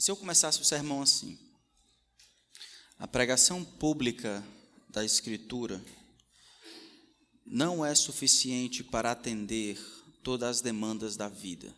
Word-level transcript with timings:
E 0.00 0.02
se 0.02 0.10
eu 0.10 0.16
começasse 0.16 0.58
o 0.62 0.64
sermão 0.64 1.02
assim? 1.02 1.38
A 2.98 3.06
pregação 3.06 3.62
pública 3.62 4.42
da 4.88 5.04
Escritura 5.04 5.84
não 7.44 7.84
é 7.84 7.94
suficiente 7.94 8.82
para 8.82 9.10
atender 9.10 9.78
todas 10.22 10.48
as 10.48 10.60
demandas 10.62 11.18
da 11.18 11.28
vida. 11.28 11.70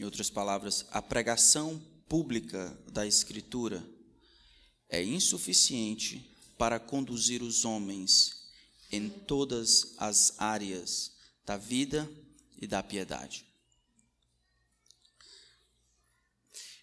Em 0.00 0.04
outras 0.04 0.30
palavras, 0.30 0.86
a 0.92 1.02
pregação 1.02 1.78
pública 2.08 2.74
da 2.90 3.06
Escritura 3.06 3.86
é 4.88 5.04
insuficiente 5.04 6.26
para 6.56 6.80
conduzir 6.80 7.42
os 7.42 7.66
homens 7.66 8.48
em 8.90 9.10
todas 9.10 9.92
as 9.98 10.40
áreas 10.40 11.12
da 11.44 11.58
vida 11.58 12.10
e 12.56 12.66
da 12.66 12.82
piedade. 12.82 13.44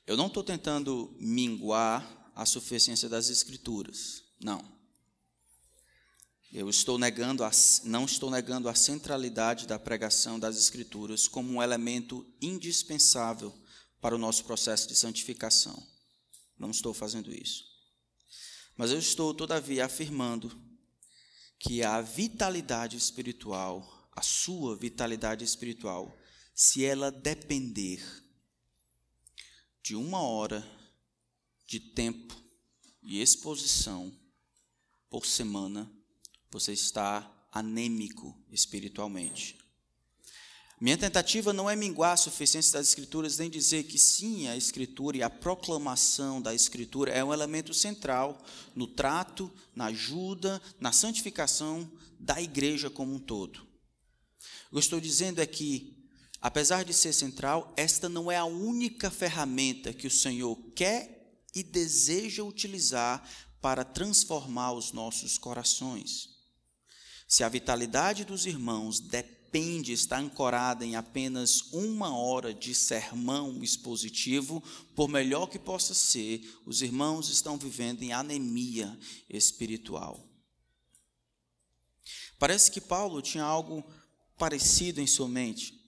Eu 0.06 0.18
não 0.18 0.28
estou 0.28 0.44
tentando 0.44 1.16
minguar 1.20 2.32
a 2.36 2.46
suficiência 2.46 3.08
das 3.08 3.30
Escrituras, 3.30 4.24
não. 4.40 4.74
Eu 6.52 6.70
estou 6.70 7.00
negando 7.00 7.44
a, 7.44 7.52
não 7.86 8.06
estou 8.06 8.30
negando 8.30 8.70
a 8.70 8.76
centralidade 8.76 9.66
da 9.66 9.80
pregação 9.80 10.38
das 10.38 10.58
Escrituras 10.58 11.28
como 11.28 11.54
um 11.54 11.64
elemento 11.64 12.26
indispensável 12.42 13.54
para 14.02 14.14
o 14.14 14.20
nosso 14.20 14.44
processo 14.44 14.88
de 14.88 14.96
santificação. 14.96 15.82
Não 16.60 16.70
estou 16.70 16.94
fazendo 16.94 17.34
isso. 17.34 17.64
Mas 18.76 18.92
eu 18.92 19.00
estou, 19.00 19.34
todavia, 19.34 19.86
afirmando 19.86 20.62
que 21.58 21.82
a 21.82 22.02
vitalidade 22.02 22.98
espiritual, 22.98 24.10
a 24.12 24.22
sua 24.22 24.76
vitalidade 24.76 25.46
espiritual, 25.46 26.16
se 26.54 26.84
ela 26.84 27.10
depender 27.10 28.23
de 29.84 29.96
uma 29.96 30.22
hora 30.22 30.66
de 31.68 31.80
tempo 31.80 32.34
e 33.02 33.22
exposição 33.22 34.12
por 35.10 35.26
semana, 35.26 35.92
você 36.50 36.72
está 36.72 37.30
anêmico 37.52 38.36
espiritualmente. 38.50 39.58
Minha 40.80 40.98
tentativa 40.98 41.54
não 41.54 41.70
é 41.70 41.76
minguar 41.76 42.14
a 42.14 42.18
suficiência 42.18 42.74
das 42.74 42.90
Escrituras, 42.90 43.38
nem 43.38 43.50
dizer 43.50 43.84
que 43.84 43.98
sim, 43.98 44.48
a 44.48 44.58
Escritura 44.58 45.18
e 45.18 45.24
a 45.24 45.30
proclamação 45.30 46.42
da 46.42 46.54
Escritura 46.54 47.12
é 47.12 47.24
um 47.24 47.34
elemento 47.34 47.74
central 47.74 48.44
no 48.76 48.88
trato, 48.88 49.52
na 49.76 49.86
ajuda, 49.86 50.62
na 50.80 50.92
santificação 50.92 51.90
da 52.20 52.42
igreja 52.42 52.90
como 52.90 53.14
um 53.14 53.20
todo. 53.20 53.60
O 53.60 54.72
que 54.72 54.76
eu 54.76 54.80
estou 54.80 55.00
dizendo 55.00 55.40
é 55.40 55.46
que, 55.46 56.03
apesar 56.44 56.84
de 56.84 56.94
ser 56.94 57.14
central, 57.14 57.74
esta 57.78 58.10
não 58.10 58.30
é 58.30 58.36
a 58.36 58.44
única 58.44 59.10
ferramenta 59.10 59.94
que 59.94 60.06
o 60.06 60.12
Senhor 60.12 60.58
quer 60.76 61.40
e 61.56 61.64
deseja 61.64 62.44
utilizar 62.44 63.26
para 63.62 63.86
transformar 63.86 64.74
os 64.74 64.92
nossos 64.92 65.38
corações. 65.38 66.32
Se 67.26 67.46
a 67.46 67.50
vitalidade 67.50 68.26
dos 68.26 68.46
irmãos 68.46 69.00
depende, 69.00 69.94
está 69.94 70.20
ancorada 70.20 70.86
em 70.86 70.98
apenas 70.98 71.72
uma 71.72 72.14
hora 72.14 72.54
de 72.54 72.76
sermão 72.76 73.64
expositivo, 73.64 74.62
por 74.94 75.08
melhor 75.08 75.48
que 75.48 75.58
possa 75.58 75.94
ser, 75.94 76.42
os 76.66 76.82
irmãos 76.82 77.30
estão 77.30 77.58
vivendo 77.58 78.02
em 78.02 78.12
anemia 78.12 79.00
espiritual. 79.30 80.28
Parece 82.38 82.70
que 82.70 82.82
Paulo 82.82 83.22
tinha 83.22 83.46
algo 83.46 83.82
parecido 84.38 85.00
em 85.00 85.08
sua 85.08 85.30
mente. 85.30 85.83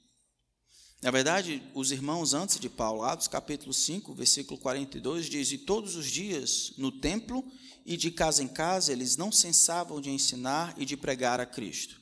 Na 1.05 1.11
verdade, 1.11 1.61
os 1.75 1.91
irmãos 1.91 2.33
antes 2.33 2.59
de 2.59 2.67
Paulo, 2.67 3.03
Atos 3.03 3.27
capítulo 3.27 3.71
5, 3.71 4.11
versículo 4.15 4.59
42, 4.59 5.29
diz: 5.29 5.51
E 5.51 5.59
todos 5.59 5.95
os 5.95 6.09
dias 6.09 6.73
no 6.79 6.91
templo 6.91 7.45
e 7.85 7.95
de 7.95 8.09
casa 8.09 8.41
em 8.41 8.47
casa 8.47 8.91
eles 8.91 9.15
não 9.15 9.31
cessavam 9.31 10.01
de 10.01 10.09
ensinar 10.09 10.73
e 10.75 10.83
de 10.83 10.97
pregar 10.97 11.39
a 11.39 11.45
Cristo. 11.45 12.01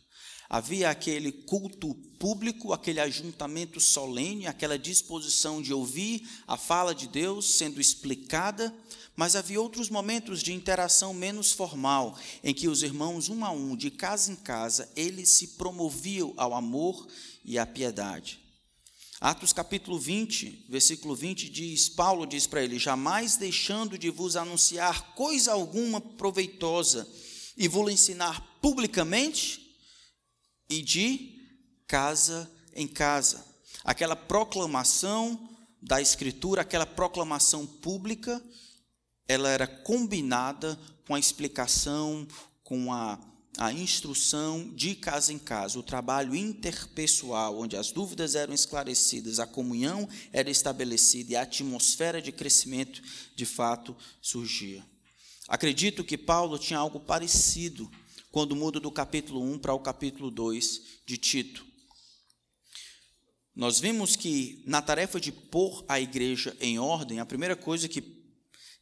Havia 0.50 0.90
aquele 0.90 1.34
culto 1.34 1.94
público, 2.18 2.72
aquele 2.72 3.02
ajuntamento 3.02 3.78
solene, 3.78 4.48
aquela 4.48 4.80
disposição 4.80 5.62
de 5.62 5.74
ouvir 5.74 6.26
a 6.48 6.56
fala 6.56 6.96
de 6.96 7.10
Deus 7.10 7.58
sendo 7.58 7.82
explicada, 7.82 8.74
mas 9.18 9.36
havia 9.36 9.60
outros 9.60 9.90
momentos 9.90 10.42
de 10.42 10.54
interação 10.54 11.14
menos 11.14 11.52
formal, 11.52 12.18
em 12.42 12.54
que 12.54 12.70
os 12.70 12.82
irmãos, 12.82 13.28
um 13.28 13.44
a 13.44 13.52
um, 13.52 13.76
de 13.76 13.92
casa 13.92 14.32
em 14.32 14.38
casa, 14.38 14.90
eles 14.96 15.28
se 15.28 15.48
promoviam 15.58 16.34
ao 16.38 16.54
amor 16.54 17.06
e 17.44 17.60
à 17.60 17.66
piedade. 17.66 18.43
Atos 19.24 19.54
capítulo 19.54 19.98
20, 19.98 20.66
versículo 20.68 21.16
20 21.16 21.48
diz: 21.48 21.88
Paulo 21.88 22.28
diz 22.28 22.46
para 22.46 22.62
ele: 22.62 22.78
Jamais 22.78 23.38
deixando 23.38 23.98
de 23.98 24.10
vos 24.10 24.36
anunciar 24.36 25.16
coisa 25.16 25.54
alguma 25.54 26.02
proveitosa, 26.02 27.08
e 27.56 27.70
vou 27.70 27.90
ensinar 27.90 28.60
publicamente 28.62 29.78
e 30.70 30.82
de 30.82 31.42
casa 31.88 32.52
em 32.76 32.86
casa. 32.86 33.46
Aquela 33.86 34.18
proclamação 34.18 35.50
da 35.82 36.02
Escritura, 36.02 36.64
aquela 36.64 36.86
proclamação 36.86 37.66
pública, 37.66 38.44
ela 39.26 39.48
era 39.50 39.66
combinada 39.66 40.78
com 41.08 41.16
a 41.16 41.20
explicação, 41.20 42.28
com 42.62 42.92
a 42.92 43.18
a 43.58 43.72
instrução 43.72 44.72
de 44.74 44.96
casa 44.96 45.32
em 45.32 45.38
casa, 45.38 45.78
o 45.78 45.84
trabalho 45.84 46.36
interpessoal, 46.36 47.60
onde 47.60 47.78
as 47.78 47.92
dúvidas 47.92 48.34
eram 48.36 48.54
esclarecidas, 48.54 49.40
a 49.40 49.46
comunhão 49.46 50.10
era 50.32 50.50
estabelecida 50.50 51.34
e 51.34 51.36
a 51.36 51.44
atmosfera 51.44 52.22
de 52.22 52.32
crescimento 52.32 53.02
de 53.36 53.46
fato 53.46 53.96
surgia. 54.22 54.84
Acredito 55.48 56.04
que 56.04 56.18
Paulo 56.18 56.58
tinha 56.58 56.80
algo 56.80 57.00
parecido 57.00 57.90
quando 58.32 58.56
muda 58.56 58.80
do 58.80 58.92
capítulo 58.92 59.42
1 59.42 59.60
para 59.60 59.74
o 59.74 59.80
capítulo 59.80 60.32
2 60.32 60.82
de 61.06 61.18
Tito. 61.18 61.66
Nós 63.56 63.80
vimos 63.80 64.16
que 64.16 64.64
na 64.66 64.82
tarefa 64.82 65.20
de 65.20 65.32
pôr 65.32 65.86
a 65.88 66.00
igreja 66.00 66.58
em 66.60 66.80
ordem, 66.80 67.20
a 67.20 67.26
primeira 67.26 67.56
coisa 67.56 67.88
que, 67.88 68.02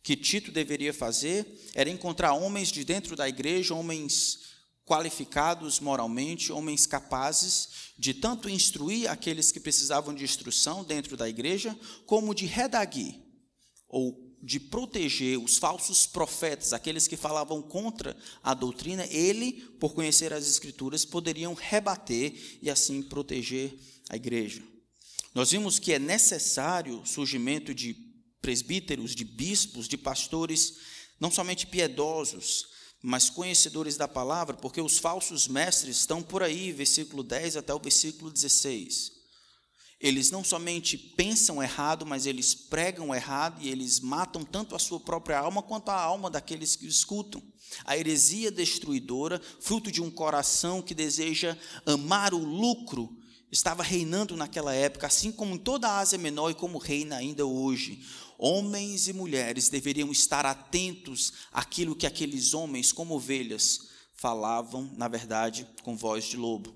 que 0.01 0.15
Tito 0.15 0.49
deveria 0.49 0.93
fazer 0.93 1.45
era 1.75 1.89
encontrar 1.89 2.31
homens 2.33 2.71
de 2.71 2.85
dentro 2.85 3.17
da 3.17 3.27
igreja, 3.27 3.75
homens 3.75 4.50
qualificados 4.91 5.79
moralmente, 5.79 6.51
homens 6.51 6.85
capazes 6.85 7.93
de 7.97 8.13
tanto 8.13 8.49
instruir 8.49 9.09
aqueles 9.09 9.49
que 9.49 9.57
precisavam 9.57 10.13
de 10.13 10.25
instrução 10.25 10.83
dentro 10.83 11.15
da 11.15 11.29
igreja, 11.29 11.79
como 12.05 12.35
de 12.35 12.45
redagir 12.45 13.15
ou 13.87 14.35
de 14.43 14.59
proteger 14.59 15.39
os 15.39 15.57
falsos 15.57 16.05
profetas, 16.05 16.73
aqueles 16.73 17.07
que 17.07 17.15
falavam 17.15 17.61
contra 17.61 18.17
a 18.43 18.53
doutrina, 18.53 19.07
ele, 19.09 19.53
por 19.79 19.93
conhecer 19.93 20.33
as 20.33 20.45
escrituras, 20.45 21.05
poderiam 21.05 21.53
rebater 21.53 22.59
e 22.61 22.69
assim 22.69 23.01
proteger 23.01 23.73
a 24.09 24.17
igreja. 24.17 24.61
Nós 25.33 25.51
vimos 25.51 25.79
que 25.79 25.93
é 25.93 25.99
necessário 25.99 26.99
o 26.99 27.05
surgimento 27.05 27.73
de 27.73 27.95
presbíteros, 28.41 29.15
de 29.15 29.23
bispos, 29.23 29.87
de 29.87 29.97
pastores, 29.97 30.79
não 31.17 31.31
somente 31.31 31.65
piedosos, 31.65 32.70
mas 33.01 33.29
conhecedores 33.29 33.97
da 33.97 34.07
palavra, 34.07 34.55
porque 34.55 34.79
os 34.79 34.99
falsos 34.99 35.47
mestres 35.47 35.97
estão 35.97 36.21
por 36.21 36.43
aí, 36.43 36.71
versículo 36.71 37.23
10 37.23 37.57
até 37.57 37.73
o 37.73 37.79
versículo 37.79 38.29
16. 38.29 39.21
Eles 39.99 40.31
não 40.31 40.43
somente 40.43 40.97
pensam 40.97 41.61
errado, 41.61 42.05
mas 42.05 42.25
eles 42.25 42.55
pregam 42.55 43.13
errado 43.13 43.61
e 43.61 43.69
eles 43.69 43.99
matam 43.99 44.43
tanto 44.43 44.75
a 44.75 44.79
sua 44.79 44.99
própria 44.99 45.37
alma 45.37 45.61
quanto 45.61 45.89
a 45.89 45.99
alma 45.99 46.29
daqueles 46.29 46.75
que 46.75 46.85
o 46.85 46.89
escutam. 46.89 47.41
A 47.85 47.95
heresia 47.95 48.51
destruidora, 48.51 49.39
fruto 49.59 49.91
de 49.91 50.01
um 50.01 50.09
coração 50.09 50.81
que 50.81 50.95
deseja 50.95 51.55
amar 51.85 52.33
o 52.33 52.39
lucro, 52.43 53.15
estava 53.51 53.83
reinando 53.83 54.35
naquela 54.35 54.73
época, 54.73 55.07
assim 55.07 55.31
como 55.31 55.55
em 55.55 55.59
toda 55.59 55.87
a 55.87 55.99
Ásia 55.99 56.17
Menor 56.17 56.49
e 56.49 56.55
como 56.55 56.77
reina 56.77 57.17
ainda 57.17 57.45
hoje. 57.45 58.03
Homens 58.43 59.07
e 59.07 59.13
mulheres 59.13 59.69
deveriam 59.69 60.11
estar 60.11 60.47
atentos 60.47 61.31
àquilo 61.51 61.95
que 61.95 62.07
aqueles 62.07 62.55
homens, 62.55 62.91
como 62.91 63.13
ovelhas, 63.13 63.89
falavam, 64.15 64.91
na 64.97 65.07
verdade, 65.07 65.67
com 65.83 65.95
voz 65.95 66.23
de 66.23 66.37
lobo. 66.37 66.75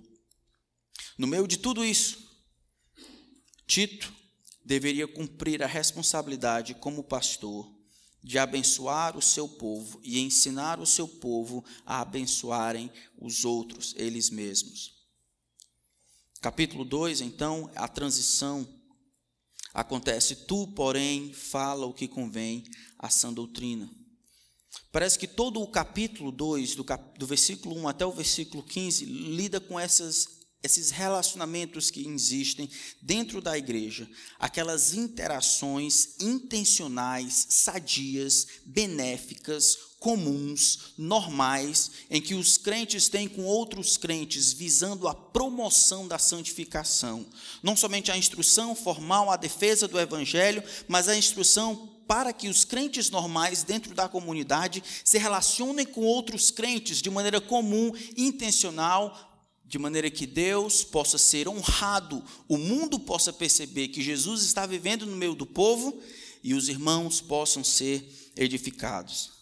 No 1.17 1.25
meio 1.25 1.47
de 1.47 1.57
tudo 1.57 1.83
isso, 1.83 2.23
Tito 3.65 4.13
deveria 4.63 5.07
cumprir 5.07 5.63
a 5.63 5.65
responsabilidade 5.65 6.75
como 6.75 7.03
pastor 7.03 7.67
de 8.23 8.37
abençoar 8.37 9.17
o 9.17 9.21
seu 9.21 9.49
povo 9.49 9.99
e 10.03 10.19
ensinar 10.19 10.79
o 10.79 10.85
seu 10.85 11.07
povo 11.07 11.65
a 11.83 11.99
abençoarem 12.01 12.91
os 13.19 13.43
outros, 13.43 13.95
eles 13.97 14.29
mesmos. 14.29 14.93
Capítulo 16.39 16.85
2, 16.85 17.21
então, 17.21 17.71
a 17.73 17.87
transição 17.87 18.67
Acontece, 19.75 20.37
tu, 20.47 20.67
porém, 20.67 21.33
fala 21.33 21.85
o 21.85 21.93
que 21.93 22.07
convém 22.07 22.63
à 22.97 23.09
sã 23.09 23.33
doutrina. 23.33 23.91
Parece 24.89 25.19
que 25.19 25.27
todo 25.27 25.61
o 25.61 25.67
capítulo 25.67 26.31
2, 26.31 26.75
do, 26.75 26.85
cap, 26.85 27.19
do 27.19 27.27
versículo 27.27 27.75
1 27.79 27.89
até 27.89 28.05
o 28.05 28.11
versículo 28.13 28.63
15, 28.63 29.03
lida 29.03 29.59
com 29.59 29.77
essas 29.77 30.35
esses 30.63 30.89
relacionamentos 30.89 31.91
que 31.91 32.07
existem 32.07 32.67
dentro 32.99 33.39
da 33.39 33.55
igreja, 33.55 34.09
aquelas 34.39 34.95
interações 34.95 36.19
intencionais, 36.19 37.45
sadias, 37.49 38.47
benéficas, 38.65 39.77
comuns, 40.05 40.93
normais, 40.99 41.89
em 42.11 42.21
que 42.21 42.35
os 42.35 42.59
crentes 42.59 43.09
têm 43.09 43.27
com 43.27 43.43
outros 43.43 43.97
crentes, 43.97 44.53
visando 44.53 45.07
a 45.07 45.15
promoção 45.15 46.07
da 46.07 46.19
santificação. 46.19 47.25
Não 47.63 47.75
somente 47.75 48.11
a 48.11 48.17
instrução 48.17 48.75
formal, 48.75 49.31
a 49.31 49.35
defesa 49.35 49.87
do 49.87 49.99
evangelho, 49.99 50.63
mas 50.87 51.07
a 51.07 51.17
instrução 51.17 51.89
para 52.07 52.31
que 52.31 52.47
os 52.47 52.63
crentes 52.63 53.09
normais 53.09 53.63
dentro 53.63 53.95
da 53.95 54.07
comunidade 54.07 54.83
se 55.03 55.17
relacionem 55.17 55.87
com 55.87 56.01
outros 56.01 56.51
crentes 56.51 57.01
de 57.01 57.09
maneira 57.09 57.41
comum, 57.41 57.91
intencional, 58.15 59.33
de 59.65 59.79
maneira 59.79 60.11
que 60.11 60.27
Deus 60.27 60.83
possa 60.83 61.17
ser 61.17 61.47
honrado, 61.47 62.23
o 62.47 62.59
mundo 62.59 62.99
possa 62.99 63.33
perceber 63.33 63.87
que 63.87 64.03
Jesus 64.03 64.43
está 64.43 64.67
vivendo 64.67 65.07
no 65.07 65.15
meio 65.15 65.33
do 65.33 65.47
povo 65.47 65.99
e 66.43 66.53
os 66.53 66.69
irmãos 66.69 67.21
possam 67.21 67.63
ser 67.63 68.31
edificados. 68.37 69.34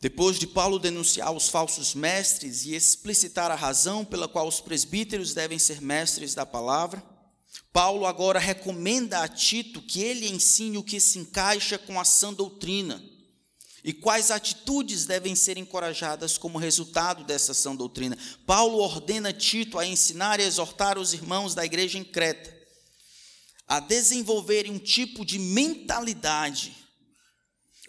Depois 0.00 0.38
de 0.38 0.46
Paulo 0.46 0.78
denunciar 0.78 1.32
os 1.32 1.48
falsos 1.48 1.94
mestres 1.94 2.64
e 2.64 2.74
explicitar 2.74 3.50
a 3.50 3.56
razão 3.56 4.04
pela 4.04 4.28
qual 4.28 4.46
os 4.46 4.60
presbíteros 4.60 5.34
devem 5.34 5.58
ser 5.58 5.80
mestres 5.80 6.34
da 6.34 6.46
palavra, 6.46 7.02
Paulo 7.72 8.06
agora 8.06 8.38
recomenda 8.38 9.22
a 9.22 9.28
Tito 9.28 9.82
que 9.82 10.02
ele 10.02 10.28
ensine 10.28 10.78
o 10.78 10.84
que 10.84 11.00
se 11.00 11.18
encaixa 11.18 11.76
com 11.76 11.98
a 11.98 12.04
sã 12.04 12.32
doutrina 12.32 13.02
e 13.84 13.92
quais 13.92 14.30
atitudes 14.30 15.06
devem 15.06 15.34
ser 15.34 15.56
encorajadas 15.56 16.36
como 16.38 16.58
resultado 16.58 17.24
dessa 17.24 17.54
sã 17.54 17.74
doutrina. 17.74 18.16
Paulo 18.46 18.78
ordena 18.78 19.32
Tito 19.32 19.78
a 19.78 19.86
ensinar 19.86 20.40
e 20.40 20.44
exortar 20.44 20.98
os 20.98 21.12
irmãos 21.12 21.54
da 21.54 21.64
igreja 21.64 21.98
em 21.98 22.04
Creta 22.04 22.58
a 23.68 23.80
desenvolverem 23.80 24.72
um 24.72 24.78
tipo 24.78 25.26
de 25.26 25.38
mentalidade, 25.38 26.74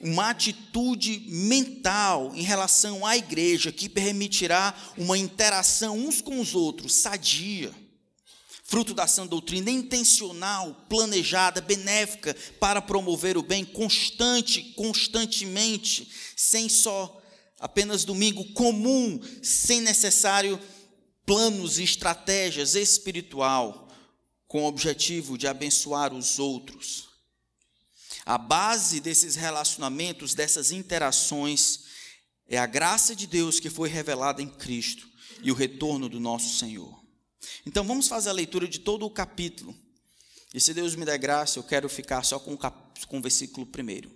uma 0.01 0.29
atitude 0.29 1.25
mental 1.27 2.31
em 2.33 2.41
relação 2.41 3.05
à 3.05 3.17
igreja 3.17 3.71
que 3.71 3.89
permitirá 3.89 4.73
uma 4.97 5.17
interação 5.17 5.97
uns 5.97 6.21
com 6.21 6.39
os 6.39 6.55
outros 6.55 6.93
sadia 6.93 7.73
fruto 8.69 8.93
da 8.93 9.07
sã 9.07 9.25
doutrina, 9.25 9.71
intencional, 9.71 10.85
planejada, 10.87 11.59
benéfica, 11.59 12.35
para 12.59 12.79
promover 12.79 13.35
o 13.35 13.41
bem 13.41 13.65
constante, 13.65 14.61
constantemente, 14.75 16.07
sem 16.35 16.69
só 16.69 17.19
apenas 17.59 18.05
domingo 18.05 18.45
comum, 18.53 19.19
sem 19.41 19.81
necessário 19.81 20.59
planos 21.25 21.79
e 21.79 21.83
estratégias 21.83 22.75
espiritual, 22.75 23.87
com 24.47 24.61
o 24.61 24.67
objetivo 24.67 25.35
de 25.35 25.47
abençoar 25.47 26.13
os 26.13 26.37
outros. 26.37 27.08
A 28.29 28.37
base 28.37 28.99
desses 28.99 29.35
relacionamentos, 29.35 30.35
dessas 30.35 30.71
interações, 30.71 31.85
é 32.47 32.59
a 32.59 32.67
graça 32.67 33.15
de 33.15 33.25
Deus 33.25 33.59
que 33.59 33.71
foi 33.71 33.89
revelada 33.89 34.39
em 34.39 34.47
Cristo 34.47 35.09
e 35.41 35.51
o 35.51 35.55
retorno 35.55 36.07
do 36.07 36.19
nosso 36.19 36.59
Senhor. 36.59 37.03
Então 37.65 37.83
vamos 37.83 38.07
fazer 38.07 38.29
a 38.29 38.33
leitura 38.33 38.67
de 38.67 38.81
todo 38.81 39.03
o 39.03 39.09
capítulo. 39.09 39.75
E 40.53 40.59
se 40.59 40.75
Deus 40.75 40.93
me 40.93 41.05
der 41.05 41.17
graça, 41.17 41.57
eu 41.57 41.63
quero 41.63 41.89
ficar 41.89 42.23
só 42.23 42.37
com 42.37 42.53
o, 42.53 42.57
cap... 42.59 43.03
com 43.07 43.17
o 43.17 43.21
versículo 43.21 43.65
primeiro. 43.65 44.11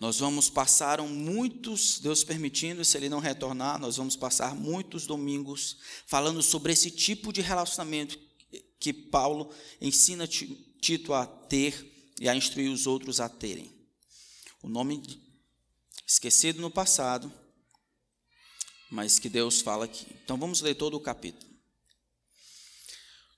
Nós 0.00 0.18
vamos 0.18 0.48
passar 0.48 0.98
muitos, 1.02 2.00
Deus 2.00 2.24
permitindo, 2.24 2.82
se 2.86 2.96
Ele 2.96 3.10
não 3.10 3.18
retornar, 3.18 3.78
nós 3.78 3.98
vamos 3.98 4.16
passar 4.16 4.54
muitos 4.54 5.06
domingos 5.06 5.76
falando 6.06 6.42
sobre 6.42 6.72
esse 6.72 6.90
tipo 6.90 7.34
de 7.34 7.42
relacionamento 7.42 8.18
que 8.78 8.94
Paulo 8.94 9.52
ensina 9.78 10.26
Tito 10.26 11.12
a 11.12 11.26
ter 11.26 11.89
e 12.20 12.28
a 12.28 12.36
instruir 12.36 12.70
os 12.70 12.86
outros 12.86 13.18
a 13.18 13.30
terem. 13.30 13.72
O 14.62 14.68
nome 14.68 15.02
esquecido 16.06 16.60
no 16.60 16.70
passado, 16.70 17.32
mas 18.90 19.18
que 19.18 19.30
Deus 19.30 19.62
fala 19.62 19.86
aqui. 19.86 20.06
Então 20.22 20.36
vamos 20.36 20.60
ler 20.60 20.74
todo 20.74 20.98
o 20.98 21.00
capítulo. 21.00 21.50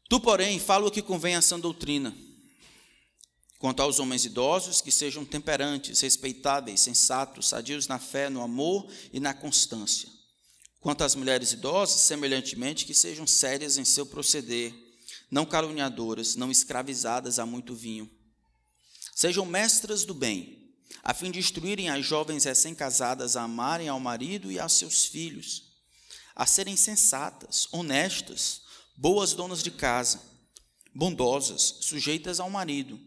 Tu, 0.09 0.21
porém, 0.21 0.59
fala 0.59 0.89
o 0.89 0.91
que 0.91 1.01
convém 1.01 1.37
à 1.37 1.41
sã 1.41 1.61
doutrina. 1.61 2.15
Quanto 3.59 3.81
aos 3.81 4.01
homens 4.01 4.25
idosos, 4.25 4.81
que 4.81 4.91
sejam 4.91 5.25
temperantes, 5.25 6.01
respeitáveis, 6.01 6.81
sensatos, 6.81 7.49
sadios 7.49 7.87
na 7.87 8.01
fé, 8.01 8.29
no 8.29 8.43
amor 8.43 8.91
e 9.13 9.21
na 9.21 9.33
constância. 9.33 10.09
Quanto 10.81 11.05
às 11.05 11.15
mulheres 11.15 11.53
idosas, 11.53 12.01
semelhantemente, 12.01 12.85
que 12.85 12.93
sejam 12.93 13.25
sérias 13.25 13.79
em 13.79 13.85
seu 13.85 14.05
proceder, 14.05 14.75
não 15.31 15.47
caluniadoras, 15.47 16.35
não 16.35 16.51
escravizadas 16.51 17.39
a 17.39 17.47
muito 17.47 17.73
vinho. 17.73 18.11
Sejam 19.15 19.45
mestras 19.45 20.05
do 20.05 20.15
bem, 20.15 20.75
a 21.03 21.13
fim 21.13 21.31
de 21.31 21.39
instruírem 21.39 21.91
as 21.91 22.05
jovens 22.05 22.45
recém-casadas 22.45 23.37
a 23.37 23.43
amarem 23.43 23.89
ao 23.89 24.01
marido 24.01 24.51
e 24.51 24.59
a 24.59 24.69
seus 24.69 25.05
filhos, 25.05 25.73
a 26.35 26.47
serem 26.47 26.77
sensatas, 26.77 27.69
honestas, 27.71 28.63
boas 28.97 29.35
donas 29.35 29.63
de 29.63 29.71
casa, 29.71 30.21
bondosas, 30.95 31.79
sujeitas 31.83 32.41
ao 32.41 32.49
marido, 32.49 32.99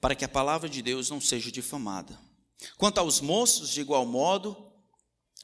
para 0.00 0.14
que 0.14 0.24
a 0.24 0.28
palavra 0.28 0.68
de 0.68 0.80
Deus 0.82 1.10
não 1.10 1.20
seja 1.20 1.52
difamada. 1.52 2.18
Quanto 2.78 2.98
aos 2.98 3.20
moços, 3.20 3.70
de 3.70 3.80
igual 3.80 4.06
modo, 4.06 4.72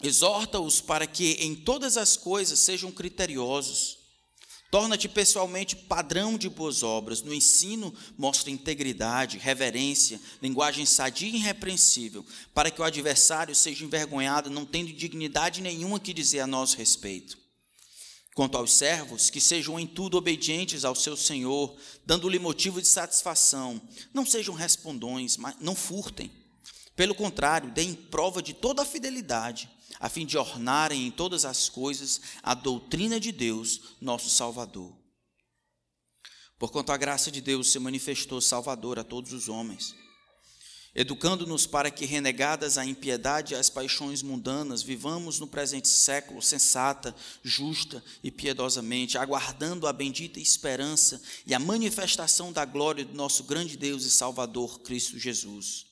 exorta-os 0.03 0.81
para 0.81 1.07
que 1.07 1.33
em 1.33 1.55
todas 1.55 1.97
as 1.97 2.17
coisas 2.17 2.59
sejam 2.59 2.91
criteriosos. 2.91 3.99
Torna-te 4.73 5.07
pessoalmente 5.07 5.77
padrão 5.77 6.39
de 6.39 6.49
boas 6.49 6.83
obras. 6.83 7.21
No 7.21 7.35
ensino, 7.35 7.93
mostra 8.17 8.51
integridade, 8.51 9.37
reverência, 9.37 10.19
linguagem 10.41 10.87
sadia 10.87 11.29
e 11.29 11.37
irrepreensível, 11.37 12.25
para 12.55 12.71
que 12.71 12.81
o 12.81 12.85
adversário 12.85 13.55
seja 13.55 13.85
envergonhado, 13.85 14.49
não 14.49 14.65
tendo 14.65 14.91
dignidade 14.91 15.61
nenhuma 15.61 16.01
que 16.01 16.15
dizer 16.15 16.41
a 16.41 16.47
nosso 16.47 16.79
respeito. 16.79 17.37
Quanto 18.35 18.57
aos 18.57 18.73
servos, 18.73 19.29
que 19.29 19.43
sejam 19.43 19.79
em 19.79 19.87
tudo 19.87 20.17
obedientes 20.17 20.87
ao 20.87 20.95
seu 20.95 21.19
Senhor, 21.19 21.77
dando-lhe 22.07 22.39
motivo 22.39 22.81
de 22.81 22.89
satisfação. 22.89 23.79
Não 24.15 24.25
sejam 24.25 24.55
respondões, 24.55 25.37
mas 25.37 25.55
não 25.61 25.75
furtem. 25.75 26.33
Pelo 26.97 27.15
contrário, 27.15 27.71
deem 27.73 27.93
prova 27.93 28.41
de 28.41 28.55
toda 28.55 28.81
a 28.81 28.87
fidelidade, 28.87 29.69
a 30.03 30.11
fim 30.11 30.27
de 30.27 30.37
ornarem 30.37 31.07
em 31.07 31.11
todas 31.11 31.47
as 31.47 31.71
coisas 31.71 32.21
a 32.43 32.53
doutrina 32.53 33.19
de 33.19 33.33
Deus, 33.33 33.97
nosso 34.03 34.29
Salvador. 34.29 34.93
Porquanto 36.59 36.93
a 36.93 36.97
graça 36.99 37.31
de 37.31 37.41
Deus 37.41 37.73
se 37.73 37.79
manifestou 37.79 38.41
salvador 38.41 38.99
a 38.99 39.05
todos 39.05 39.33
os 39.33 39.49
homens 39.49 39.95
educando-nos 40.95 41.67
para 41.67 41.91
que, 41.91 42.05
renegadas 42.05 42.77
a 42.77 42.85
impiedade 42.85 43.55
e 43.55 43.57
as 43.57 43.71
paixões 43.71 44.23
mundanas, 44.23 44.83
vivamos 44.83 45.41
no 45.41 45.47
presente 45.47 45.89
século 45.89 46.43
sensata, 46.43 47.15
justa 47.43 48.03
e 48.23 48.31
piedosamente, 48.31 49.17
aguardando 49.17 49.87
a 49.87 49.93
bendita 49.93 50.39
esperança 50.39 51.21
e 51.47 51.55
a 51.55 51.59
manifestação 51.59 52.53
da 52.53 52.65
glória 52.65 53.05
do 53.05 53.15
nosso 53.15 53.45
grande 53.45 53.77
Deus 53.77 54.05
e 54.05 54.11
Salvador 54.11 54.81
Cristo 54.81 55.19
Jesus, 55.19 55.87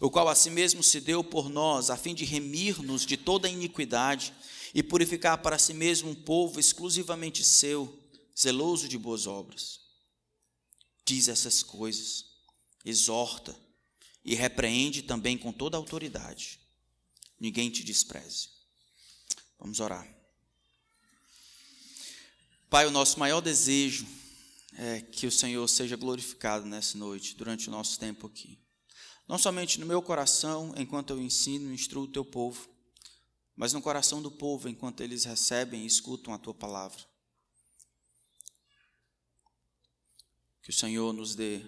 o 0.00 0.10
qual 0.10 0.28
a 0.28 0.34
si 0.34 0.50
mesmo 0.50 0.82
se 0.82 1.00
deu 1.00 1.22
por 1.22 1.48
nós, 1.48 1.90
a 1.90 1.96
fim 1.96 2.14
de 2.14 2.24
remir-nos 2.24 3.06
de 3.06 3.16
toda 3.16 3.48
iniquidade 3.48 4.32
e 4.74 4.82
purificar 4.82 5.38
para 5.38 5.58
si 5.58 5.72
mesmo 5.72 6.10
um 6.10 6.14
povo 6.14 6.58
exclusivamente 6.58 7.44
seu, 7.44 7.98
zeloso 8.38 8.88
de 8.88 8.98
boas 8.98 9.26
obras. 9.26 9.80
Diz 11.06 11.28
essas 11.28 11.62
coisas, 11.62 12.24
exorta, 12.84 13.56
e 14.24 14.34
repreende 14.34 15.02
também 15.02 15.36
com 15.36 15.52
toda 15.52 15.76
autoridade. 15.76 16.58
Ninguém 17.38 17.68
te 17.68 17.84
despreze. 17.84 18.48
Vamos 19.58 19.80
orar. 19.80 20.08
Pai, 22.70 22.86
o 22.86 22.90
nosso 22.90 23.20
maior 23.20 23.40
desejo 23.40 24.06
é 24.76 25.00
que 25.00 25.26
o 25.26 25.30
Senhor 25.30 25.68
seja 25.68 25.94
glorificado 25.94 26.64
nessa 26.64 26.96
noite, 26.96 27.36
durante 27.36 27.68
o 27.68 27.70
nosso 27.70 27.98
tempo 27.98 28.26
aqui. 28.26 28.58
Não 29.26 29.38
somente 29.38 29.80
no 29.80 29.86
meu 29.86 30.02
coração, 30.02 30.74
enquanto 30.76 31.10
eu 31.10 31.20
ensino 31.20 31.70
e 31.70 31.74
instruo 31.74 32.04
o 32.04 32.12
teu 32.12 32.24
povo, 32.24 32.68
mas 33.56 33.72
no 33.72 33.80
coração 33.80 34.20
do 34.20 34.30
povo, 34.30 34.68
enquanto 34.68 35.00
eles 35.00 35.24
recebem 35.24 35.82
e 35.82 35.86
escutam 35.86 36.34
a 36.34 36.38
tua 36.38 36.52
palavra. 36.52 37.00
Que 40.62 40.70
o 40.70 40.72
Senhor 40.72 41.12
nos 41.12 41.34
dê 41.34 41.62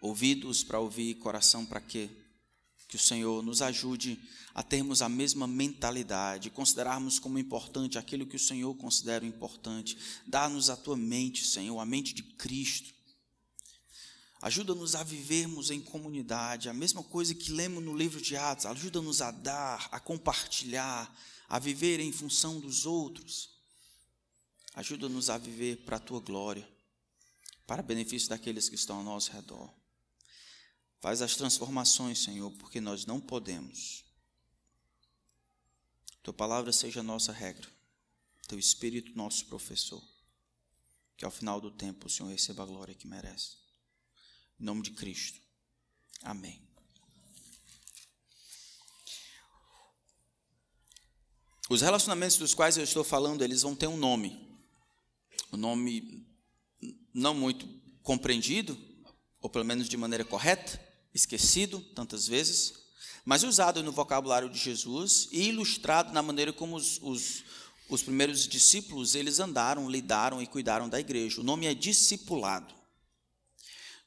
ouvidos 0.00 0.62
para 0.62 0.80
ouvir, 0.80 1.14
coração 1.16 1.64
para 1.64 1.80
quê? 1.80 2.10
Que 2.88 2.96
o 2.96 2.98
Senhor 2.98 3.42
nos 3.42 3.62
ajude 3.62 4.20
a 4.52 4.62
termos 4.62 5.00
a 5.00 5.08
mesma 5.08 5.46
mentalidade, 5.46 6.50
considerarmos 6.50 7.18
como 7.18 7.38
importante 7.38 7.98
aquilo 7.98 8.26
que 8.26 8.36
o 8.36 8.40
Senhor 8.40 8.74
considera 8.76 9.24
importante. 9.24 9.96
Dá-nos 10.26 10.70
a 10.70 10.76
tua 10.76 10.96
mente, 10.96 11.46
Senhor, 11.46 11.78
a 11.78 11.86
mente 11.86 12.12
de 12.12 12.22
Cristo. 12.22 12.92
Ajuda-nos 14.42 14.94
a 14.94 15.02
vivermos 15.02 15.70
em 15.70 15.80
comunidade, 15.80 16.70
a 16.70 16.72
mesma 16.72 17.02
coisa 17.04 17.34
que 17.34 17.52
lemos 17.52 17.84
no 17.84 17.94
livro 17.94 18.20
de 18.20 18.36
Atos. 18.36 18.64
Ajuda-nos 18.64 19.20
a 19.20 19.30
dar, 19.30 19.86
a 19.92 20.00
compartilhar, 20.00 21.14
a 21.46 21.58
viver 21.58 22.00
em 22.00 22.10
função 22.10 22.58
dos 22.58 22.86
outros. 22.86 23.50
Ajuda-nos 24.74 25.28
a 25.28 25.36
viver 25.36 25.84
para 25.84 25.96
a 25.96 26.00
tua 26.00 26.20
glória, 26.20 26.66
para 27.66 27.82
benefício 27.82 28.30
daqueles 28.30 28.68
que 28.68 28.76
estão 28.76 28.96
ao 28.96 29.04
nosso 29.04 29.30
redor. 29.30 29.70
Faz 31.00 31.20
as 31.20 31.36
transformações, 31.36 32.22
Senhor, 32.22 32.50
porque 32.52 32.80
nós 32.80 33.04
não 33.04 33.20
podemos. 33.20 34.04
Tua 36.22 36.32
palavra 36.32 36.72
seja 36.72 37.00
a 37.00 37.02
nossa 37.02 37.32
regra, 37.32 37.68
teu 38.48 38.58
espírito 38.58 39.14
nosso 39.14 39.44
professor. 39.46 40.02
Que 41.16 41.26
ao 41.26 41.30
final 41.30 41.60
do 41.60 41.70
tempo 41.70 42.06
o 42.06 42.10
Senhor 42.10 42.30
receba 42.30 42.62
a 42.62 42.66
glória 42.66 42.94
que 42.94 43.06
merece. 43.06 43.59
Em 44.60 44.64
nome 44.64 44.82
de 44.82 44.90
Cristo. 44.90 45.40
Amém. 46.22 46.60
Os 51.70 51.80
relacionamentos 51.80 52.36
dos 52.36 52.52
quais 52.52 52.76
eu 52.76 52.84
estou 52.84 53.02
falando, 53.02 53.42
eles 53.42 53.62
vão 53.62 53.74
ter 53.74 53.86
um 53.86 53.96
nome. 53.96 54.60
Um 55.50 55.56
nome 55.56 56.26
não 57.14 57.32
muito 57.32 57.66
compreendido, 58.02 58.76
ou 59.40 59.48
pelo 59.48 59.64
menos 59.64 59.88
de 59.88 59.96
maneira 59.96 60.24
correta, 60.24 60.78
esquecido 61.14 61.80
tantas 61.94 62.26
vezes, 62.26 62.74
mas 63.24 63.42
usado 63.44 63.82
no 63.82 63.92
vocabulário 63.92 64.50
de 64.50 64.58
Jesus 64.58 65.28
e 65.32 65.48
ilustrado 65.48 66.12
na 66.12 66.22
maneira 66.22 66.52
como 66.52 66.76
os, 66.76 67.00
os, 67.00 67.44
os 67.88 68.02
primeiros 68.02 68.46
discípulos 68.46 69.14
eles 69.14 69.40
andaram, 69.40 69.88
lidaram 69.88 70.42
e 70.42 70.46
cuidaram 70.46 70.88
da 70.88 71.00
igreja. 71.00 71.40
O 71.40 71.44
nome 71.44 71.66
é 71.66 71.72
discipulado. 71.72 72.79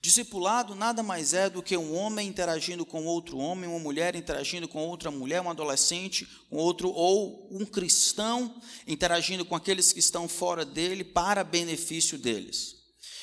Discipulado 0.04 0.76
nada 0.76 1.02
mais 1.02 1.34
é 1.34 1.50
do 1.50 1.64
que 1.64 1.78
um 1.78 1.96
homem 1.96 2.28
interagindo 2.28 2.86
com 2.86 3.06
outro 3.06 3.38
homem, 3.38 3.70
uma 3.70 3.80
mulher 3.80 4.18
interagindo 4.18 4.68
com 4.68 4.86
outra 4.86 5.10
mulher, 5.10 5.40
um 5.40 5.50
adolescente 5.50 6.28
com 6.50 6.58
outro, 6.58 6.90
ou 6.90 7.48
um 7.50 7.66
cristão 7.66 8.54
interagindo 8.86 9.46
com 9.46 9.56
aqueles 9.56 9.94
que 9.94 10.02
estão 10.02 10.28
fora 10.28 10.66
dele 10.66 11.06
para 11.06 11.42
benefício 11.42 12.18
deles. 12.18 12.76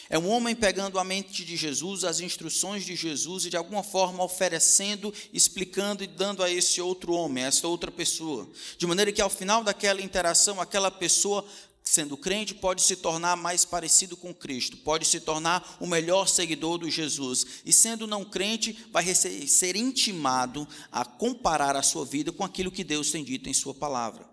É 0.08 0.18
um 0.18 0.30
homem 0.30 0.56
pegando 0.56 0.98
a 0.98 1.04
mente 1.04 1.44
de 1.44 1.54
Jesus, 1.54 2.02
as 2.02 2.18
instruções 2.18 2.82
de 2.82 2.96
Jesus 2.96 3.44
e 3.44 3.50
de 3.50 3.58
alguma 3.58 3.82
forma 3.82 4.24
oferecendo, 4.24 5.12
explicando 5.34 6.02
e 6.02 6.06
dando 6.06 6.42
a 6.42 6.50
esse 6.50 6.80
outro 6.80 7.12
homem, 7.12 7.44
a 7.44 7.48
essa 7.48 7.68
outra 7.68 7.90
pessoa. 7.90 8.48
De 8.78 8.86
maneira 8.86 9.12
que 9.12 9.20
ao 9.20 9.28
final 9.28 9.62
daquela 9.62 10.00
interação, 10.00 10.58
aquela 10.58 10.90
pessoa 10.90 11.44
sendo 11.90 12.16
crente, 12.16 12.54
pode 12.54 12.82
se 12.82 12.94
tornar 12.94 13.36
mais 13.36 13.64
parecido 13.64 14.16
com 14.16 14.32
Cristo, 14.32 14.76
pode 14.76 15.04
se 15.04 15.18
tornar 15.18 15.76
o 15.80 15.86
melhor 15.86 16.28
seguidor 16.28 16.78
do 16.78 16.88
Jesus. 16.88 17.44
E 17.64 17.72
sendo 17.72 18.06
não 18.06 18.24
crente, 18.24 18.86
vai 18.92 19.12
ser 19.12 19.74
intimado 19.74 20.68
a 20.92 21.04
comparar 21.04 21.74
a 21.74 21.82
sua 21.82 22.04
vida 22.04 22.30
com 22.30 22.44
aquilo 22.44 22.70
que 22.70 22.84
Deus 22.84 23.10
tem 23.10 23.24
dito 23.24 23.48
em 23.48 23.52
Sua 23.52 23.74
palavra. 23.74 24.24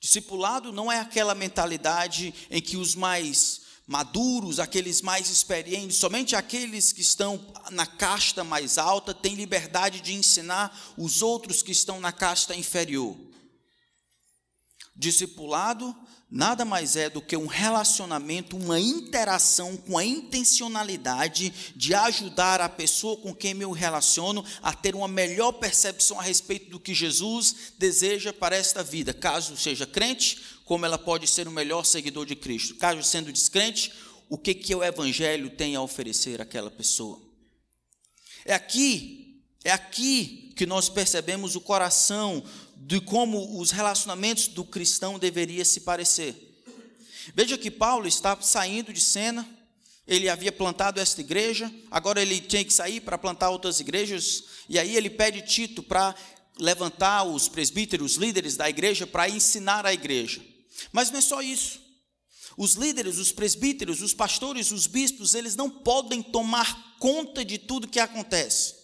Discipulado 0.00 0.72
não 0.72 0.90
é 0.90 0.98
aquela 0.98 1.36
mentalidade 1.36 2.34
em 2.50 2.60
que 2.60 2.76
os 2.76 2.96
mais 2.96 3.60
maduros, 3.86 4.58
aqueles 4.58 5.00
mais 5.00 5.30
experientes, 5.30 5.96
somente 5.96 6.34
aqueles 6.34 6.92
que 6.92 7.00
estão 7.00 7.40
na 7.70 7.86
casta 7.86 8.42
mais 8.42 8.76
alta 8.76 9.14
têm 9.14 9.36
liberdade 9.36 10.00
de 10.00 10.14
ensinar 10.14 10.76
os 10.98 11.22
outros 11.22 11.62
que 11.62 11.70
estão 11.70 12.00
na 12.00 12.10
casta 12.10 12.56
inferior. 12.56 13.16
Discipulado 14.96 15.94
nada 16.30 16.64
mais 16.64 16.96
é 16.96 17.08
do 17.08 17.22
que 17.22 17.36
um 17.36 17.46
relacionamento, 17.46 18.56
uma 18.56 18.80
interação 18.80 19.76
com 19.76 19.96
a 19.96 20.04
intencionalidade 20.04 21.52
de 21.74 21.94
ajudar 21.94 22.60
a 22.60 22.68
pessoa 22.68 23.16
com 23.16 23.34
quem 23.34 23.54
me 23.54 23.64
relaciono 23.72 24.44
a 24.62 24.72
ter 24.72 24.94
uma 24.94 25.08
melhor 25.08 25.52
percepção 25.52 26.18
a 26.18 26.22
respeito 26.22 26.70
do 26.70 26.80
que 26.80 26.94
Jesus 26.94 27.74
deseja 27.78 28.32
para 28.32 28.56
esta 28.56 28.82
vida, 28.82 29.14
caso 29.14 29.56
seja 29.56 29.86
crente, 29.86 30.40
como 30.64 30.84
ela 30.84 30.98
pode 30.98 31.28
ser 31.28 31.46
o 31.46 31.52
melhor 31.52 31.84
seguidor 31.84 32.26
de 32.26 32.34
Cristo, 32.34 32.74
caso 32.74 33.02
sendo 33.02 33.32
descrente, 33.32 33.92
o 34.28 34.36
que 34.36 34.52
que 34.52 34.74
o 34.74 34.82
evangelho 34.82 35.50
tem 35.50 35.76
a 35.76 35.82
oferecer 35.82 36.40
àquela 36.42 36.70
pessoa. 36.70 37.20
É 38.44 38.54
aqui, 38.54 39.42
é 39.64 39.70
aqui 39.70 40.52
que 40.56 40.66
nós 40.66 40.88
percebemos 40.88 41.54
o 41.54 41.60
coração 41.60 42.42
de 42.76 43.00
como 43.00 43.58
os 43.58 43.70
relacionamentos 43.70 44.48
do 44.48 44.64
cristão 44.64 45.18
deveria 45.18 45.64
se 45.64 45.80
parecer. 45.80 46.34
Veja 47.34 47.58
que 47.58 47.70
Paulo 47.70 48.06
está 48.06 48.40
saindo 48.40 48.92
de 48.92 49.00
cena, 49.00 49.48
ele 50.06 50.28
havia 50.28 50.52
plantado 50.52 51.00
esta 51.00 51.20
igreja, 51.20 51.72
agora 51.90 52.22
ele 52.22 52.40
tinha 52.40 52.64
que 52.64 52.72
sair 52.72 53.00
para 53.00 53.18
plantar 53.18 53.50
outras 53.50 53.80
igrejas, 53.80 54.44
e 54.68 54.78
aí 54.78 54.94
ele 54.94 55.10
pede 55.10 55.42
Tito 55.42 55.82
para 55.82 56.14
levantar 56.58 57.24
os 57.24 57.48
presbíteros, 57.48 58.12
os 58.12 58.18
líderes 58.18 58.56
da 58.56 58.68
igreja, 58.70 59.06
para 59.06 59.28
ensinar 59.28 59.84
a 59.84 59.92
igreja. 59.92 60.40
Mas 60.92 61.10
não 61.10 61.18
é 61.18 61.22
só 61.22 61.42
isso. 61.42 61.80
Os 62.56 62.74
líderes, 62.74 63.18
os 63.18 63.32
presbíteros, 63.32 64.00
os 64.00 64.14
pastores, 64.14 64.70
os 64.70 64.86
bispos, 64.86 65.34
eles 65.34 65.56
não 65.56 65.68
podem 65.68 66.22
tomar 66.22 66.96
conta 66.98 67.44
de 67.44 67.58
tudo 67.58 67.88
que 67.88 68.00
acontece. 68.00 68.74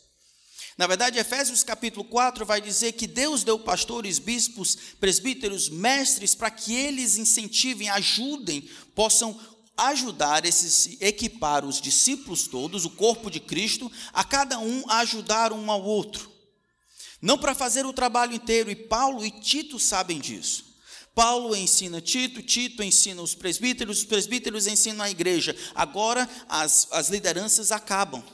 Na 0.78 0.86
verdade, 0.86 1.18
Efésios 1.18 1.62
capítulo 1.62 2.04
4 2.04 2.46
vai 2.46 2.60
dizer 2.60 2.92
que 2.92 3.06
Deus 3.06 3.44
deu 3.44 3.58
pastores, 3.58 4.18
bispos, 4.18 4.76
presbíteros, 4.98 5.68
mestres 5.68 6.34
para 6.34 6.50
que 6.50 6.74
eles 6.74 7.18
incentivem, 7.18 7.90
ajudem, 7.90 8.68
possam 8.94 9.38
ajudar 9.76 10.44
esses 10.44 10.96
equipar 11.00 11.64
os 11.64 11.80
discípulos 11.80 12.46
todos, 12.46 12.84
o 12.84 12.90
corpo 12.90 13.30
de 13.30 13.40
Cristo, 13.40 13.90
a 14.12 14.24
cada 14.24 14.58
um 14.58 14.84
a 14.88 14.98
ajudar 15.00 15.52
um 15.52 15.70
ao 15.70 15.82
outro. 15.82 16.30
Não 17.20 17.38
para 17.38 17.54
fazer 17.54 17.86
o 17.86 17.92
trabalho 17.92 18.34
inteiro, 18.34 18.70
e 18.70 18.76
Paulo 18.76 19.24
e 19.24 19.30
Tito 19.30 19.78
sabem 19.78 20.18
disso. 20.18 20.72
Paulo 21.14 21.54
ensina 21.54 22.00
Tito, 22.00 22.42
Tito 22.42 22.82
ensina 22.82 23.20
os 23.20 23.34
presbíteros, 23.34 23.98
os 23.98 24.04
presbíteros 24.04 24.66
ensinam 24.66 25.04
a 25.04 25.10
igreja. 25.10 25.54
Agora 25.74 26.28
as, 26.48 26.88
as 26.90 27.10
lideranças 27.10 27.70
acabam. 27.70 28.24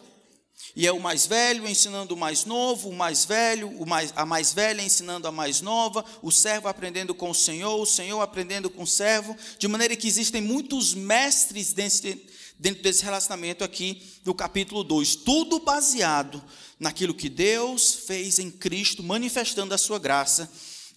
E 0.78 0.86
é 0.86 0.92
o 0.92 1.00
mais 1.00 1.26
velho 1.26 1.66
ensinando 1.66 2.14
o 2.14 2.16
mais 2.16 2.44
novo, 2.44 2.88
o 2.88 2.94
mais 2.94 3.24
velho, 3.24 3.68
o 3.80 3.84
mais, 3.84 4.12
a 4.14 4.24
mais 4.24 4.52
velha 4.52 4.80
ensinando 4.80 5.26
a 5.26 5.32
mais 5.32 5.60
nova, 5.60 6.04
o 6.22 6.30
servo 6.30 6.68
aprendendo 6.68 7.12
com 7.12 7.30
o 7.30 7.34
Senhor, 7.34 7.80
o 7.80 7.84
Senhor 7.84 8.20
aprendendo 8.20 8.70
com 8.70 8.84
o 8.84 8.86
servo, 8.86 9.36
de 9.58 9.66
maneira 9.66 9.96
que 9.96 10.06
existem 10.06 10.40
muitos 10.40 10.94
mestres 10.94 11.72
desse, 11.72 12.24
dentro 12.56 12.80
desse 12.80 13.02
relacionamento 13.02 13.64
aqui 13.64 14.00
do 14.22 14.32
capítulo 14.32 14.84
2, 14.84 15.16
tudo 15.16 15.58
baseado 15.58 16.40
naquilo 16.78 17.12
que 17.12 17.28
Deus 17.28 17.94
fez 18.06 18.38
em 18.38 18.48
Cristo, 18.48 19.02
manifestando 19.02 19.74
a 19.74 19.78
sua 19.78 19.98
graça 19.98 20.48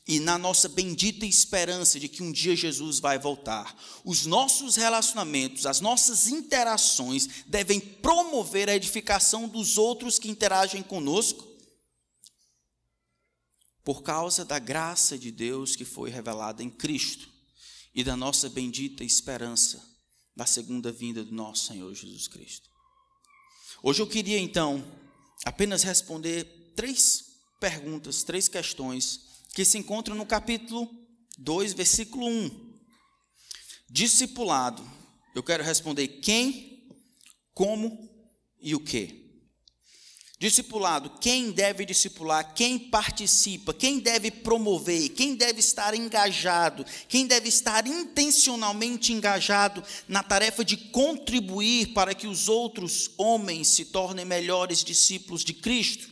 e 0.07 0.19
na 0.19 0.37
nossa 0.37 0.67
bendita 0.67 1.25
esperança 1.25 1.99
de 1.99 2.07
que 2.07 2.23
um 2.23 2.31
dia 2.31 2.55
Jesus 2.55 2.99
vai 2.99 3.19
voltar. 3.19 3.75
Os 4.03 4.25
nossos 4.25 4.75
relacionamentos, 4.75 5.65
as 5.65 5.79
nossas 5.79 6.27
interações 6.27 7.43
devem 7.47 7.79
promover 7.79 8.69
a 8.69 8.75
edificação 8.75 9.47
dos 9.47 9.77
outros 9.77 10.17
que 10.17 10.29
interagem 10.29 10.81
conosco, 10.81 11.47
por 13.83 14.03
causa 14.03 14.45
da 14.45 14.59
graça 14.59 15.17
de 15.17 15.31
Deus 15.31 15.75
que 15.75 15.85
foi 15.85 16.09
revelada 16.09 16.61
em 16.61 16.69
Cristo 16.69 17.29
e 17.93 18.03
da 18.03 18.15
nossa 18.15 18.49
bendita 18.49 19.03
esperança 19.03 19.83
da 20.35 20.45
segunda 20.45 20.91
vinda 20.91 21.23
do 21.23 21.33
nosso 21.33 21.67
Senhor 21.67 21.93
Jesus 21.93 22.27
Cristo. 22.27 22.69
Hoje 23.83 24.01
eu 24.01 24.07
queria 24.07 24.39
então 24.39 24.85
apenas 25.43 25.83
responder 25.83 26.73
três 26.75 27.25
perguntas, 27.59 28.23
três 28.23 28.47
questões 28.47 29.30
que 29.53 29.65
se 29.65 29.77
encontra 29.77 30.15
no 30.15 30.25
capítulo 30.25 30.89
2, 31.37 31.73
versículo 31.73 32.27
1. 32.27 32.79
Discipulado. 33.89 34.89
Eu 35.35 35.43
quero 35.43 35.63
responder 35.63 36.07
quem, 36.07 36.87
como 37.53 38.09
e 38.61 38.75
o 38.75 38.79
que. 38.79 39.21
Discipulado, 40.39 41.19
quem 41.19 41.51
deve 41.51 41.85
discipular, 41.85 42.55
quem 42.55 42.79
participa, 42.79 43.75
quem 43.75 43.99
deve 43.99 44.31
promover, 44.31 45.09
quem 45.09 45.35
deve 45.35 45.59
estar 45.59 45.93
engajado, 45.93 46.83
quem 47.07 47.27
deve 47.27 47.47
estar 47.47 47.85
intencionalmente 47.85 49.13
engajado 49.13 49.83
na 50.07 50.23
tarefa 50.23 50.65
de 50.65 50.77
contribuir 50.77 51.93
para 51.93 52.15
que 52.15 52.25
os 52.25 52.49
outros 52.49 53.11
homens 53.19 53.67
se 53.67 53.85
tornem 53.85 54.25
melhores 54.25 54.83
discípulos 54.83 55.45
de 55.45 55.53
Cristo. 55.53 56.10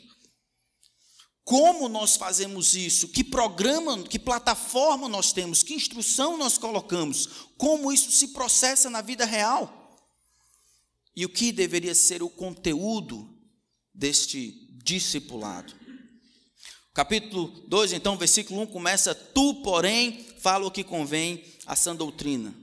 Como 1.44 1.90
nós 1.90 2.16
fazemos 2.16 2.76
isso? 2.76 3.08
Que 3.08 3.24
programa, 3.24 4.04
que 4.04 4.20
plataforma 4.20 5.10
nós 5.10 5.32
temos? 5.34 5.64
Que 5.64 5.74
instrução 5.74 6.38
nós 6.38 6.58
colocamos? 6.58 7.28
Como 7.58 7.92
isso 7.92 8.12
se 8.12 8.30
processa 8.30 8.90
na 8.90 9.02
vida 9.02 9.26
real? 9.26 9.98
E 11.16 11.26
o 11.26 11.30
que 11.30 11.52
deveria 11.52 11.96
ser 11.96 12.22
o 12.22 12.30
conteúdo 12.30 13.28
deste 13.94 14.70
discipulado? 14.84 15.74
Capítulo 16.94 17.48
2, 17.68 17.94
então, 17.94 18.18
versículo 18.18 18.62
1 18.62 18.68
começa: 18.68 19.16
Tu, 19.16 19.56
porém, 19.56 20.26
fala 20.40 20.68
o 20.68 20.72
que 20.72 20.84
convém 20.84 21.44
à 21.66 21.76
sã 21.76 21.96
doutrina. 21.96 22.54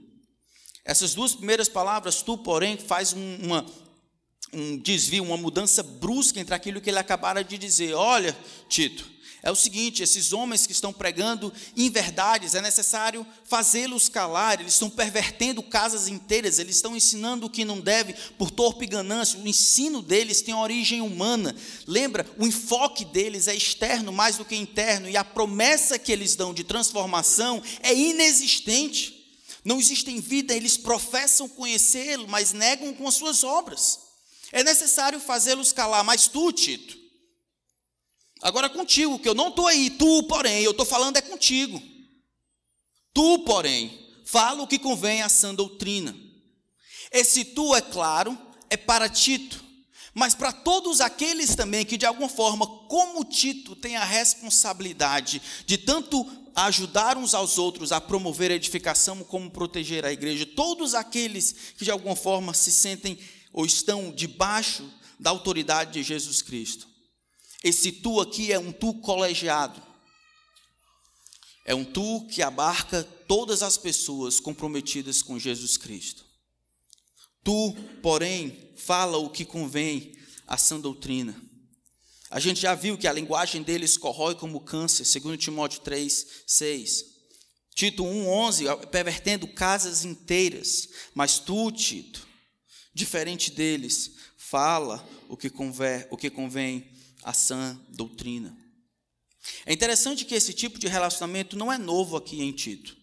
Essas 0.85 1.13
duas 1.13 1.35
primeiras 1.35 1.67
palavras, 1.67 2.21
tu, 2.21 2.37
porém, 2.37 2.77
faz 2.77 3.13
uma, 3.13 3.65
um 4.53 4.77
desvio, 4.77 5.23
uma 5.23 5.37
mudança 5.37 5.83
brusca 5.83 6.39
entre 6.39 6.55
aquilo 6.55 6.81
que 6.81 6.89
ele 6.89 6.99
acabara 6.99 7.43
de 7.43 7.57
dizer. 7.57 7.93
Olha, 7.93 8.37
Tito, 8.69 9.17
é 9.43 9.51
o 9.51 9.55
seguinte: 9.55 10.01
esses 10.01 10.33
homens 10.33 10.65
que 10.65 10.71
estão 10.71 10.91
pregando 10.91 11.53
inverdades, 11.75 12.55
é 12.55 12.61
necessário 12.61 13.25
fazê-los 13.43 14.09
calar, 14.09 14.59
eles 14.59 14.73
estão 14.73 14.89
pervertendo 14.89 15.61
casas 15.61 16.07
inteiras, 16.07 16.59
eles 16.59 16.77
estão 16.77 16.95
ensinando 16.95 17.45
o 17.45 17.49
que 17.49 17.63
não 17.63 17.79
deve 17.79 18.13
por 18.37 18.49
torpe 18.49 18.85
ganância, 18.85 19.39
o 19.39 19.47
ensino 19.47 20.01
deles 20.01 20.41
tem 20.41 20.53
origem 20.53 21.01
humana. 21.01 21.55
Lembra, 21.85 22.25
o 22.37 22.47
enfoque 22.47 23.05
deles 23.05 23.47
é 23.47 23.55
externo 23.55 24.11
mais 24.11 24.37
do 24.37 24.45
que 24.45 24.55
interno, 24.55 25.09
e 25.09 25.15
a 25.15 25.23
promessa 25.23 25.99
que 25.99 26.11
eles 26.11 26.35
dão 26.35 26.53
de 26.53 26.63
transformação 26.63 27.61
é 27.81 27.93
inexistente. 27.93 29.15
Não 29.63 29.79
existem 29.79 30.21
vida, 30.21 30.53
eles 30.53 30.77
professam 30.77 31.49
conhecê-lo, 31.49 32.27
mas 32.27 32.53
negam 32.53 32.93
com 32.93 33.07
as 33.07 33.15
suas 33.15 33.43
obras. 33.43 34.06
É 34.51 34.63
necessário 34.63 35.19
fazê-los 35.19 35.71
calar, 35.71 36.03
mas 36.03 36.27
tu, 36.27 36.51
Tito, 36.51 36.97
agora 38.41 38.69
contigo, 38.69 39.19
que 39.19 39.27
eu 39.27 39.35
não 39.35 39.49
estou 39.49 39.67
aí, 39.67 39.89
tu, 39.89 40.23
porém, 40.23 40.63
eu 40.63 40.71
estou 40.71 40.85
falando 40.85 41.17
é 41.17 41.21
contigo. 41.21 41.81
Tu, 43.13 43.39
porém, 43.39 44.21
fala 44.25 44.63
o 44.63 44.67
que 44.67 44.79
convém 44.79 45.21
à 45.21 45.29
sã 45.29 45.53
doutrina. 45.53 46.15
Esse 47.11 47.43
tu, 47.43 47.75
é 47.75 47.81
claro, 47.81 48.37
é 48.69 48.77
para 48.77 49.09
Tito, 49.09 49.63
mas 50.13 50.33
para 50.33 50.51
todos 50.51 51.01
aqueles 51.01 51.55
também 51.55 51.85
que, 51.85 51.97
de 51.97 52.05
alguma 52.05 52.29
forma, 52.29 52.65
como 52.87 53.23
Tito, 53.25 53.75
tem 53.75 53.95
a 53.95 54.03
responsabilidade 54.03 55.41
de 55.65 55.77
tanto 55.77 56.25
ajudar 56.55 57.17
uns 57.17 57.35
aos 57.35 57.59
outros 57.59 57.91
a 57.91 58.01
promover 58.01 58.49
a 58.49 58.55
edificação 58.55 59.23
como 59.23 59.51
proteger 59.51 60.03
a 60.05 60.11
igreja, 60.11 60.43
todos 60.43 60.95
aqueles 60.95 61.53
que, 61.77 61.85
de 61.85 61.91
alguma 61.91 62.15
forma, 62.15 62.53
se 62.53 62.71
sentem 62.71 63.19
ou 63.57 63.65
estão 63.65 64.11
debaixo 64.11 64.87
da 65.19 65.31
autoridade 65.31 65.93
de 65.93 66.03
Jesus 66.03 66.43
Cristo. 66.43 66.87
Esse 67.63 67.91
tu 67.91 68.21
aqui 68.21 68.53
é 68.53 68.59
um 68.59 68.71
tu 68.71 68.93
colegiado. 68.93 69.81
É 71.65 71.73
um 71.73 71.83
tu 71.83 72.27
que 72.27 72.43
abarca 72.43 73.03
todas 73.27 73.63
as 73.63 73.75
pessoas 73.75 74.39
comprometidas 74.39 75.23
com 75.23 75.39
Jesus 75.39 75.75
Cristo. 75.75 76.23
Tu, 77.43 77.75
porém, 78.03 78.75
fala 78.77 79.17
o 79.17 79.27
que 79.27 79.43
convém 79.43 80.15
à 80.45 80.55
sã 80.55 80.79
doutrina. 80.79 81.35
A 82.29 82.39
gente 82.39 82.61
já 82.61 82.75
viu 82.75 82.95
que 82.95 83.07
a 83.07 83.13
linguagem 83.13 83.63
deles 83.63 83.97
corrói 83.97 84.35
como 84.35 84.61
câncer, 84.61 85.03
segundo 85.03 85.35
Timóteo 85.35 85.81
3, 85.81 86.27
6. 86.45 87.05
Tito 87.73 88.05
1, 88.05 88.29
11, 88.29 88.65
pervertendo 88.91 89.47
casas 89.47 90.05
inteiras. 90.05 90.89
Mas 91.15 91.39
tu, 91.39 91.71
Tito, 91.71 92.26
diferente 92.97 93.51
deles, 93.51 94.11
fala 94.35 95.07
o 95.29 95.37
que 95.37 95.49
convém, 95.49 96.05
o 96.09 96.17
que 96.17 96.29
convém 96.29 96.89
à 97.23 97.31
sã 97.31 97.79
doutrina. 97.89 98.57
É 99.65 99.71
interessante 99.71 100.25
que 100.25 100.35
esse 100.35 100.53
tipo 100.53 100.77
de 100.79 100.87
relacionamento 100.87 101.55
não 101.55 101.71
é 101.71 101.77
novo 101.77 102.17
aqui 102.17 102.41
em 102.41 102.51
Tito. 102.51 102.97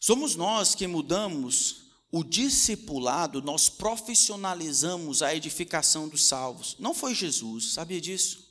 Somos 0.00 0.34
nós 0.34 0.74
que 0.74 0.86
mudamos 0.86 1.82
o 2.10 2.24
discipulado, 2.24 3.40
nós 3.40 3.68
profissionalizamos 3.68 5.22
a 5.22 5.34
edificação 5.34 6.08
dos 6.08 6.24
salvos. 6.24 6.76
Não 6.78 6.92
foi 6.92 7.14
Jesus, 7.14 7.72
sabia 7.72 8.00
disso? 8.00 8.50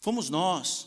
Fomos 0.00 0.30
nós. 0.30 0.86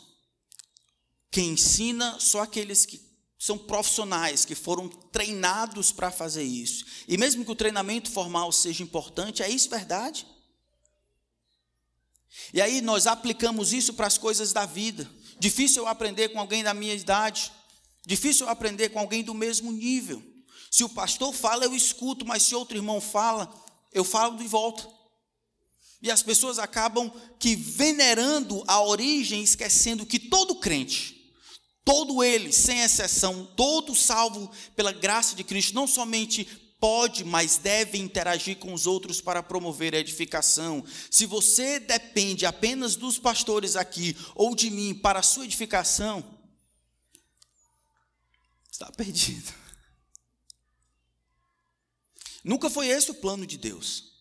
Quem 1.29 1.49
ensina 1.49 2.19
só 2.19 2.41
aqueles 2.41 2.85
que 2.85 3.10
são 3.41 3.57
profissionais 3.57 4.45
que 4.45 4.53
foram 4.53 4.87
treinados 4.87 5.91
para 5.91 6.11
fazer 6.11 6.43
isso. 6.43 6.85
E 7.07 7.17
mesmo 7.17 7.43
que 7.43 7.49
o 7.49 7.55
treinamento 7.55 8.11
formal 8.11 8.51
seja 8.51 8.83
importante, 8.83 9.41
é 9.41 9.49
isso 9.49 9.67
verdade? 9.67 10.27
E 12.53 12.61
aí 12.61 12.81
nós 12.81 13.07
aplicamos 13.07 13.73
isso 13.73 13.95
para 13.95 14.05
as 14.05 14.15
coisas 14.15 14.53
da 14.53 14.67
vida. 14.67 15.09
Difícil 15.39 15.81
eu 15.81 15.87
aprender 15.87 16.29
com 16.29 16.39
alguém 16.39 16.63
da 16.63 16.71
minha 16.71 16.93
idade, 16.93 17.51
difícil 18.05 18.45
eu 18.45 18.51
aprender 18.51 18.89
com 18.89 18.99
alguém 18.99 19.23
do 19.23 19.33
mesmo 19.33 19.71
nível. 19.71 20.21
Se 20.69 20.83
o 20.83 20.89
pastor 20.89 21.33
fala, 21.33 21.65
eu 21.65 21.73
escuto, 21.73 22.23
mas 22.23 22.43
se 22.43 22.53
outro 22.53 22.77
irmão 22.77 23.01
fala, 23.01 23.51
eu 23.91 24.03
falo 24.03 24.37
de 24.37 24.47
volta. 24.47 24.87
E 25.99 26.11
as 26.11 26.21
pessoas 26.21 26.59
acabam 26.59 27.11
que 27.39 27.55
venerando 27.55 28.63
a 28.67 28.83
origem, 28.83 29.41
esquecendo 29.41 30.05
que 30.05 30.19
todo 30.19 30.53
crente 30.57 31.20
Todo 31.83 32.23
ele, 32.23 32.51
sem 32.51 32.81
exceção, 32.81 33.45
todo 33.55 33.95
salvo 33.95 34.51
pela 34.75 34.91
graça 34.91 35.35
de 35.35 35.43
Cristo, 35.43 35.73
não 35.73 35.87
somente 35.87 36.45
pode, 36.79 37.23
mas 37.23 37.57
deve 37.57 37.99
interagir 37.99 38.57
com 38.57 38.73
os 38.73 38.87
outros 38.87 39.21
para 39.21 39.43
promover 39.43 39.93
a 39.93 39.99
edificação. 39.99 40.83
Se 41.09 41.25
você 41.25 41.79
depende 41.79 42.45
apenas 42.45 42.95
dos 42.95 43.19
pastores 43.19 43.75
aqui 43.75 44.15
ou 44.35 44.55
de 44.55 44.71
mim 44.71 44.93
para 44.93 45.19
a 45.19 45.23
sua 45.23 45.45
edificação, 45.45 46.23
está 48.69 48.91
perdido. 48.91 49.53
Nunca 52.43 52.69
foi 52.69 52.87
esse 52.87 53.11
o 53.11 53.15
plano 53.15 53.45
de 53.45 53.57
Deus. 53.57 54.11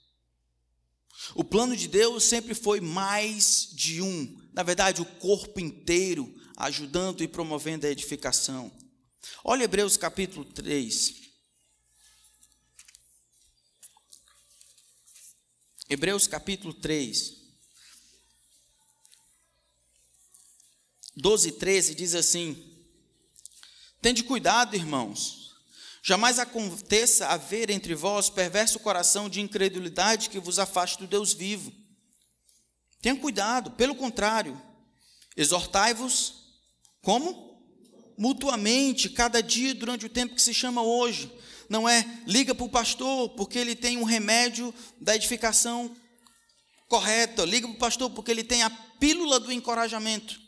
O 1.35 1.45
plano 1.45 1.77
de 1.77 1.89
Deus 1.89 2.25
sempre 2.25 2.55
foi 2.55 2.81
mais 2.81 3.69
de 3.73 4.03
um. 4.03 4.39
Na 4.53 4.63
verdade, 4.63 5.01
o 5.01 5.07
corpo 5.07 5.61
inteiro 5.61 6.35
ajudando 6.61 7.23
e 7.23 7.29
promovendo 7.29 7.87
a 7.87 7.91
edificação. 7.91 8.71
Olha 9.43 9.65
Hebreus 9.65 9.97
capítulo 9.97 10.45
3. 10.45 11.15
Hebreus 15.89 16.27
capítulo 16.27 16.75
3. 16.75 17.41
12 21.17 21.49
e 21.49 21.53
13 21.53 21.95
diz 21.95 22.15
assim: 22.15 22.87
Tende 24.01 24.23
cuidado, 24.23 24.77
irmãos, 24.77 25.55
jamais 26.03 26.39
aconteça 26.39 27.29
haver 27.29 27.71
entre 27.71 27.95
vós 27.95 28.29
perverso 28.29 28.79
coração 28.81 29.29
de 29.29 29.41
incredulidade 29.41 30.29
que 30.29 30.39
vos 30.39 30.59
afaste 30.59 30.99
do 30.99 31.07
Deus 31.07 31.33
vivo. 31.33 31.73
Tenha 33.01 33.17
cuidado, 33.17 33.71
pelo 33.73 33.95
contrário, 33.95 34.61
exortai-vos 35.35 36.40
como? 37.03 37.59
Mutuamente, 38.17 39.09
cada 39.09 39.43
dia 39.43 39.75
durante 39.75 40.07
o 40.07 40.11
tempo 40.11 40.35
que 40.35 40.43
se 40.43 40.53
chama 40.53 40.83
hoje. 40.83 41.33
Não 41.69 41.89
é 41.89 42.05
liga 42.27 42.55
para 42.55 42.67
o 42.67 42.69
pastor 42.69 43.31
porque 43.31 43.59
ele 43.59 43.75
tem 43.75 43.97
um 43.97 44.05
remédio 44.05 44.75
da 45.01 45.15
edificação 45.15 45.95
correta. 46.89 47.45
Liga 47.45 47.67
para 47.69 47.77
o 47.77 47.79
pastor 47.79 48.11
porque 48.11 48.31
ele 48.31 48.45
tem 48.45 48.63
a 48.63 48.71
pílula 48.71 49.39
do 49.41 49.53
encorajamento. 49.53 50.39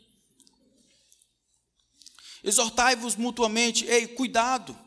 Exortai-vos 2.43 3.15
mutuamente. 3.15 3.85
Ei, 3.85 4.07
cuidado. 4.07 4.77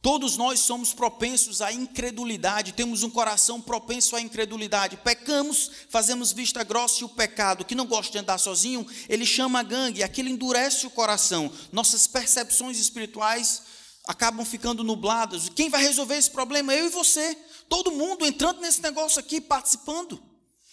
Todos 0.00 0.36
nós 0.36 0.60
somos 0.60 0.92
propensos 0.92 1.60
à 1.60 1.72
incredulidade, 1.72 2.72
temos 2.72 3.02
um 3.02 3.10
coração 3.10 3.60
propenso 3.60 4.14
à 4.14 4.20
incredulidade. 4.20 4.96
Pecamos, 4.98 5.70
fazemos 5.88 6.32
vista 6.32 6.62
grossa 6.62 7.02
e 7.02 7.04
o 7.04 7.08
pecado, 7.08 7.64
que 7.64 7.74
não 7.74 7.84
gosta 7.84 8.12
de 8.12 8.18
andar 8.18 8.38
sozinho, 8.38 8.86
ele 9.08 9.26
chama 9.26 9.58
a 9.58 9.62
gangue, 9.64 10.04
aquilo 10.04 10.28
endurece 10.28 10.86
o 10.86 10.90
coração. 10.90 11.52
Nossas 11.72 12.06
percepções 12.06 12.78
espirituais 12.78 13.62
acabam 14.06 14.46
ficando 14.46 14.84
nubladas. 14.84 15.48
Quem 15.48 15.68
vai 15.68 15.82
resolver 15.82 16.16
esse 16.16 16.30
problema? 16.30 16.72
Eu 16.72 16.86
e 16.86 16.90
você. 16.90 17.34
Todo 17.68 17.90
mundo 17.90 18.24
entrando 18.24 18.60
nesse 18.60 18.80
negócio 18.80 19.18
aqui, 19.18 19.40
participando. 19.40 20.22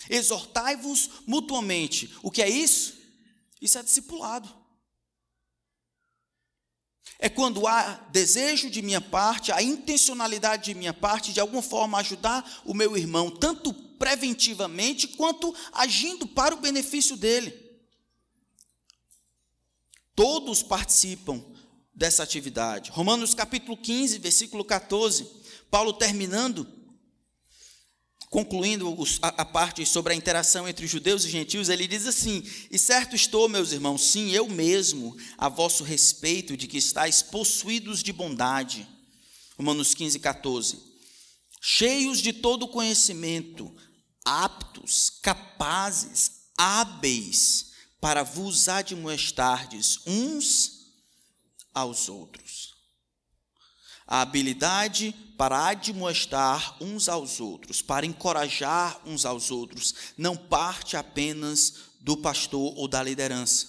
Exortai-vos 0.09 1.09
mutuamente. 1.25 2.15
O 2.21 2.29
que 2.29 2.43
é 2.43 2.49
isso? 2.49 2.93
Isso 3.59 3.77
é 3.79 3.83
discipulado. 3.83 4.64
É 7.17 7.30
quando 7.30 7.65
há 7.65 8.08
desejo 8.12 8.69
de 8.69 8.82
minha 8.82 9.01
parte, 9.01 9.51
a 9.51 9.62
intencionalidade 9.62 10.65
de 10.65 10.75
minha 10.75 10.93
parte 10.93 11.32
de 11.32 11.39
alguma 11.39 11.62
forma 11.62 11.97
ajudar 11.99 12.62
o 12.65 12.73
meu 12.73 12.97
irmão, 12.97 13.32
tanto 13.32 13.73
preventivamente 13.73 15.08
quanto 15.08 15.56
agindo 15.71 16.28
para 16.28 16.54
o 16.54 16.60
benefício 16.60 17.15
dele. 17.15 17.54
Todos 20.13 20.62
participam 20.62 21.43
dessa 21.93 22.23
atividade. 22.23 22.91
Romanos 22.91 23.34
capítulo 23.34 23.78
15, 23.78 24.19
versículo 24.19 24.65
14, 24.65 25.28
Paulo 25.71 25.93
terminando 25.93 26.65
concluindo 28.36 28.93
a, 29.21 29.45
parte 29.45 29.86
sobre 29.86 30.12
a 30.12 30.15
interação 30.15 30.67
entre 30.67 30.86
judeus 30.86 31.24
e 31.24 31.30
gentios, 31.30 31.69
ele 31.69 31.88
diz 31.88 32.06
assim: 32.06 32.43
E 32.69 32.78
certo 32.78 33.15
estou, 33.15 33.48
meus 33.48 33.71
irmãos, 33.71 34.04
sim, 34.04 34.30
eu 34.32 34.50
mesmo, 34.50 35.15
a 35.38 35.48
vosso 35.48 35.86
respeito, 35.86 36.58
de 36.58 36.67
que 36.67 36.78
estáis 36.78 37.21
possuídos 37.21 38.04
de 38.04 38.12
bondade. 38.12 38.86
Romanos 39.58 39.93
15, 39.93 40.19
14. 40.19 40.80
Cheios 41.62 42.21
de 42.21 42.34
todo 42.34 42.67
conhecimento, 42.67 43.74
aptos, 44.26 45.13
capazes, 45.21 46.50
hábeis, 46.58 47.67
para 48.02 48.21
vos 48.21 48.67
admoestardes 48.67 50.02
uns 50.06 50.91
aos 51.74 52.10
outros. 52.10 52.44
A 54.07 54.21
habilidade 54.21 55.13
para 55.37 55.67
admoestar 55.67 56.77
uns 56.81 57.09
aos 57.09 57.39
outros, 57.39 57.81
para 57.81 58.05
encorajar 58.05 59.01
uns 59.05 59.25
aos 59.25 59.51
outros, 59.51 59.93
não 60.17 60.35
parte 60.35 60.95
apenas 60.95 61.73
do 61.99 62.15
pastor 62.15 62.73
ou 62.77 62.87
da 62.87 63.01
liderança. 63.01 63.67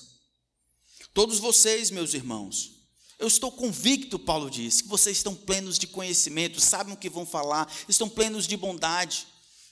Todos 1.13 1.39
vocês, 1.39 1.91
meus 1.91 2.13
irmãos, 2.15 2.77
eu 3.19 3.27
estou 3.27 3.51
convicto, 3.51 4.19
Paulo 4.19 4.51
diz, 4.51 4.83
que 4.83 4.89
vocês 4.89 5.17
estão 5.17 5.35
plenos 5.35 5.79
de 5.79 5.87
conhecimento, 5.87 6.61
sabem 6.61 6.93
o 6.93 6.97
que 6.97 7.09
vão 7.09 7.25
falar, 7.25 7.67
estão 7.89 8.09
plenos 8.09 8.47
de 8.47 8.57
bondade. 8.57 9.27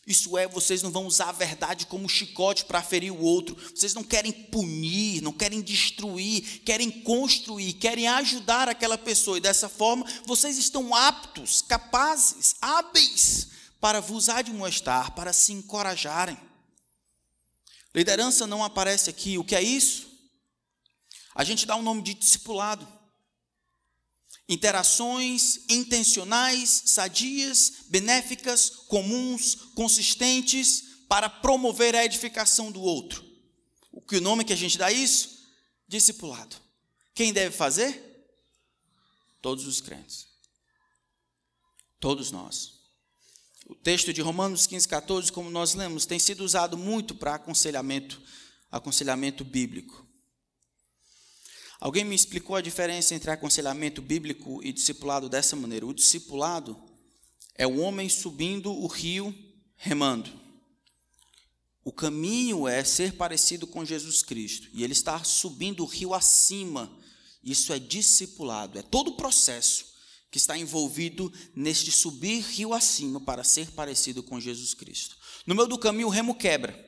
Isso 0.06 0.36
é, 0.36 0.46
vocês 0.46 0.82
não 0.82 0.90
vão 0.90 1.06
usar 1.06 1.30
a 1.30 1.32
verdade 1.32 1.86
como 1.86 2.08
chicote 2.08 2.66
para 2.66 2.82
ferir 2.82 3.10
o 3.12 3.22
outro. 3.22 3.56
Vocês 3.74 3.94
não 3.94 4.04
querem 4.04 4.32
punir, 4.32 5.22
não 5.22 5.32
querem 5.32 5.62
destruir, 5.62 6.60
querem 6.64 6.90
construir, 6.90 7.72
querem 7.74 8.06
ajudar 8.06 8.68
aquela 8.68 8.98
pessoa. 8.98 9.38
E 9.38 9.40
dessa 9.40 9.68
forma, 9.68 10.06
vocês 10.26 10.58
estão 10.58 10.94
aptos, 10.94 11.62
capazes, 11.62 12.54
hábeis 12.60 13.48
para 13.80 14.00
vos 14.00 14.28
admoestar, 14.28 15.12
para 15.12 15.32
se 15.32 15.52
encorajarem. 15.52 16.38
Liderança 17.94 18.46
não 18.46 18.62
aparece 18.62 19.08
aqui. 19.08 19.38
O 19.38 19.44
que 19.44 19.54
é 19.54 19.62
isso? 19.62 20.08
A 21.34 21.44
gente 21.44 21.64
dá 21.64 21.76
o 21.76 21.78
um 21.78 21.82
nome 21.82 22.02
de 22.02 22.12
discipulado. 22.12 22.86
Interações 24.48 25.60
intencionais, 25.68 26.82
sadias, 26.86 27.84
benéficas, 27.88 28.68
comuns, 28.88 29.54
consistentes 29.74 30.84
para 31.08 31.28
promover 31.28 31.94
a 31.96 32.04
edificação 32.04 32.70
do 32.70 32.82
outro. 32.82 33.24
O 33.90 34.00
que 34.00 34.16
o 34.16 34.20
nome 34.20 34.44
que 34.44 34.52
a 34.52 34.56
gente 34.56 34.76
dá 34.76 34.90
isso? 34.90 35.46
Discipulado. 35.88 36.56
Quem 37.14 37.32
deve 37.32 37.56
fazer? 37.56 38.28
Todos 39.40 39.66
os 39.66 39.80
crentes. 39.80 40.26
Todos 42.00 42.30
nós. 42.30 42.74
O 43.66 43.74
texto 43.74 44.12
de 44.12 44.20
Romanos 44.20 44.66
15, 44.66 44.86
14, 44.86 45.32
como 45.32 45.48
nós 45.48 45.74
lemos, 45.74 46.04
tem 46.04 46.18
sido 46.18 46.44
usado 46.44 46.76
muito 46.76 47.14
para 47.14 47.36
aconselhamento, 47.36 48.20
aconselhamento 48.70 49.42
bíblico. 49.42 50.03
Alguém 51.84 52.02
me 52.02 52.14
explicou 52.14 52.56
a 52.56 52.62
diferença 52.62 53.14
entre 53.14 53.30
aconselhamento 53.30 54.00
bíblico 54.00 54.58
e 54.64 54.72
discipulado 54.72 55.28
dessa 55.28 55.54
maneira. 55.54 55.84
O 55.84 55.92
discipulado 55.92 56.82
é 57.54 57.66
o 57.66 57.76
homem 57.76 58.08
subindo 58.08 58.72
o 58.72 58.86
rio 58.86 59.34
remando. 59.76 60.30
O 61.84 61.92
caminho 61.92 62.66
é 62.66 62.82
ser 62.82 63.12
parecido 63.12 63.66
com 63.66 63.84
Jesus 63.84 64.22
Cristo. 64.22 64.66
E 64.72 64.82
ele 64.82 64.94
está 64.94 65.22
subindo 65.24 65.82
o 65.82 65.86
rio 65.86 66.14
acima. 66.14 66.90
Isso 67.42 67.70
é 67.70 67.78
discipulado. 67.78 68.78
É 68.78 68.82
todo 68.82 69.08
o 69.08 69.16
processo 69.16 69.84
que 70.30 70.38
está 70.38 70.56
envolvido 70.56 71.30
neste 71.54 71.92
subir 71.92 72.40
rio 72.44 72.72
acima 72.72 73.20
para 73.20 73.44
ser 73.44 73.70
parecido 73.72 74.22
com 74.22 74.40
Jesus 74.40 74.72
Cristo. 74.72 75.18
No 75.46 75.54
meio 75.54 75.68
do 75.68 75.76
caminho, 75.76 76.06
o 76.06 76.10
remo 76.10 76.34
quebra. 76.34 76.83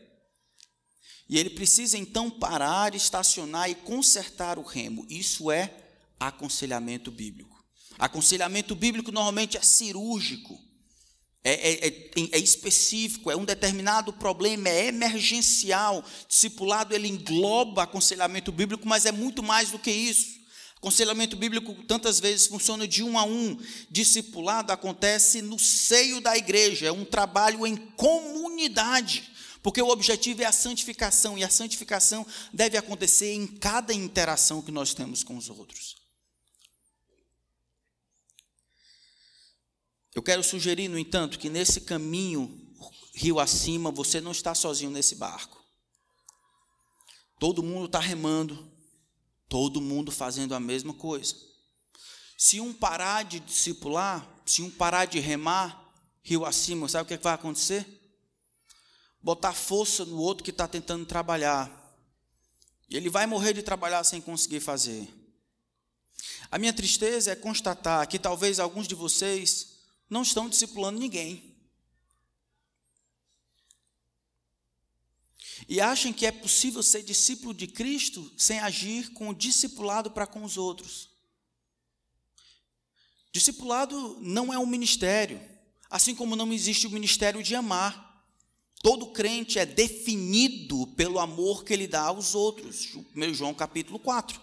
E 1.29 1.39
ele 1.39 1.51
precisa 1.51 1.99
então 1.99 2.31
parar, 2.31 2.95
estacionar 2.95 3.69
e 3.69 3.75
consertar 3.75 4.59
o 4.59 4.63
remo. 4.63 5.07
Isso 5.09 5.51
é 5.51 5.73
aconselhamento 6.19 7.11
bíblico. 7.11 7.57
Aconselhamento 7.99 8.75
bíblico 8.75 9.11
normalmente 9.11 9.57
é 9.57 9.63
cirúrgico, 9.63 10.61
é, 11.43 11.53
é, 11.53 11.89
é, 11.89 12.11
é, 12.33 12.39
específico, 12.39 13.31
é 13.31 13.37
um 13.37 13.45
determinado 13.45 14.13
problema, 14.13 14.69
é 14.69 14.89
emergencial. 14.89 16.05
Discipulado 16.29 16.95
ele 16.95 17.09
engloba 17.09 17.85
aconselhamento 17.85 18.53
bíblico, 18.53 18.87
mas 18.87 19.07
é 19.07 19.13
muito 19.13 19.43
mais 19.43 19.71
do 19.71 19.79
que 19.79 19.91
isso. 19.91 20.37
Aconselhamento 20.77 21.37
bíblico 21.37 21.73
tantas 21.85 22.21
vezes 22.21 22.47
funciona 22.47 22.87
de 22.87 23.03
um 23.03 23.19
a 23.19 23.25
um. 23.25 23.59
Discipulado 23.91 24.73
acontece 24.73 25.41
no 25.41 25.59
seio 25.59 26.21
da 26.21 26.37
igreja, 26.37 26.87
é 26.87 26.93
um 26.93 27.05
trabalho 27.05 27.67
em 27.67 27.77
comunidade. 27.77 29.36
Porque 29.67 29.83
o 29.83 29.89
objetivo 29.89 30.43
é 30.43 30.45
a 30.45 30.53
santificação, 30.53 31.37
e 31.37 31.43
a 31.43 31.51
santificação 31.51 32.25
deve 32.53 32.79
acontecer 32.79 33.33
em 33.33 33.49
cada 33.49 33.93
interação 33.93 34.63
que 34.63 34.71
nós 34.71 34.95
temos 34.95 35.25
com 35.25 35.37
os 35.37 35.51
outros. 35.51 35.97
Eu 40.15 40.23
quero 40.23 40.45
sugerir, 40.45 40.87
no 40.87 40.97
entanto, 40.97 41.37
que 41.37 41.51
nesse 41.51 41.81
caminho 41.81 42.73
rio 43.13 43.41
acima, 43.41 43.91
você 43.91 44.21
não 44.21 44.31
está 44.31 44.55
sozinho 44.55 44.93
nesse 44.93 45.17
barco. 45.17 45.61
Todo 47.41 47.61
mundo 47.61 47.87
está 47.87 47.99
remando, 47.99 48.73
todo 49.49 49.81
mundo 49.81 50.13
fazendo 50.13 50.55
a 50.55 50.61
mesma 50.61 50.95
coisa. 50.95 51.35
Se 52.39 52.61
um 52.61 52.73
parar 52.73 53.25
de 53.25 53.41
discipular, 53.41 54.25
se 54.47 54.63
um 54.63 54.71
parar 54.71 55.07
de 55.07 55.19
remar, 55.19 55.93
rio 56.23 56.45
acima, 56.45 56.89
sabe 56.89 57.03
o 57.03 57.07
que 57.09 57.15
é 57.15 57.19
vai 57.19 57.35
acontecer? 57.35 58.06
Botar 59.23 59.53
força 59.53 60.05
no 60.05 60.19
outro 60.19 60.45
que 60.45 60.51
está 60.51 60.69
tentando 60.69 61.05
trabalhar. 61.05 61.71
E 62.89 62.97
ele 62.97 63.11
vai 63.11 63.27
morrer 63.27 63.53
de 63.53 63.63
trabalhar 63.63 64.05
sem 64.05 64.21
conseguir 64.21 64.61
fazer. 64.61 65.09
A 66.51 66.59
minha 66.59 66.73
tristeza 66.73 67.33
é 67.33 67.37
constatar 67.37 68.07
que 68.07 68.19
talvez 68.19 68.61
alguns 68.61 68.87
de 68.87 68.95
vocês 68.95 69.77
não 70.09 70.23
estão 70.23 70.49
discipulando 70.49 70.99
ninguém. 70.99 71.57
E 75.69 75.81
achem 75.81 76.13
que 76.13 76.27
é 76.27 76.31
possível 76.31 76.83
ser 76.83 77.03
discípulo 77.03 77.53
de 77.53 77.67
Cristo 77.67 78.33
sem 78.37 78.61
agir 78.61 79.13
com 79.13 79.31
o 79.31 79.35
discipulado 79.35 80.11
para 80.11 80.27
com 80.27 80.45
os 80.45 80.57
outros. 80.57 81.11
Discipulado 83.33 84.19
não 84.21 84.53
é 84.53 84.59
um 84.59 84.67
ministério, 84.67 85.41
assim 85.91 86.15
como 86.15 86.37
não 86.37 86.53
existe 86.53 86.87
o 86.87 86.91
ministério 86.91 87.43
de 87.43 87.55
amar. 87.55 88.06
Todo 88.83 89.07
crente 89.09 89.59
é 89.59 89.67
definido 89.67 90.87
pelo 90.89 91.19
amor 91.19 91.65
que 91.65 91.73
ele 91.73 91.87
dá 91.87 92.03
aos 92.03 92.35
outros. 92.35 92.95
1 93.15 93.35
João 93.35 93.55
capítulo 93.55 93.99
4. 93.99 94.41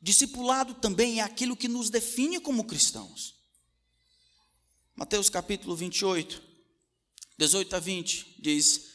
Discipulado 0.00 0.74
também 0.74 1.20
é 1.20 1.22
aquilo 1.22 1.56
que 1.56 1.68
nos 1.68 1.88
define 1.88 2.40
como 2.40 2.64
cristãos. 2.64 3.34
Mateus 4.94 5.28
capítulo 5.28 5.74
28, 5.74 6.42
18 7.38 7.76
a 7.76 7.80
20, 7.80 8.36
diz: 8.38 8.90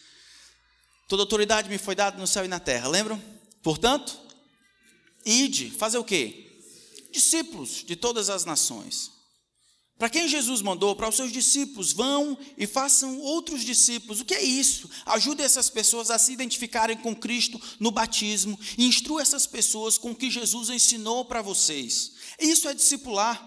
Toda 1.08 1.24
autoridade 1.24 1.68
me 1.68 1.78
foi 1.78 1.96
dada 1.96 2.18
no 2.18 2.28
céu 2.28 2.46
e 2.46 2.48
na 2.48 2.60
terra. 2.60 2.88
Lembram? 2.88 3.22
Portanto, 3.64 4.18
ide, 5.26 5.72
fazer 5.72 5.98
o 5.98 6.04
quê? 6.04 6.62
Discípulos 7.12 7.84
de 7.84 7.96
todas 7.96 8.30
as 8.30 8.46
nações 8.46 9.19
para 10.00 10.10
quem 10.10 10.30
Jesus 10.30 10.62
mandou? 10.62 10.96
Para 10.96 11.10
os 11.10 11.16
seus 11.18 11.30
discípulos, 11.30 11.92
vão 11.92 12.38
e 12.58 12.66
façam 12.66 13.20
outros 13.20 13.66
discípulos. 13.66 14.22
O 14.22 14.26
que 14.26 14.34
é 14.34 14.42
isso? 14.42 14.90
Ajude 15.06 15.44
essas 15.44 15.70
pessoas 15.70 16.10
a 16.10 16.18
se 16.18 16.32
identificarem 16.32 16.96
com 16.96 17.14
Cristo 17.14 17.62
no 17.82 17.92
batismo 17.92 18.58
e 18.78 18.86
instrua 18.86 19.22
essas 19.22 19.46
pessoas 19.46 19.98
com 19.98 20.12
o 20.12 20.16
que 20.16 20.32
Jesus 20.32 20.70
ensinou 20.70 21.26
para 21.26 21.42
vocês. 21.42 22.14
Isso 22.40 22.70
é 22.70 22.74
discipular. 22.74 23.46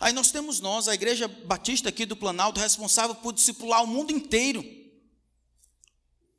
Aí 0.00 0.12
nós 0.12 0.32
temos 0.32 0.58
nós, 0.58 0.88
a 0.88 0.94
Igreja 0.94 1.28
Batista 1.28 1.90
aqui 1.90 2.04
do 2.04 2.16
Planalto, 2.16 2.58
responsável 2.58 3.14
por 3.14 3.32
discipular 3.32 3.84
o 3.84 3.86
mundo 3.86 4.10
inteiro. 4.10 4.64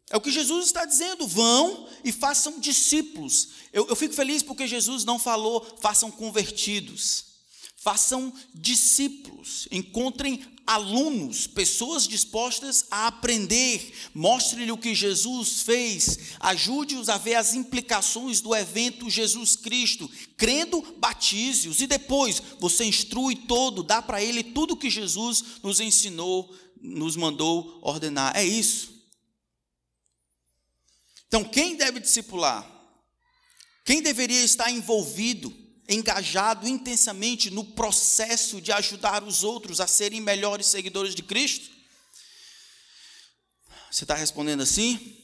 É 0.09 0.17
o 0.17 0.21
que 0.21 0.29
Jesus 0.29 0.65
está 0.65 0.83
dizendo: 0.83 1.25
vão 1.25 1.87
e 2.03 2.11
façam 2.11 2.59
discípulos. 2.59 3.47
Eu, 3.71 3.87
eu 3.87 3.95
fico 3.95 4.13
feliz 4.13 4.43
porque 4.43 4.67
Jesus 4.67 5.05
não 5.05 5.17
falou, 5.17 5.65
façam 5.79 6.11
convertidos. 6.11 7.26
Façam 7.79 8.33
discípulos, 8.55 9.67
encontrem 9.71 10.43
alunos, 10.65 11.45
pessoas 11.45 12.07
dispostas 12.07 12.85
a 12.89 13.07
aprender. 13.07 13.93
Mostre-lhe 14.15 14.71
o 14.71 14.77
que 14.77 14.95
Jesus 14.95 15.61
fez, 15.61 16.17
ajude-os 16.39 17.07
a 17.07 17.17
ver 17.17 17.35
as 17.35 17.53
implicações 17.53 18.41
do 18.41 18.53
evento 18.53 19.09
Jesus 19.11 19.55
Cristo. 19.55 20.09
Crendo, 20.35 20.81
batize-os 20.97 21.79
e 21.79 21.85
depois 21.87 22.41
você 22.59 22.83
instrui 22.83 23.35
todo, 23.35 23.83
dá 23.83 24.01
para 24.01 24.21
ele 24.21 24.43
tudo 24.43 24.73
o 24.73 24.77
que 24.77 24.89
Jesus 24.89 25.43
nos 25.61 25.79
ensinou, 25.79 26.53
nos 26.81 27.15
mandou 27.15 27.79
ordenar. 27.81 28.35
É 28.35 28.43
isso. 28.43 28.97
Então, 31.27 31.43
quem 31.43 31.75
deve 31.75 31.99
discipular? 31.99 32.67
Quem 33.85 34.01
deveria 34.01 34.43
estar 34.43 34.71
envolvido? 34.71 35.66
Engajado 35.87 36.67
intensamente 36.67 37.49
no 37.49 37.63
processo 37.63 38.59
de 38.59 38.71
ajudar 38.71 39.23
os 39.23 39.43
outros 39.43 39.79
a 39.79 39.87
serem 39.87 40.19
melhores 40.21 40.67
seguidores 40.67 41.15
de 41.15 41.23
Cristo? 41.23 41.69
Você 43.89 44.03
está 44.03 44.15
respondendo 44.15 44.61
assim? 44.61 45.17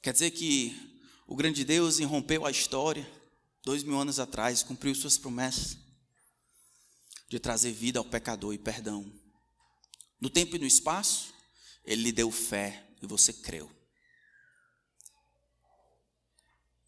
Quer 0.00 0.12
dizer 0.12 0.30
que 0.30 0.74
o 1.26 1.34
grande 1.34 1.64
Deus 1.64 1.98
irrompeu 1.98 2.46
a 2.46 2.50
história 2.50 3.06
dois 3.64 3.82
mil 3.82 3.98
anos 3.98 4.18
atrás, 4.18 4.62
cumpriu 4.62 4.94
suas 4.94 5.18
promessas 5.18 5.76
de 7.28 7.38
trazer 7.38 7.72
vida 7.72 7.98
ao 7.98 8.04
pecador 8.04 8.54
e 8.54 8.58
perdão. 8.58 9.12
No 10.20 10.30
tempo 10.30 10.56
e 10.56 10.58
no 10.58 10.66
espaço, 10.66 11.34
Ele 11.84 12.04
lhe 12.04 12.12
deu 12.12 12.30
fé 12.30 12.88
e 13.02 13.06
você 13.06 13.32
creu. 13.32 13.70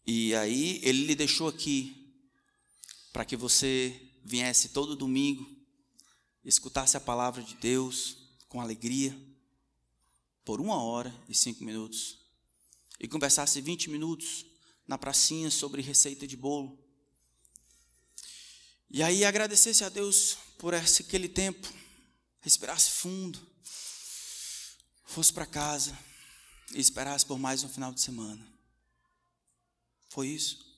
E 0.07 0.33
aí 0.33 0.79
Ele 0.83 1.05
lhe 1.05 1.15
deixou 1.15 1.47
aqui 1.47 2.00
para 3.11 3.25
que 3.25 3.35
você 3.35 3.99
viesse 4.23 4.69
todo 4.69 4.95
domingo, 4.95 5.49
escutasse 6.43 6.97
a 6.97 6.99
palavra 6.99 7.43
de 7.43 7.55
Deus 7.55 8.17
com 8.47 8.61
alegria, 8.61 9.17
por 10.43 10.59
uma 10.59 10.81
hora 10.81 11.13
e 11.29 11.35
cinco 11.35 11.63
minutos, 11.63 12.17
e 12.99 13.07
conversasse 13.07 13.61
20 13.61 13.89
minutos 13.89 14.45
na 14.87 14.97
pracinha 14.97 15.49
sobre 15.49 15.81
receita 15.81 16.27
de 16.27 16.35
bolo. 16.35 16.77
E 18.89 19.01
aí 19.01 19.23
agradecesse 19.23 19.83
a 19.83 19.89
Deus 19.89 20.37
por 20.57 20.73
esse, 20.73 21.03
aquele 21.03 21.29
tempo, 21.29 21.71
respirasse 22.41 22.91
fundo, 22.91 23.39
fosse 25.05 25.31
para 25.31 25.45
casa 25.45 25.97
e 26.73 26.79
esperasse 26.79 27.25
por 27.25 27.39
mais 27.39 27.63
um 27.63 27.69
final 27.69 27.93
de 27.93 28.01
semana. 28.01 28.45
Foi 30.09 30.27
isso. 30.27 30.70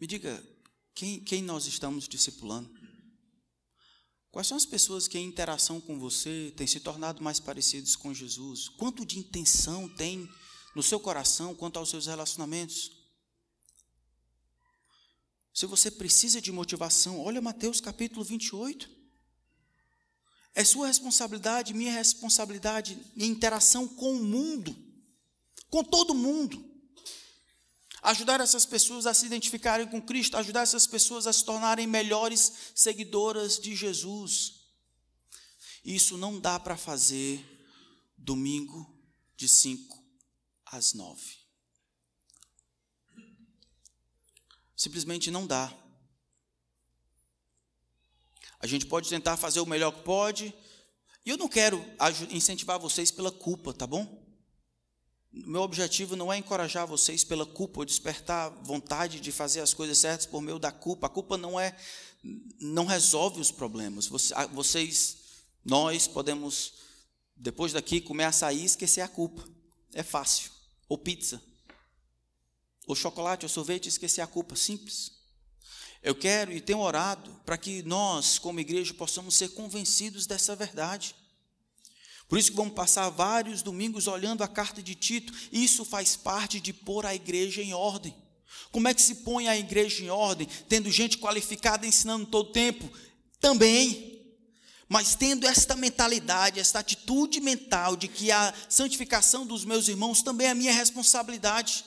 Me 0.00 0.06
diga, 0.06 0.42
quem, 0.94 1.20
quem 1.20 1.42
nós 1.42 1.66
estamos 1.66 2.08
discipulando? 2.08 2.74
Quais 4.30 4.46
são 4.46 4.56
as 4.56 4.64
pessoas 4.64 5.06
que 5.06 5.18
em 5.18 5.26
interação 5.26 5.78
com 5.78 5.98
você 5.98 6.54
têm 6.56 6.66
se 6.66 6.80
tornado 6.80 7.22
mais 7.22 7.38
parecidos 7.38 7.96
com 7.96 8.14
Jesus? 8.14 8.68
Quanto 8.70 9.04
de 9.04 9.18
intenção 9.18 9.88
tem 9.88 10.26
no 10.74 10.82
seu 10.82 10.98
coração 10.98 11.54
quanto 11.54 11.78
aos 11.78 11.90
seus 11.90 12.06
relacionamentos? 12.06 12.92
Se 15.52 15.66
você 15.66 15.90
precisa 15.90 16.40
de 16.40 16.50
motivação, 16.50 17.20
olha 17.20 17.42
Mateus 17.42 17.78
capítulo 17.78 18.24
28. 18.24 18.88
É 20.54 20.64
sua 20.64 20.86
responsabilidade, 20.86 21.74
minha 21.74 21.92
responsabilidade 21.92 22.98
em 23.16 23.26
interação 23.26 23.86
com 23.86 24.14
o 24.14 24.24
mundo, 24.24 24.74
com 25.68 25.84
todo 25.84 26.14
mundo. 26.14 26.69
Ajudar 28.02 28.40
essas 28.40 28.64
pessoas 28.64 29.06
a 29.06 29.12
se 29.12 29.26
identificarem 29.26 29.86
com 29.86 30.00
Cristo, 30.00 30.36
ajudar 30.36 30.62
essas 30.62 30.86
pessoas 30.86 31.26
a 31.26 31.32
se 31.32 31.44
tornarem 31.44 31.86
melhores 31.86 32.72
seguidoras 32.74 33.58
de 33.58 33.74
Jesus. 33.76 34.60
Isso 35.84 36.16
não 36.16 36.40
dá 36.40 36.58
para 36.58 36.76
fazer 36.76 37.44
domingo 38.16 38.98
de 39.36 39.48
5 39.48 40.02
às 40.66 40.92
9. 40.94 41.40
Simplesmente 44.76 45.30
não 45.30 45.46
dá. 45.46 45.74
A 48.58 48.66
gente 48.66 48.86
pode 48.86 49.08
tentar 49.08 49.36
fazer 49.36 49.60
o 49.60 49.66
melhor 49.66 49.92
que 49.92 50.02
pode, 50.02 50.54
e 51.24 51.30
eu 51.30 51.36
não 51.36 51.48
quero 51.48 51.84
incentivar 52.30 52.78
vocês 52.78 53.10
pela 53.10 53.30
culpa, 53.30 53.72
tá 53.72 53.86
bom? 53.86 54.19
Meu 55.32 55.62
objetivo 55.62 56.16
não 56.16 56.32
é 56.32 56.38
encorajar 56.38 56.86
vocês 56.86 57.22
pela 57.22 57.46
culpa 57.46 57.80
ou 57.80 57.84
despertar 57.84 58.50
vontade 58.62 59.20
de 59.20 59.30
fazer 59.30 59.60
as 59.60 59.72
coisas 59.72 59.98
certas 59.98 60.26
por 60.26 60.40
meio 60.40 60.58
da 60.58 60.72
culpa. 60.72 61.06
A 61.06 61.10
culpa 61.10 61.36
não 61.36 61.58
é 61.58 61.76
não 62.60 62.84
resolve 62.84 63.40
os 63.40 63.50
problemas. 63.50 64.06
Vocês, 64.52 65.16
nós 65.64 66.06
podemos 66.06 66.74
depois 67.36 67.72
daqui 67.72 68.00
comer 68.00 68.24
açaí 68.24 68.62
e 68.62 68.64
esquecer 68.64 69.00
a 69.00 69.08
culpa. 69.08 69.46
É 69.94 70.02
fácil. 70.02 70.50
Ou 70.88 70.98
pizza. 70.98 71.40
Ou 72.86 72.94
chocolate, 72.94 73.44
ou 73.44 73.48
sorvete, 73.48 73.88
esquecer 73.88 74.20
a 74.20 74.26
culpa, 74.26 74.56
simples. 74.56 75.12
Eu 76.02 76.14
quero 76.14 76.52
e 76.52 76.60
tenho 76.60 76.80
orado 76.80 77.30
para 77.44 77.56
que 77.56 77.82
nós, 77.82 78.38
como 78.38 78.58
igreja, 78.60 78.92
possamos 78.94 79.36
ser 79.36 79.50
convencidos 79.50 80.26
dessa 80.26 80.56
verdade. 80.56 81.14
Por 82.30 82.38
isso 82.38 82.52
que 82.52 82.56
vamos 82.56 82.74
passar 82.74 83.10
vários 83.10 83.60
domingos 83.60 84.06
olhando 84.06 84.44
a 84.44 84.48
carta 84.48 84.80
de 84.80 84.94
Tito. 84.94 85.32
Isso 85.50 85.84
faz 85.84 86.14
parte 86.14 86.60
de 86.60 86.72
pôr 86.72 87.04
a 87.04 87.12
igreja 87.12 87.60
em 87.60 87.74
ordem. 87.74 88.14
Como 88.70 88.86
é 88.86 88.94
que 88.94 89.02
se 89.02 89.16
põe 89.16 89.48
a 89.48 89.58
igreja 89.58 90.04
em 90.04 90.10
ordem? 90.10 90.46
Tendo 90.68 90.88
gente 90.92 91.18
qualificada 91.18 91.84
ensinando 91.84 92.26
todo 92.26 92.50
o 92.50 92.52
tempo? 92.52 92.88
Também. 93.40 94.22
Mas 94.88 95.16
tendo 95.16 95.44
esta 95.44 95.74
mentalidade, 95.74 96.60
esta 96.60 96.78
atitude 96.78 97.40
mental 97.40 97.96
de 97.96 98.06
que 98.06 98.30
a 98.30 98.54
santificação 98.68 99.44
dos 99.44 99.64
meus 99.64 99.88
irmãos 99.88 100.22
também 100.22 100.46
é 100.46 100.54
minha 100.54 100.72
responsabilidade. 100.72 101.84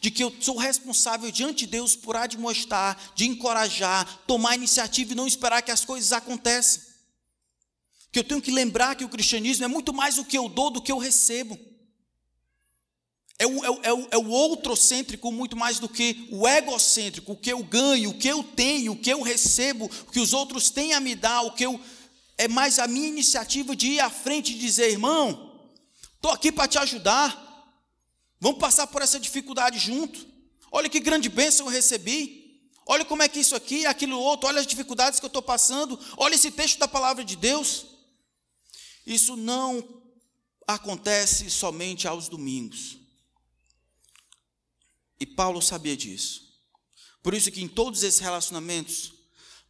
De 0.00 0.08
que 0.08 0.22
eu 0.22 0.32
sou 0.40 0.56
responsável 0.56 1.32
diante 1.32 1.66
de 1.66 1.72
Deus 1.72 1.96
por 1.96 2.14
admoestar, 2.14 2.96
de 3.16 3.26
encorajar, 3.26 4.06
tomar 4.24 4.54
iniciativa 4.54 5.14
e 5.14 5.16
não 5.16 5.26
esperar 5.26 5.62
que 5.62 5.72
as 5.72 5.84
coisas 5.84 6.12
aconteçam 6.12 6.89
que 8.12 8.18
eu 8.18 8.24
tenho 8.24 8.42
que 8.42 8.50
lembrar 8.50 8.96
que 8.96 9.04
o 9.04 9.08
cristianismo 9.08 9.64
é 9.64 9.68
muito 9.68 9.92
mais 9.92 10.18
o 10.18 10.24
que 10.24 10.36
eu 10.36 10.48
dou 10.48 10.70
do 10.70 10.82
que 10.82 10.90
eu 10.90 10.98
recebo. 10.98 11.58
É 13.38 13.46
o, 13.46 13.64
é, 13.64 13.70
o, 13.70 13.80
é, 13.82 13.92
o, 13.92 14.08
é 14.10 14.18
o 14.18 14.28
outrocêntrico 14.28 15.32
muito 15.32 15.56
mais 15.56 15.78
do 15.78 15.88
que 15.88 16.28
o 16.30 16.46
egocêntrico, 16.46 17.32
o 17.32 17.36
que 17.36 17.50
eu 17.50 17.62
ganho, 17.62 18.10
o 18.10 18.18
que 18.18 18.28
eu 18.28 18.42
tenho, 18.42 18.92
o 18.92 18.96
que 18.96 19.10
eu 19.10 19.22
recebo, 19.22 19.86
o 19.86 20.12
que 20.12 20.20
os 20.20 20.34
outros 20.34 20.68
têm 20.70 20.92
a 20.92 21.00
me 21.00 21.14
dar, 21.14 21.42
o 21.42 21.52
que 21.52 21.64
eu. 21.64 21.80
É 22.36 22.48
mais 22.48 22.78
a 22.78 22.86
minha 22.86 23.08
iniciativa 23.08 23.76
de 23.76 23.92
ir 23.92 24.00
à 24.00 24.10
frente 24.10 24.52
e 24.52 24.58
dizer, 24.58 24.90
irmão, 24.90 25.58
estou 26.16 26.30
aqui 26.30 26.50
para 26.50 26.68
te 26.68 26.78
ajudar. 26.78 27.48
Vamos 28.40 28.58
passar 28.58 28.86
por 28.86 29.02
essa 29.02 29.20
dificuldade 29.20 29.78
junto. 29.78 30.26
Olha 30.72 30.88
que 30.88 31.00
grande 31.00 31.28
bênção 31.28 31.66
eu 31.66 31.72
recebi. 31.72 32.40
Olha 32.86 33.04
como 33.04 33.22
é 33.22 33.28
que 33.28 33.38
isso 33.38 33.54
aqui, 33.54 33.86
aquilo 33.86 34.18
outro, 34.18 34.48
olha 34.48 34.60
as 34.60 34.66
dificuldades 34.66 35.20
que 35.20 35.24
eu 35.24 35.28
estou 35.28 35.42
passando, 35.42 35.98
olha 36.16 36.34
esse 36.34 36.50
texto 36.50 36.78
da 36.78 36.88
palavra 36.88 37.24
de 37.24 37.36
Deus. 37.36 37.86
Isso 39.06 39.36
não 39.36 40.02
acontece 40.66 41.50
somente 41.50 42.06
aos 42.06 42.28
domingos. 42.28 42.98
E 45.18 45.26
Paulo 45.26 45.60
sabia 45.60 45.96
disso. 45.96 46.50
Por 47.22 47.34
isso 47.34 47.50
que 47.50 47.62
em 47.62 47.68
todos 47.68 48.02
esses 48.02 48.20
relacionamentos, 48.20 49.12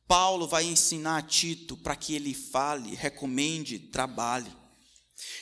Paulo 0.07 0.47
vai 0.47 0.65
ensinar 0.65 1.19
a 1.19 1.23
Tito 1.23 1.77
para 1.77 1.97
que 1.97 2.15
ele 2.15 2.35
fale, 2.35 2.95
recomende, 2.95 3.79
trabalhe. 3.79 4.51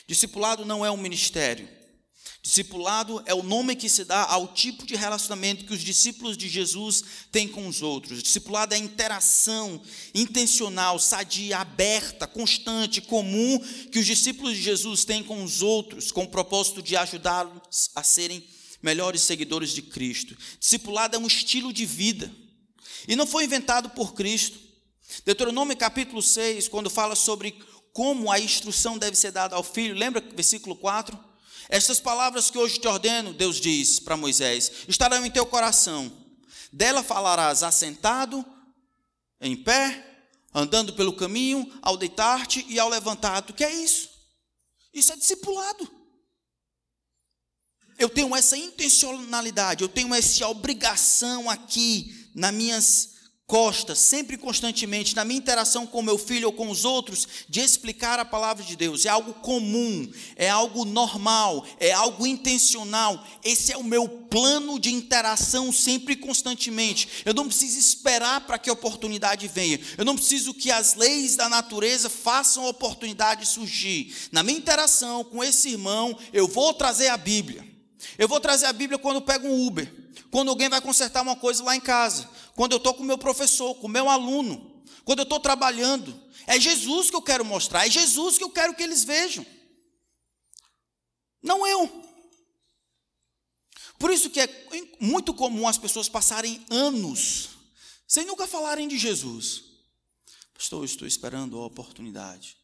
Discipulado 0.07 0.65
não 0.65 0.85
é 0.85 0.91
um 0.91 0.97
ministério. 0.97 1.78
Discipulado 2.41 3.21
é 3.25 3.33
o 3.33 3.43
nome 3.43 3.75
que 3.75 3.89
se 3.89 4.05
dá 4.05 4.23
ao 4.23 4.47
tipo 4.47 4.85
de 4.85 4.95
relacionamento 4.95 5.65
que 5.65 5.73
os 5.73 5.81
discípulos 5.81 6.37
de 6.37 6.47
Jesus 6.47 7.03
têm 7.31 7.49
com 7.49 7.67
os 7.67 7.81
outros. 7.81 8.23
Discipulado 8.23 8.73
é 8.73 8.77
a 8.77 8.79
interação 8.79 9.81
intencional, 10.15 10.97
sadia, 10.99 11.57
aberta, 11.57 12.25
constante, 12.25 13.01
comum 13.01 13.59
que 13.91 13.99
os 13.99 14.05
discípulos 14.05 14.55
de 14.55 14.61
Jesus 14.61 15.03
têm 15.03 15.21
com 15.21 15.43
os 15.43 15.61
outros, 15.61 16.13
com 16.13 16.23
o 16.23 16.29
propósito 16.29 16.81
de 16.81 16.95
ajudá-los 16.95 17.91
a 17.93 18.03
serem 18.03 18.41
melhores 18.81 19.21
seguidores 19.21 19.71
de 19.71 19.81
Cristo. 19.81 20.37
Discipulado 20.57 21.17
é 21.17 21.19
um 21.19 21.27
estilo 21.27 21.73
de 21.73 21.85
vida 21.85 22.31
e 23.05 23.17
não 23.17 23.27
foi 23.27 23.43
inventado 23.43 23.89
por 23.89 24.13
Cristo. 24.13 24.57
Deuteronômio 25.25 25.75
capítulo 25.75 26.21
6, 26.21 26.69
quando 26.69 26.89
fala 26.89 27.15
sobre 27.15 27.53
como 27.91 28.31
a 28.31 28.39
instrução 28.39 28.97
deve 28.97 29.17
ser 29.17 29.31
dada 29.31 29.57
ao 29.57 29.63
filho, 29.63 29.93
lembra 29.93 30.23
versículo 30.33 30.75
4? 30.77 31.28
Estas 31.69 31.99
palavras 31.99 32.49
que 32.49 32.57
hoje 32.57 32.79
te 32.79 32.87
ordeno, 32.87 33.31
Deus 33.31 33.61
diz 33.61 33.99
para 33.99 34.17
Moisés, 34.17 34.71
estarão 34.87 35.23
em 35.23 35.29
teu 35.29 35.45
coração. 35.45 36.11
Dela 36.73 37.03
falarás 37.03 37.61
assentado, 37.61 38.43
em 39.39 39.55
pé, 39.55 40.25
andando 40.51 40.93
pelo 40.93 41.15
caminho, 41.15 41.71
ao 41.83 41.95
deitar-te 41.95 42.65
e 42.67 42.79
ao 42.79 42.89
levantar-te. 42.89 43.51
O 43.51 43.55
que 43.55 43.63
é 43.63 43.71
isso? 43.71 44.09
Isso 44.91 45.13
é 45.13 45.15
discipulado. 45.15 45.87
Eu 47.99 48.09
tenho 48.09 48.35
essa 48.35 48.57
intencionalidade, 48.57 49.83
eu 49.83 49.89
tenho 49.89 50.15
essa 50.15 50.47
obrigação 50.47 51.49
aqui 51.49 52.31
nas 52.33 52.53
minhas 52.53 53.18
Costa, 53.49 53.95
sempre 53.95 54.37
constantemente, 54.37 55.15
na 55.15 55.25
minha 55.25 55.39
interação 55.39 55.87
com 55.87 56.03
meu 56.03 56.19
filho 56.19 56.49
ou 56.49 56.53
com 56.53 56.69
os 56.69 56.85
outros, 56.85 57.27
de 57.49 57.61
explicar 57.61 58.19
a 58.19 58.23
palavra 58.23 58.63
de 58.63 58.75
Deus. 58.75 59.07
É 59.07 59.09
algo 59.09 59.33
comum, 59.33 60.07
é 60.35 60.47
algo 60.47 60.85
normal, 60.85 61.65
é 61.79 61.91
algo 61.91 62.27
intencional. 62.27 63.25
Esse 63.43 63.73
é 63.73 63.77
o 63.77 63.83
meu 63.83 64.07
plano 64.07 64.79
de 64.79 64.93
interação 64.93 65.71
sempre 65.71 66.13
e 66.13 66.17
constantemente. 66.17 67.23
Eu 67.25 67.33
não 67.33 67.47
preciso 67.47 67.79
esperar 67.79 68.41
para 68.41 68.59
que 68.59 68.69
a 68.69 68.73
oportunidade 68.73 69.47
venha. 69.47 69.79
Eu 69.97 70.05
não 70.05 70.15
preciso 70.15 70.53
que 70.53 70.69
as 70.69 70.93
leis 70.93 71.35
da 71.35 71.49
natureza 71.49 72.07
façam 72.07 72.65
a 72.65 72.69
oportunidade 72.69 73.47
surgir. 73.47 74.15
Na 74.31 74.43
minha 74.43 74.59
interação 74.59 75.23
com 75.23 75.43
esse 75.43 75.69
irmão, 75.69 76.15
eu 76.31 76.47
vou 76.47 76.71
trazer 76.71 77.07
a 77.07 77.17
Bíblia. 77.17 77.67
Eu 78.15 78.27
vou 78.27 78.39
trazer 78.39 78.67
a 78.67 78.73
Bíblia 78.73 78.99
quando 78.99 79.23
pego 79.23 79.47
um 79.47 79.65
Uber, 79.65 79.91
quando 80.29 80.49
alguém 80.49 80.69
vai 80.69 80.81
consertar 80.81 81.23
uma 81.23 81.35
coisa 81.35 81.63
lá 81.63 81.75
em 81.75 81.81
casa, 81.81 82.29
quando 82.59 82.73
eu 82.73 82.77
estou 82.77 82.93
com 82.93 83.03
o 83.03 83.05
meu 83.05 83.17
professor, 83.17 83.73
com 83.75 83.87
o 83.87 83.89
meu 83.89 84.09
aluno, 84.09 84.83
quando 85.05 85.19
eu 85.19 85.23
estou 85.23 85.39
trabalhando. 85.39 86.13
É 86.45 86.59
Jesus 86.59 87.09
que 87.09 87.15
eu 87.15 87.21
quero 87.21 87.45
mostrar, 87.45 87.87
é 87.87 87.89
Jesus 87.89 88.37
que 88.37 88.43
eu 88.43 88.49
quero 88.49 88.75
que 88.75 88.83
eles 88.83 89.05
vejam. 89.05 89.45
Não 91.41 91.65
eu. 91.65 91.87
Por 93.97 94.11
isso 94.11 94.29
que 94.29 94.41
é 94.41 94.49
muito 94.99 95.33
comum 95.33 95.69
as 95.69 95.77
pessoas 95.77 96.09
passarem 96.09 96.65
anos 96.69 97.51
sem 98.05 98.25
nunca 98.25 98.45
falarem 98.45 98.89
de 98.89 98.97
Jesus. 98.97 99.63
Pastor, 100.53 100.83
estou 100.83 101.07
esperando 101.07 101.57
a 101.57 101.65
oportunidade. 101.65 102.57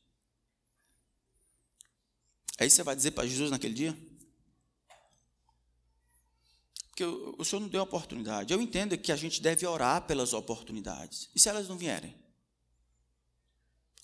Aí 2.60 2.70
você 2.70 2.84
vai 2.84 2.98
dizer 2.98 3.12
para 3.12 3.26
Jesus 3.26 3.50
naquele 3.50 3.74
dia? 3.74 3.98
Porque 6.96 7.04
o, 7.04 7.44
Senhor 7.44 7.60
não 7.60 7.68
deu 7.68 7.82
oportunidade. 7.82 8.54
Eu 8.54 8.62
entendo 8.62 8.98
que 8.98 9.12
a 9.12 9.18
gente 9.18 9.42
deve 9.42 9.68
orar 9.68 10.08
pelas 10.08 10.32
oportunidades. 10.32 11.30
E 11.36 11.40
se 11.42 11.50
elas 11.50 11.68
não 11.68 11.78
vierem? 11.78 12.16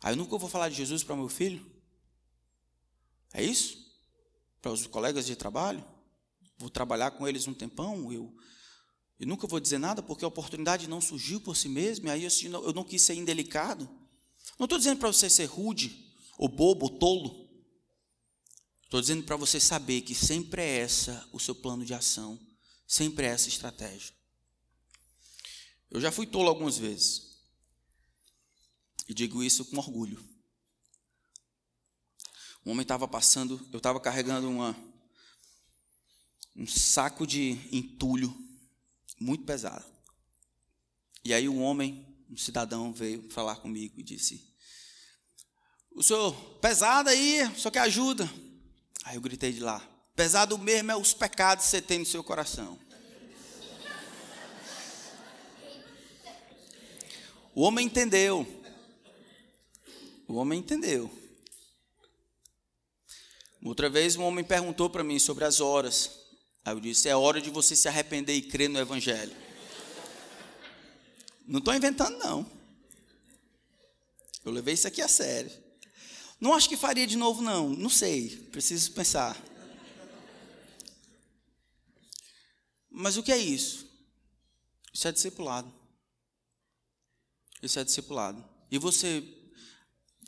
Aí 0.01 0.11
eu 0.11 0.17
nunca 0.17 0.37
vou 0.37 0.49
falar 0.49 0.67
de 0.67 0.75
Jesus 0.75 1.01
para 1.01 1.15
meu 1.15 1.29
filho? 1.29 1.65
É 3.33 3.41
isso? 3.41 3.77
Para 4.61 4.73
os 4.73 4.85
colegas 4.87 5.25
de 5.25 5.37
trabalho? 5.37 5.81
Vou 6.57 6.69
trabalhar 6.69 7.11
com 7.11 7.25
eles 7.25 7.47
um 7.47 7.53
tempão, 7.53 8.11
eu, 8.11 8.35
eu 9.17 9.25
nunca 9.25 9.47
vou 9.47 9.61
dizer 9.61 9.77
nada 9.77 10.03
porque 10.03 10.25
a 10.25 10.27
oportunidade 10.27 10.89
não 10.89 10.99
surgiu 10.99 11.39
por 11.39 11.55
si 11.55 11.69
mesmo, 11.69 12.07
e 12.07 12.11
aí 12.11 12.25
eu, 12.25 12.51
eu 12.65 12.73
não 12.73 12.83
quis 12.83 13.01
ser 13.01 13.13
indelicado. 13.13 13.89
Não 14.59 14.65
estou 14.65 14.77
dizendo 14.77 14.99
para 14.99 15.07
você 15.07 15.29
ser 15.29 15.45
rude, 15.45 16.13
ou 16.37 16.49
bobo, 16.49 16.87
ou 16.87 16.99
tolo. 16.99 17.49
Estou 18.83 18.99
dizendo 18.99 19.23
para 19.23 19.37
você 19.37 19.61
saber 19.61 20.01
que 20.01 20.13
sempre 20.13 20.61
é 20.61 20.79
essa 20.79 21.25
o 21.31 21.39
seu 21.39 21.55
plano 21.55 21.85
de 21.85 21.93
ação, 21.93 22.37
sempre 22.91 23.25
é 23.25 23.29
essa 23.29 23.47
estratégia. 23.47 24.13
Eu 25.89 26.01
já 26.01 26.11
fui 26.11 26.27
tolo 26.27 26.49
algumas 26.49 26.77
vezes. 26.77 27.37
E 29.07 29.13
digo 29.13 29.41
isso 29.41 29.63
com 29.63 29.77
orgulho. 29.77 30.21
Um 32.65 32.71
homem 32.71 32.81
estava 32.81 33.07
passando, 33.07 33.65
eu 33.71 33.77
estava 33.77 33.97
carregando 33.97 34.49
uma, 34.49 34.75
um 36.53 36.67
saco 36.67 37.25
de 37.25 37.51
entulho 37.71 38.37
muito 39.17 39.45
pesado. 39.45 39.89
E 41.23 41.33
aí 41.33 41.47
um 41.47 41.61
homem, 41.61 42.05
um 42.29 42.35
cidadão, 42.35 42.91
veio 42.91 43.31
falar 43.31 43.55
comigo 43.55 44.01
e 44.01 44.03
disse: 44.03 44.53
O 45.93 46.03
senhor, 46.03 46.33
pesado 46.59 47.07
aí, 47.07 47.39
só 47.55 47.71
que 47.71 47.79
ajuda. 47.79 48.29
Aí 49.05 49.15
eu 49.15 49.21
gritei 49.21 49.53
de 49.53 49.61
lá: 49.61 49.90
Pesado 50.21 50.55
mesmo 50.55 50.91
é 50.91 50.95
os 50.95 51.15
pecados 51.15 51.65
que 51.65 51.71
você 51.71 51.81
tem 51.81 51.97
no 51.97 52.05
seu 52.05 52.23
coração. 52.23 52.77
O 57.55 57.63
homem 57.63 57.87
entendeu. 57.87 58.45
O 60.27 60.35
homem 60.35 60.59
entendeu. 60.59 61.11
Outra 63.65 63.89
vez 63.89 64.15
um 64.15 64.21
homem 64.21 64.45
perguntou 64.45 64.91
para 64.91 65.03
mim 65.03 65.17
sobre 65.17 65.43
as 65.43 65.59
horas. 65.59 66.11
Aí 66.63 66.75
eu 66.75 66.79
disse: 66.79 67.09
é 67.09 67.15
hora 67.15 67.41
de 67.41 67.49
você 67.49 67.75
se 67.75 67.87
arrepender 67.87 68.35
e 68.35 68.43
crer 68.43 68.69
no 68.69 68.77
Evangelho. 68.77 69.35
Não 71.47 71.57
estou 71.57 71.73
inventando, 71.73 72.19
não. 72.19 72.45
Eu 74.45 74.51
levei 74.51 74.75
isso 74.75 74.87
aqui 74.87 75.01
a 75.01 75.07
sério. 75.07 75.51
Não 76.39 76.53
acho 76.53 76.69
que 76.69 76.77
faria 76.77 77.07
de 77.07 77.17
novo, 77.17 77.41
não. 77.41 77.69
Não 77.69 77.89
sei. 77.89 78.29
Preciso 78.51 78.91
pensar. 78.91 79.49
Mas 82.91 83.15
o 83.15 83.23
que 83.23 83.31
é 83.31 83.37
isso? 83.37 83.89
Isso 84.93 85.07
é 85.07 85.11
discipulado. 85.11 85.73
Isso 87.63 87.79
é 87.79 87.83
discipulado. 87.83 88.43
E 88.69 88.77
você, 88.77 89.23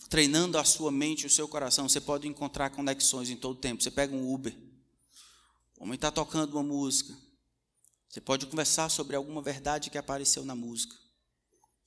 treinando 0.10 0.58
a 0.58 0.63
sua 0.63 0.91
mente, 0.91 1.26
o 1.26 1.30
seu 1.30 1.47
coração, 1.47 1.89
você 1.89 1.99
pode 1.99 2.28
encontrar 2.28 2.69
conexões 2.69 3.30
em 3.30 3.36
todo 3.36 3.60
tempo. 3.60 3.84
Você 3.84 3.91
pega 3.91 4.15
um 4.15 4.34
Uber. 4.34 4.56
O 5.78 5.84
homem 5.84 5.95
está 5.95 6.10
tocando 6.10 6.54
uma 6.54 6.63
música. 6.63 7.13
Você 8.08 8.21
pode 8.21 8.45
conversar 8.45 8.89
sobre 8.89 9.15
alguma 9.15 9.41
verdade 9.41 9.89
que 9.89 9.97
apareceu 9.97 10.45
na 10.45 10.56
música. 10.56 10.95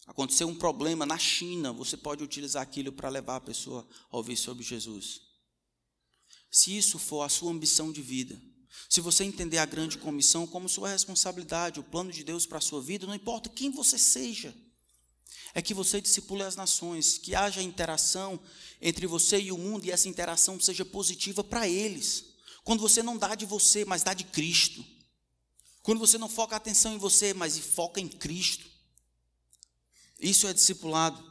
Aconteceu 0.06 0.46
um 0.46 0.54
problema 0.54 1.04
na 1.04 1.18
China, 1.18 1.72
você 1.72 1.96
pode 1.96 2.22
utilizar 2.22 2.62
aquilo 2.62 2.92
para 2.92 3.08
levar 3.08 3.36
a 3.36 3.40
pessoa 3.40 3.86
a 4.10 4.16
ouvir 4.16 4.36
sobre 4.36 4.62
Jesus. 4.62 5.20
Se 6.50 6.76
isso 6.76 6.98
for 6.98 7.22
a 7.22 7.28
sua 7.28 7.50
ambição 7.50 7.92
de 7.92 8.02
vida, 8.02 8.40
se 8.88 9.00
você 9.00 9.24
entender 9.24 9.58
a 9.58 9.66
grande 9.66 9.98
comissão 9.98 10.46
como 10.46 10.68
sua 10.68 10.90
responsabilidade, 10.90 11.80
o 11.80 11.84
plano 11.84 12.12
de 12.12 12.22
Deus 12.22 12.46
para 12.46 12.58
a 12.58 12.60
sua 12.60 12.80
vida, 12.80 13.06
não 13.06 13.14
importa 13.14 13.48
quem 13.48 13.70
você 13.70 13.98
seja, 13.98 14.54
é 15.54 15.62
que 15.62 15.74
você 15.74 16.00
discipule 16.00 16.42
as 16.42 16.54
nações, 16.54 17.18
que 17.18 17.34
haja 17.34 17.62
interação 17.62 18.38
entre 18.80 19.06
você 19.06 19.40
e 19.40 19.50
o 19.50 19.58
mundo 19.58 19.86
e 19.86 19.90
essa 19.90 20.08
interação 20.08 20.60
seja 20.60 20.84
positiva 20.84 21.42
para 21.42 21.66
eles. 21.68 22.26
Quando 22.62 22.80
você 22.80 23.02
não 23.02 23.16
dá 23.16 23.34
de 23.34 23.46
você, 23.46 23.84
mas 23.84 24.02
dá 24.02 24.12
de 24.12 24.24
Cristo. 24.24 24.84
Quando 25.82 25.98
você 25.98 26.18
não 26.18 26.28
foca 26.28 26.54
a 26.54 26.58
atenção 26.58 26.92
em 26.94 26.98
você, 26.98 27.32
mas 27.32 27.58
foca 27.58 28.00
em 28.00 28.08
Cristo. 28.08 28.66
Isso 30.20 30.46
é 30.46 30.52
discipulado. 30.52 31.25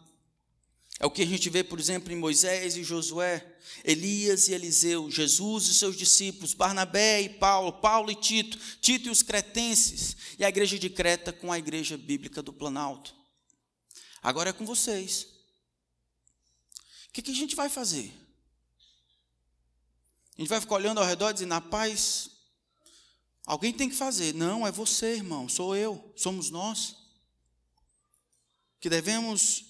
É 1.00 1.06
o 1.06 1.12
que 1.12 1.22
a 1.22 1.26
gente 1.26 1.50
vê, 1.50 1.64
por 1.64 1.80
exemplo, 1.80 2.12
em 2.12 2.16
Moisés 2.16 2.78
e 2.78 2.84
Josué, 2.84 3.56
Elias 3.84 4.48
e 4.48 4.54
Eliseu, 4.54 5.12
Jesus 5.12 5.68
e 5.68 5.74
seus 5.74 5.98
discípulos, 5.98 6.54
Barnabé 6.54 7.22
e 7.22 7.30
Paulo, 7.30 7.74
Paulo 7.74 8.10
e 8.10 8.16
Tito, 8.16 8.58
Tito 8.80 9.08
e 9.08 9.12
os 9.12 9.22
cretenses, 9.22 10.16
e 10.40 10.46
a 10.46 10.50
igreja 10.50 10.80
de 10.80 10.90
Creta 10.90 11.34
com 11.34 11.52
a 11.52 11.60
igreja 11.60 11.98
bíblica 11.98 12.42
do 12.42 12.54
Planalto. 12.54 13.14
Agora 14.24 14.52
é 14.52 14.54
com 14.54 14.66
vocês. 14.66 15.28
O 17.10 17.14
que, 17.14 17.22
que 17.22 17.32
a 17.32 17.36
gente 17.36 17.56
vai 17.56 17.70
fazer? 17.70 18.12
A 20.38 20.42
gente 20.42 20.50
vai 20.50 20.60
ficar 20.60 20.76
olhando 20.76 21.00
ao 21.00 21.06
redor 21.06 21.30
e 21.30 21.34
dizendo, 21.34 21.50
na 21.50 21.62
paz, 21.62 22.30
alguém 23.46 23.72
tem 23.72 23.90
que 23.90 23.96
fazer. 23.96 24.34
Não, 24.34 24.66
é 24.66 24.72
você, 24.72 25.16
irmão, 25.16 25.48
sou 25.48 25.76
eu, 25.76 26.14
somos 26.16 26.50
nós. 26.50 26.96
Que 28.80 28.90
devemos 28.90 29.65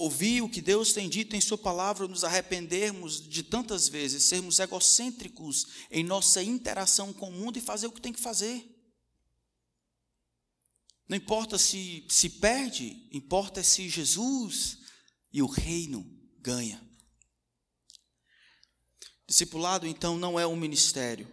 ouvir 0.00 0.42
o 0.42 0.48
que 0.48 0.60
Deus 0.60 0.92
tem 0.92 1.08
dito 1.08 1.36
em 1.36 1.40
Sua 1.40 1.58
palavra, 1.58 2.08
nos 2.08 2.24
arrependermos 2.24 3.28
de 3.28 3.42
tantas 3.42 3.88
vezes, 3.88 4.24
sermos 4.24 4.58
egocêntricos 4.58 5.66
em 5.90 6.02
nossa 6.02 6.42
interação 6.42 7.12
com 7.12 7.28
o 7.28 7.32
mundo 7.32 7.58
e 7.58 7.60
fazer 7.60 7.86
o 7.86 7.92
que 7.92 8.00
tem 8.00 8.12
que 8.12 8.20
fazer. 8.20 8.64
Não 11.08 11.16
importa 11.16 11.58
se 11.58 12.06
se 12.08 12.30
perde, 12.30 13.08
importa 13.12 13.62
se 13.62 13.88
Jesus 13.88 14.78
e 15.32 15.42
o 15.42 15.46
reino 15.46 16.06
ganha. 16.38 16.80
Discipulado, 19.26 19.86
então, 19.86 20.16
não 20.16 20.38
é 20.38 20.46
um 20.46 20.56
ministério. 20.56 21.30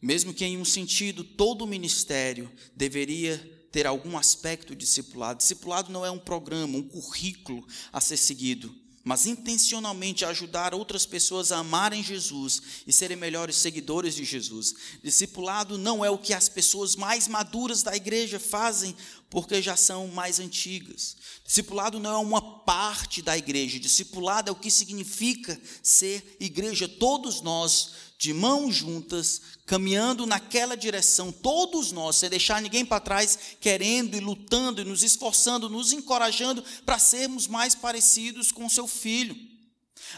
Mesmo 0.00 0.32
que, 0.32 0.44
em 0.44 0.56
um 0.56 0.64
sentido, 0.64 1.24
todo 1.24 1.66
ministério 1.66 2.54
deveria 2.74 3.55
ter 3.76 3.86
algum 3.86 4.16
aspecto 4.16 4.74
discipulado. 4.74 5.40
Discipulado 5.40 5.92
não 5.92 6.02
é 6.02 6.10
um 6.10 6.18
programa, 6.18 6.78
um 6.78 6.82
currículo 6.82 7.62
a 7.92 8.00
ser 8.00 8.16
seguido, 8.16 8.74
mas 9.04 9.26
intencionalmente 9.26 10.24
ajudar 10.24 10.72
outras 10.72 11.04
pessoas 11.04 11.52
a 11.52 11.58
amarem 11.58 12.02
Jesus 12.02 12.62
e 12.86 12.92
serem 12.92 13.18
melhores 13.18 13.56
seguidores 13.56 14.14
de 14.14 14.24
Jesus. 14.24 14.74
Discipulado 15.02 15.76
não 15.76 16.02
é 16.02 16.08
o 16.08 16.16
que 16.16 16.32
as 16.32 16.48
pessoas 16.48 16.96
mais 16.96 17.28
maduras 17.28 17.82
da 17.82 17.94
igreja 17.94 18.40
fazem 18.40 18.96
porque 19.28 19.60
já 19.60 19.76
são 19.76 20.08
mais 20.08 20.40
antigas. 20.40 21.14
Discipulado 21.44 22.00
não 22.00 22.14
é 22.14 22.18
uma 22.18 22.40
parte 22.40 23.20
da 23.20 23.36
igreja, 23.36 23.78
discipulado 23.78 24.48
é 24.48 24.52
o 24.52 24.56
que 24.56 24.70
significa 24.70 25.60
ser 25.82 26.34
igreja. 26.40 26.88
Todos 26.88 27.42
nós, 27.42 27.90
de 28.18 28.32
mãos 28.32 28.74
juntas, 28.74 29.42
caminhando 29.66 30.26
naquela 30.26 30.76
direção, 30.76 31.30
todos 31.30 31.92
nós, 31.92 32.16
sem 32.16 32.30
deixar 32.30 32.62
ninguém 32.62 32.84
para 32.84 33.00
trás, 33.00 33.38
querendo 33.60 34.16
e 34.16 34.20
lutando 34.20 34.80
e 34.80 34.84
nos 34.84 35.02
esforçando, 35.02 35.68
nos 35.68 35.92
encorajando 35.92 36.64
para 36.84 36.98
sermos 36.98 37.46
mais 37.46 37.74
parecidos 37.74 38.50
com 38.50 38.64
o 38.64 38.70
seu 38.70 38.86
filho. 38.86 39.36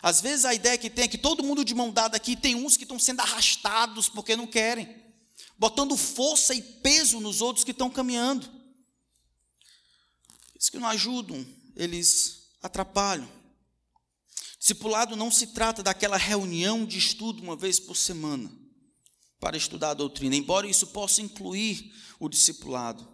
Às 0.01 0.21
vezes 0.21 0.45
a 0.45 0.55
ideia 0.55 0.79
que 0.79 0.91
tem 0.91 1.07
é 1.07 1.09
que 1.09 1.19
todo 1.19 1.43
mundo 1.43 1.65
de 1.65 1.75
mão 1.75 1.91
dada 1.91 2.17
aqui, 2.17 2.37
tem 2.37 2.55
uns 2.55 2.77
que 2.77 2.85
estão 2.85 2.99
sendo 2.99 3.21
arrastados 3.21 4.09
porque 4.09 4.37
não 4.37 4.47
querem, 4.47 4.89
botando 5.59 5.97
força 5.97 6.55
e 6.55 6.63
peso 6.63 7.19
nos 7.21 7.41
outros 7.41 7.65
que 7.65 7.73
estão 7.73 7.91
caminhando. 7.91 8.49
Eles 10.55 10.69
que 10.69 10.79
não 10.79 10.89
ajudam, 10.89 11.45
eles 11.75 12.49
atrapalham. 12.63 13.38
Discipulado 14.69 15.17
não 15.17 15.31
se 15.31 15.47
trata 15.47 15.83
daquela 15.83 16.19
reunião 16.19 16.85
de 16.85 16.99
estudo 16.99 17.43
uma 17.43 17.57
vez 17.57 17.81
por 17.81 17.97
semana 17.97 18.53
para 19.41 19.57
estudar 19.57 19.93
a 19.93 19.95
doutrina, 19.95 20.37
embora 20.37 20.67
isso 20.67 20.89
possa 20.89 21.23
incluir 21.23 21.91
o 22.21 22.29
discipulado. 22.29 23.09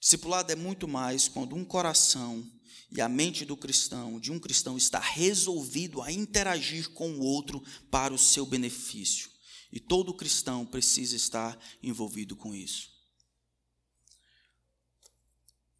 Discipulado 0.00 0.50
é 0.50 0.56
muito 0.56 0.88
mais 0.88 1.28
quando 1.28 1.54
um 1.54 1.62
coração 1.62 2.42
e 2.90 3.02
a 3.02 3.08
mente 3.08 3.44
do 3.44 3.54
cristão, 3.54 4.18
de 4.18 4.32
um 4.32 4.38
cristão, 4.38 4.78
está 4.78 4.98
resolvido 4.98 6.00
a 6.00 6.10
interagir 6.10 6.88
com 6.92 7.10
o 7.10 7.20
outro 7.20 7.62
para 7.90 8.14
o 8.14 8.18
seu 8.18 8.46
benefício. 8.46 9.28
E 9.70 9.78
todo 9.78 10.14
cristão 10.14 10.64
precisa 10.64 11.16
estar 11.16 11.62
envolvido 11.82 12.34
com 12.34 12.54
isso. 12.54 12.88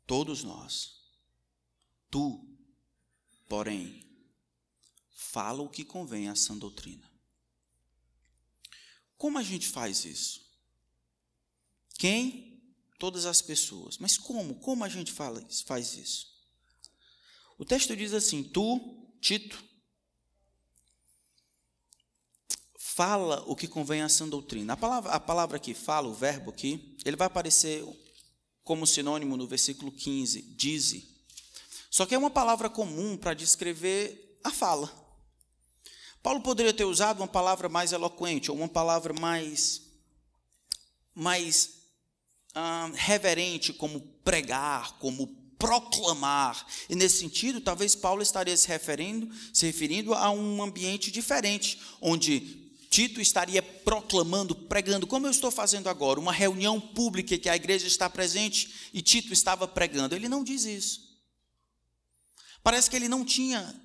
Todos 0.07 0.45
nós. 0.45 1.01
Tu, 2.11 2.47
porém, 3.49 4.10
fala 5.31 5.63
o 5.63 5.69
que 5.69 5.85
convém 5.85 6.29
à 6.29 6.35
sã 6.35 6.57
doutrina. 6.57 7.09
Como 9.17 9.39
a 9.39 9.43
gente 9.43 9.69
faz 9.69 10.05
isso? 10.05 10.41
Quem? 11.99 12.63
Todas 12.99 13.27
as 13.27 13.41
pessoas. 13.41 13.99
Mas 13.99 14.19
como? 14.19 14.57
Como 14.57 14.83
a 14.83 14.89
gente 14.89 15.13
fala, 15.13 15.47
faz 15.65 15.95
isso? 15.95 16.27
O 17.59 17.65
texto 17.65 17.95
diz 17.95 18.13
assim: 18.13 18.43
Tu, 18.43 19.09
Tito, 19.21 19.63
fala 22.77 23.45
o 23.47 23.55
que 23.55 23.69
convém 23.69 24.03
à 24.03 24.09
sã 24.09 24.29
doutrina. 24.29 24.73
A 24.73 24.77
palavra, 24.77 25.13
a 25.13 25.21
palavra 25.21 25.59
que 25.59 25.75
fala, 25.75 26.09
o 26.09 26.15
verbo 26.15 26.51
aqui, 26.51 26.97
ele 27.05 27.17
vai 27.17 27.27
aparecer 27.27 27.85
como 28.65 28.87
sinônimo 28.87 29.37
no 29.37 29.47
versículo 29.47 29.93
15, 29.93 30.43
dize. 30.43 31.09
Só 31.91 32.07
que 32.07 32.15
é 32.15 32.19
uma 32.19 32.31
palavra 32.31 32.69
comum 32.69 33.17
para 33.17 33.35
descrever 33.35 34.39
a 34.43 34.51
fala. 34.51 35.00
Paulo 36.23 36.41
poderia 36.41 36.75
ter 36.75 36.85
usado 36.85 37.19
uma 37.19 37.29
palavra 37.29 37.69
mais 37.69 37.93
eloquente, 37.93 38.51
ou 38.51 38.57
uma 38.57 38.69
palavra 38.69 39.13
mais, 39.15 39.83
mais 41.15 41.81
ah, 42.55 42.91
reverente, 42.95 43.73
como 43.73 44.01
pregar, 44.23 44.99
como 44.99 45.27
proclamar. 45.59 46.67
E 46.89 46.95
nesse 46.95 47.19
sentido, 47.19 47.61
talvez 47.61 47.95
Paulo 47.95 48.23
estaria 48.23 48.57
se 48.57 48.69
referindo, 48.69 49.29
se 49.53 49.67
referindo 49.67 50.15
a 50.15 50.31
um 50.31 50.63
ambiente 50.63 51.11
diferente, 51.11 51.81
onde 52.01 52.71
Tito 52.91 53.21
estaria 53.21 53.63
proclamando, 53.63 54.55
pregando, 54.55 55.07
como 55.07 55.27
eu 55.27 55.31
estou 55.31 55.51
fazendo 55.51 55.89
agora, 55.89 56.19
uma 56.19 56.33
reunião 56.33 56.81
pública 56.81 57.39
que 57.39 57.49
a 57.49 57.55
igreja 57.55 57.87
está 57.87 58.11
presente 58.11 58.91
e 58.93 59.01
Tito 59.01 59.33
estava 59.33 59.69
pregando. 59.69 60.15
Ele 60.15 60.29
não 60.29 60.43
diz 60.43 60.65
isso. 60.65 61.09
Parece 62.63 62.91
que 62.91 62.97
ele 62.97 63.09
não 63.09 63.25
tinha 63.25 63.81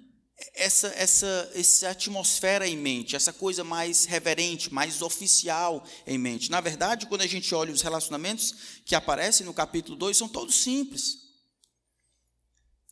essa, 0.54 0.88
essa, 0.98 1.52
essa 1.54 1.90
atmosfera 1.90 2.68
em 2.68 2.76
mente, 2.76 3.16
essa 3.16 3.32
coisa 3.32 3.64
mais 3.64 4.06
reverente, 4.06 4.74
mais 4.74 5.02
oficial 5.02 5.84
em 6.06 6.18
mente. 6.18 6.52
Na 6.52 6.60
verdade, 6.60 7.06
quando 7.06 7.22
a 7.22 7.28
gente 7.28 7.54
olha 7.56 7.74
os 7.74 7.82
relacionamentos 7.82 8.54
que 8.86 8.96
aparecem 8.96 9.46
no 9.46 9.54
capítulo 9.54 9.96
2, 9.98 10.18
são 10.18 10.28
todos 10.28 10.56
simples. 10.56 11.26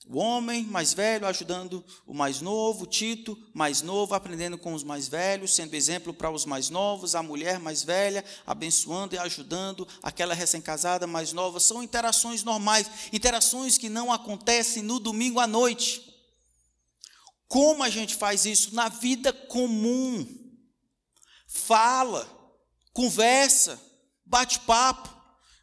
O 0.05 0.17
homem 0.17 0.65
mais 0.65 0.93
velho 0.93 1.25
ajudando 1.25 1.83
o 2.05 2.13
mais 2.13 2.41
novo, 2.41 2.85
Tito 2.85 3.37
mais 3.53 3.81
novo 3.81 4.13
aprendendo 4.13 4.57
com 4.57 4.73
os 4.73 4.83
mais 4.83 5.07
velhos, 5.07 5.55
sendo 5.55 5.73
exemplo 5.75 6.13
para 6.13 6.29
os 6.29 6.45
mais 6.45 6.69
novos, 6.69 7.15
a 7.15 7.23
mulher 7.23 7.57
mais 7.57 7.83
velha 7.83 8.23
abençoando 8.45 9.15
e 9.15 9.17
ajudando 9.17 9.87
aquela 10.01 10.33
recém-casada 10.33 11.07
mais 11.07 11.31
nova. 11.31 11.59
São 11.59 11.81
interações 11.81 12.43
normais, 12.43 12.89
interações 13.13 13.77
que 13.77 13.87
não 13.87 14.11
acontecem 14.11 14.83
no 14.83 14.99
domingo 14.99 15.39
à 15.39 15.47
noite. 15.47 16.12
Como 17.53 17.83
a 17.83 17.89
gente 17.91 18.15
faz 18.15 18.47
isso 18.47 18.73
na 18.73 18.89
vida 18.89 19.31
comum? 19.31 20.27
Fala, 21.45 22.27
conversa, 22.91 23.79
bate 24.25 24.59
papo. 24.61 25.07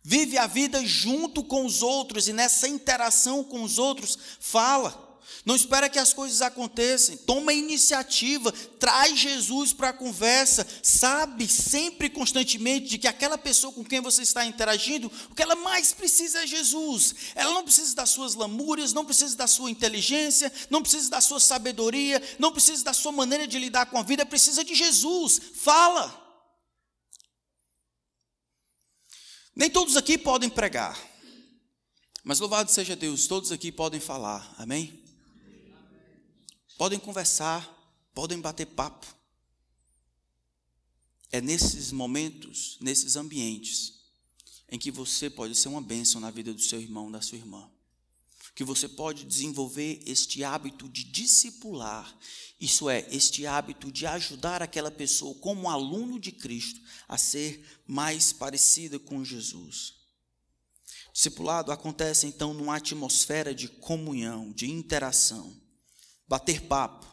Vive 0.00 0.38
a 0.38 0.46
vida 0.46 0.86
junto 0.86 1.42
com 1.42 1.66
os 1.66 1.82
outros 1.82 2.28
e 2.28 2.32
nessa 2.32 2.68
interação 2.68 3.42
com 3.42 3.64
os 3.64 3.76
outros, 3.76 4.16
fala. 4.38 5.09
Não 5.44 5.56
espera 5.56 5.88
que 5.88 5.98
as 5.98 6.12
coisas 6.12 6.42
aconteçam. 6.42 7.16
Toma 7.18 7.52
iniciativa, 7.52 8.52
traz 8.78 9.18
Jesus 9.18 9.72
para 9.72 9.88
a 9.88 9.92
conversa. 9.92 10.66
Sabe 10.82 11.48
sempre 11.48 12.10
constantemente 12.10 12.88
de 12.88 12.98
que 12.98 13.08
aquela 13.08 13.38
pessoa 13.38 13.72
com 13.72 13.84
quem 13.84 14.00
você 14.00 14.22
está 14.22 14.44
interagindo, 14.44 15.10
o 15.30 15.34
que 15.34 15.42
ela 15.42 15.56
mais 15.56 15.92
precisa 15.92 16.42
é 16.42 16.46
Jesus. 16.46 17.14
Ela 17.34 17.54
não 17.54 17.64
precisa 17.64 17.94
das 17.94 18.10
suas 18.10 18.34
lamúrias, 18.34 18.92
não 18.92 19.04
precisa 19.04 19.36
da 19.36 19.46
sua 19.46 19.70
inteligência, 19.70 20.52
não 20.68 20.82
precisa 20.82 21.08
da 21.08 21.20
sua 21.20 21.40
sabedoria, 21.40 22.22
não 22.38 22.52
precisa 22.52 22.84
da 22.84 22.92
sua 22.92 23.12
maneira 23.12 23.46
de 23.46 23.58
lidar 23.58 23.86
com 23.86 23.98
a 23.98 24.02
vida, 24.02 24.26
precisa 24.26 24.62
de 24.62 24.74
Jesus. 24.74 25.40
Fala. 25.54 26.28
Nem 29.54 29.68
todos 29.68 29.96
aqui 29.96 30.16
podem 30.16 30.48
pregar, 30.48 30.98
mas 32.22 32.38
louvado 32.38 32.70
seja 32.70 32.94
Deus, 32.94 33.26
todos 33.26 33.50
aqui 33.50 33.72
podem 33.72 34.00
falar, 34.00 34.54
amém? 34.56 34.99
Podem 36.80 36.98
conversar, 36.98 37.68
podem 38.14 38.40
bater 38.40 38.64
papo. 38.64 39.06
É 41.30 41.38
nesses 41.38 41.92
momentos, 41.92 42.78
nesses 42.80 43.16
ambientes, 43.16 44.00
em 44.66 44.78
que 44.78 44.90
você 44.90 45.28
pode 45.28 45.54
ser 45.56 45.68
uma 45.68 45.82
bênção 45.82 46.22
na 46.22 46.30
vida 46.30 46.54
do 46.54 46.62
seu 46.62 46.80
irmão, 46.80 47.12
da 47.12 47.20
sua 47.20 47.36
irmã. 47.36 47.70
Que 48.54 48.64
você 48.64 48.88
pode 48.88 49.26
desenvolver 49.26 50.02
este 50.06 50.42
hábito 50.42 50.88
de 50.88 51.04
discipular, 51.04 52.18
isso 52.58 52.88
é, 52.88 53.06
este 53.10 53.44
hábito 53.44 53.92
de 53.92 54.06
ajudar 54.06 54.62
aquela 54.62 54.90
pessoa, 54.90 55.34
como 55.34 55.68
aluno 55.68 56.18
de 56.18 56.32
Cristo, 56.32 56.80
a 57.06 57.18
ser 57.18 57.62
mais 57.86 58.32
parecida 58.32 58.98
com 58.98 59.22
Jesus. 59.22 59.96
Discipulado 61.12 61.72
acontece 61.72 62.26
então 62.26 62.54
numa 62.54 62.76
atmosfera 62.76 63.54
de 63.54 63.68
comunhão, 63.68 64.50
de 64.50 64.70
interação. 64.70 65.60
Bater 66.30 66.60
papo, 66.60 67.04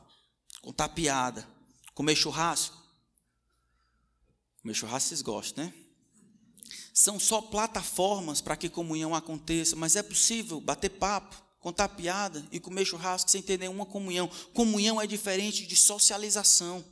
contar 0.61 0.89
piada, 0.89 1.43
comer 1.95 2.15
churrasco. 2.15 2.77
Comer 4.61 4.75
churrasco 4.75 5.09
vocês 5.09 5.23
gostam, 5.23 5.65
né? 5.65 5.73
São 6.93 7.19
só 7.19 7.41
plataformas 7.41 8.41
para 8.41 8.55
que 8.55 8.69
comunhão 8.69 9.15
aconteça, 9.15 9.75
mas 9.75 9.95
é 9.95 10.03
possível 10.03 10.61
bater 10.61 10.91
papo, 10.91 11.35
contar 11.59 11.89
piada 11.89 12.47
e 12.51 12.59
comer 12.59 12.85
churrasco 12.85 13.31
sem 13.31 13.41
ter 13.41 13.57
nenhuma 13.57 13.87
comunhão. 13.87 14.29
Comunhão 14.53 15.01
é 15.01 15.07
diferente 15.07 15.65
de 15.65 15.75
socialização. 15.75 16.85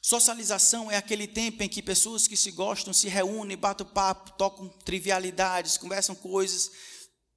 Socialização 0.00 0.90
é 0.90 0.96
aquele 0.96 1.26
tempo 1.26 1.62
em 1.62 1.68
que 1.68 1.82
pessoas 1.82 2.26
que 2.26 2.36
se 2.36 2.50
gostam 2.50 2.94
se 2.94 3.08
reúnem, 3.08 3.58
batem 3.58 3.86
papo, 3.86 4.30
tocam 4.38 4.70
trivialidades, 4.86 5.76
conversam 5.76 6.14
coisas 6.14 6.93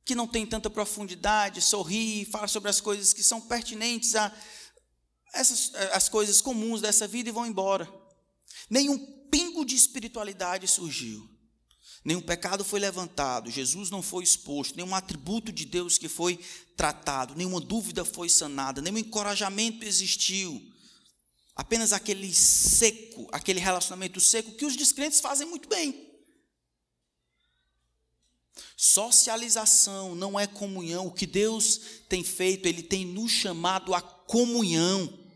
que 0.07 0.15
não 0.15 0.25
têm 0.25 0.45
tanta 0.45 0.69
profundidade, 0.69 1.61
sorri, 1.61 2.23
falam 2.23 2.47
sobre 2.47 2.69
as 2.69 2.79
coisas 2.79 3.11
que 3.11 3.21
são 3.21 3.41
pertinentes 3.41 4.15
a 4.15 4.33
essas 5.33 5.73
as 5.91 6.07
coisas 6.07 6.39
comuns 6.41 6.79
dessa 6.79 7.05
vida 7.05 7.27
e 7.27 7.31
vão 7.31 7.45
embora. 7.45 7.91
Nenhum 8.69 8.97
pingo 9.29 9.65
de 9.65 9.75
espiritualidade 9.75 10.65
surgiu. 10.65 11.29
Nenhum 12.05 12.21
pecado 12.21 12.63
foi 12.63 12.79
levantado, 12.79 13.51
Jesus 13.51 13.89
não 13.89 14.01
foi 14.01 14.23
exposto, 14.23 14.77
nenhum 14.77 14.95
atributo 14.95 15.51
de 15.51 15.65
Deus 15.65 15.97
que 15.97 16.07
foi 16.07 16.39
tratado, 16.77 17.35
nenhuma 17.35 17.59
dúvida 17.59 18.05
foi 18.05 18.29
sanada, 18.29 18.81
nenhum 18.81 18.99
encorajamento 18.99 19.85
existiu 19.85 20.61
apenas 21.53 21.91
aquele 21.91 22.33
seco, 22.33 23.27
aquele 23.33 23.59
relacionamento 23.59 24.21
seco 24.21 24.53
que 24.53 24.65
os 24.65 24.77
descrentes 24.77 25.19
fazem 25.19 25.45
muito 25.45 25.67
bem. 25.67 26.06
Socialização 28.75 30.15
não 30.15 30.39
é 30.39 30.45
comunhão. 30.45 31.07
O 31.07 31.11
que 31.11 31.25
Deus 31.25 31.79
tem 32.07 32.23
feito, 32.23 32.67
Ele 32.67 32.83
tem 32.83 33.05
nos 33.05 33.31
chamado 33.31 33.93
a 33.93 34.01
comunhão. 34.01 35.27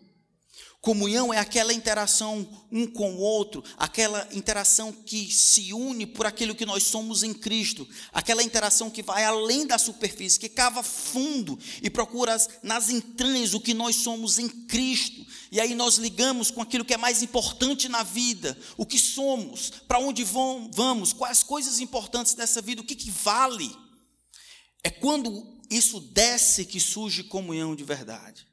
Comunhão 0.82 1.32
é 1.32 1.38
aquela 1.38 1.72
interação 1.72 2.48
um 2.72 2.88
com 2.88 3.14
o 3.14 3.20
outro, 3.20 3.64
aquela 3.78 4.28
interação 4.32 4.92
que 4.92 5.32
se 5.32 5.72
une 5.72 6.08
por 6.08 6.26
aquilo 6.26 6.56
que 6.56 6.66
nós 6.66 6.82
somos 6.82 7.22
em 7.22 7.36
Cristo, 7.36 7.88
aquela 8.12 8.42
interação 8.42 8.90
que 8.90 9.04
vai 9.04 9.24
além 9.24 9.68
da 9.68 9.78
superfície, 9.78 10.40
que 10.40 10.50
cava 10.50 10.82
fundo 10.82 11.60
e 11.84 11.90
procura 11.90 12.36
nas 12.64 12.90
entranhas 12.90 13.54
o 13.54 13.60
que 13.60 13.76
nós 13.76 13.98
somos 13.98 14.40
em 14.40 14.50
Cristo. 14.50 15.24
E 15.52 15.60
aí 15.60 15.76
nós 15.76 15.96
ligamos 15.96 16.50
com 16.50 16.62
aquilo 16.62 16.86
que 16.86 16.94
é 16.94 16.98
mais 16.98 17.22
importante 17.22 17.90
na 17.90 18.04
vida, 18.04 18.58
o 18.78 18.86
que 18.86 18.98
somos, 18.98 19.70
para 19.86 20.00
onde 20.00 20.24
vamos, 20.24 21.12
quais 21.12 21.44
coisas 21.44 21.82
importantes 21.82 22.34
dessa 22.34 22.62
vida, 22.62 22.82
o 22.82 22.86
que, 22.86 22.96
que 22.96 23.12
vale. 23.12 23.76
É 24.82 24.90
quando 24.90 25.62
isso 25.70 26.00
desce 26.00 26.66
que 26.66 26.80
surge 26.80 27.26
comunhão 27.26 27.76
de 27.76 27.84
verdade. 27.84 28.48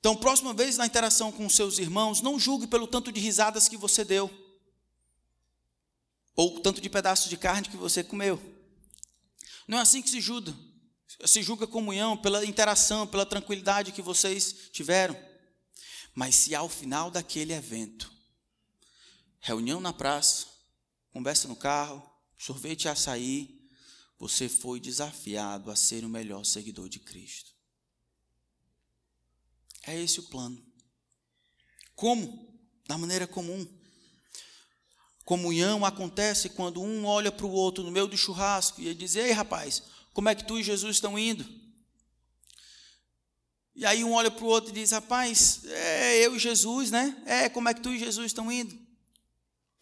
Então, 0.00 0.16
próxima 0.16 0.52
vez 0.52 0.76
na 0.76 0.86
interação 0.86 1.30
com 1.30 1.48
seus 1.48 1.78
irmãos, 1.78 2.20
não 2.20 2.38
julgue 2.38 2.66
pelo 2.66 2.88
tanto 2.88 3.12
de 3.12 3.20
risadas 3.20 3.68
que 3.68 3.76
você 3.76 4.04
deu, 4.04 4.28
ou 6.34 6.58
tanto 6.58 6.80
de 6.80 6.90
pedaços 6.90 7.30
de 7.30 7.36
carne 7.36 7.68
que 7.68 7.76
você 7.76 8.02
comeu. 8.02 8.40
Não 9.68 9.78
é 9.78 9.82
assim 9.82 10.02
que 10.02 10.10
se 10.10 10.20
julga. 10.20 10.56
Se 11.24 11.42
julga 11.42 11.66
comunhão 11.66 12.16
pela 12.16 12.44
interação, 12.44 13.06
pela 13.06 13.26
tranquilidade 13.26 13.92
que 13.92 14.02
vocês 14.02 14.70
tiveram. 14.72 15.16
Mas 16.14 16.34
se 16.34 16.54
ao 16.54 16.68
final 16.68 17.10
daquele 17.10 17.52
evento, 17.52 18.12
reunião 19.40 19.80
na 19.80 19.92
praça, 19.92 20.46
conversa 21.12 21.48
no 21.48 21.56
carro, 21.56 22.02
sorvete 22.38 22.84
e 22.84 22.88
açaí, 22.88 23.60
você 24.18 24.48
foi 24.48 24.78
desafiado 24.78 25.70
a 25.70 25.76
ser 25.76 26.04
o 26.04 26.08
melhor 26.08 26.44
seguidor 26.44 26.88
de 26.88 26.98
Cristo. 26.98 27.52
É 29.82 29.98
esse 29.98 30.20
o 30.20 30.24
plano. 30.24 30.62
Como? 31.94 32.48
Da 32.86 32.98
maneira 32.98 33.26
comum. 33.26 33.66
Comunhão 35.24 35.84
acontece 35.84 36.50
quando 36.50 36.82
um 36.82 37.06
olha 37.06 37.30
para 37.30 37.46
o 37.46 37.50
outro 37.50 37.84
no 37.84 37.90
meio 37.90 38.06
do 38.06 38.16
churrasco 38.16 38.80
e 38.80 38.94
diz: 38.94 39.16
Ei, 39.16 39.32
rapaz, 39.32 39.82
como 40.12 40.28
é 40.28 40.34
que 40.34 40.44
tu 40.44 40.58
e 40.58 40.62
Jesus 40.62 40.96
estão 40.96 41.18
indo? 41.18 41.44
E 43.74 43.86
aí 43.86 44.04
um 44.04 44.12
olha 44.12 44.30
para 44.30 44.44
o 44.44 44.48
outro 44.48 44.70
e 44.70 44.74
diz: 44.74 44.90
Rapaz, 44.90 45.62
é 45.64 46.26
eu 46.26 46.36
e 46.36 46.38
Jesus, 46.38 46.90
né? 46.90 47.16
É, 47.24 47.48
como 47.48 47.68
é 47.68 47.74
que 47.74 47.80
tu 47.80 47.90
e 47.90 47.98
Jesus 47.98 48.26
estão 48.26 48.50
indo? 48.50 48.78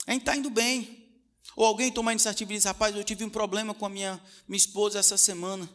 A 0.06 0.12
gente 0.12 0.22
está 0.22 0.36
indo 0.36 0.50
bem. 0.50 0.96
Ou 1.56 1.66
alguém 1.66 1.90
toma 1.90 2.10
a 2.10 2.14
iniciativa 2.14 2.52
e 2.52 2.56
diz: 2.56 2.64
Rapaz, 2.64 2.94
eu 2.94 3.02
tive 3.02 3.24
um 3.24 3.30
problema 3.30 3.74
com 3.74 3.86
a 3.86 3.88
minha, 3.88 4.22
minha 4.46 4.56
esposa 4.56 4.98
essa 4.98 5.16
semana. 5.16 5.68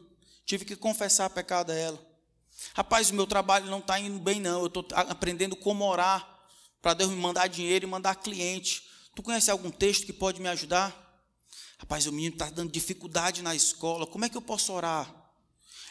Tive 0.46 0.64
que 0.66 0.76
confessar 0.76 1.30
pecado 1.30 1.72
a 1.72 1.76
ela. 1.76 2.14
Rapaz, 2.74 3.10
o 3.10 3.16
meu 3.16 3.28
trabalho 3.28 3.66
não 3.66 3.80
está 3.80 4.00
indo 4.00 4.20
bem, 4.20 4.40
não. 4.40 4.62
Eu 4.62 4.68
estou 4.68 4.86
aprendendo 4.92 5.56
como 5.56 5.84
orar 5.84 6.28
para 6.82 6.94
Deus 6.94 7.10
me 7.10 7.18
mandar 7.18 7.48
dinheiro 7.48 7.86
e 7.86 7.90
mandar 7.90 8.16
cliente. 8.16 8.88
Tu 9.16 9.22
conhece 9.22 9.52
algum 9.52 9.70
texto 9.70 10.06
que 10.06 10.14
pode 10.14 10.42
me 10.42 10.48
ajudar? 10.50 11.03
Rapaz, 11.84 12.08
o 12.08 12.14
menino 12.14 12.34
está 12.34 12.50
dando 12.50 12.72
dificuldade 12.72 13.42
na 13.42 13.54
escola. 13.54 14.08
Como 14.08 14.24
é 14.24 14.30
que 14.30 14.38
eu 14.38 14.42
posso 14.42 14.72
orar? 14.72 15.14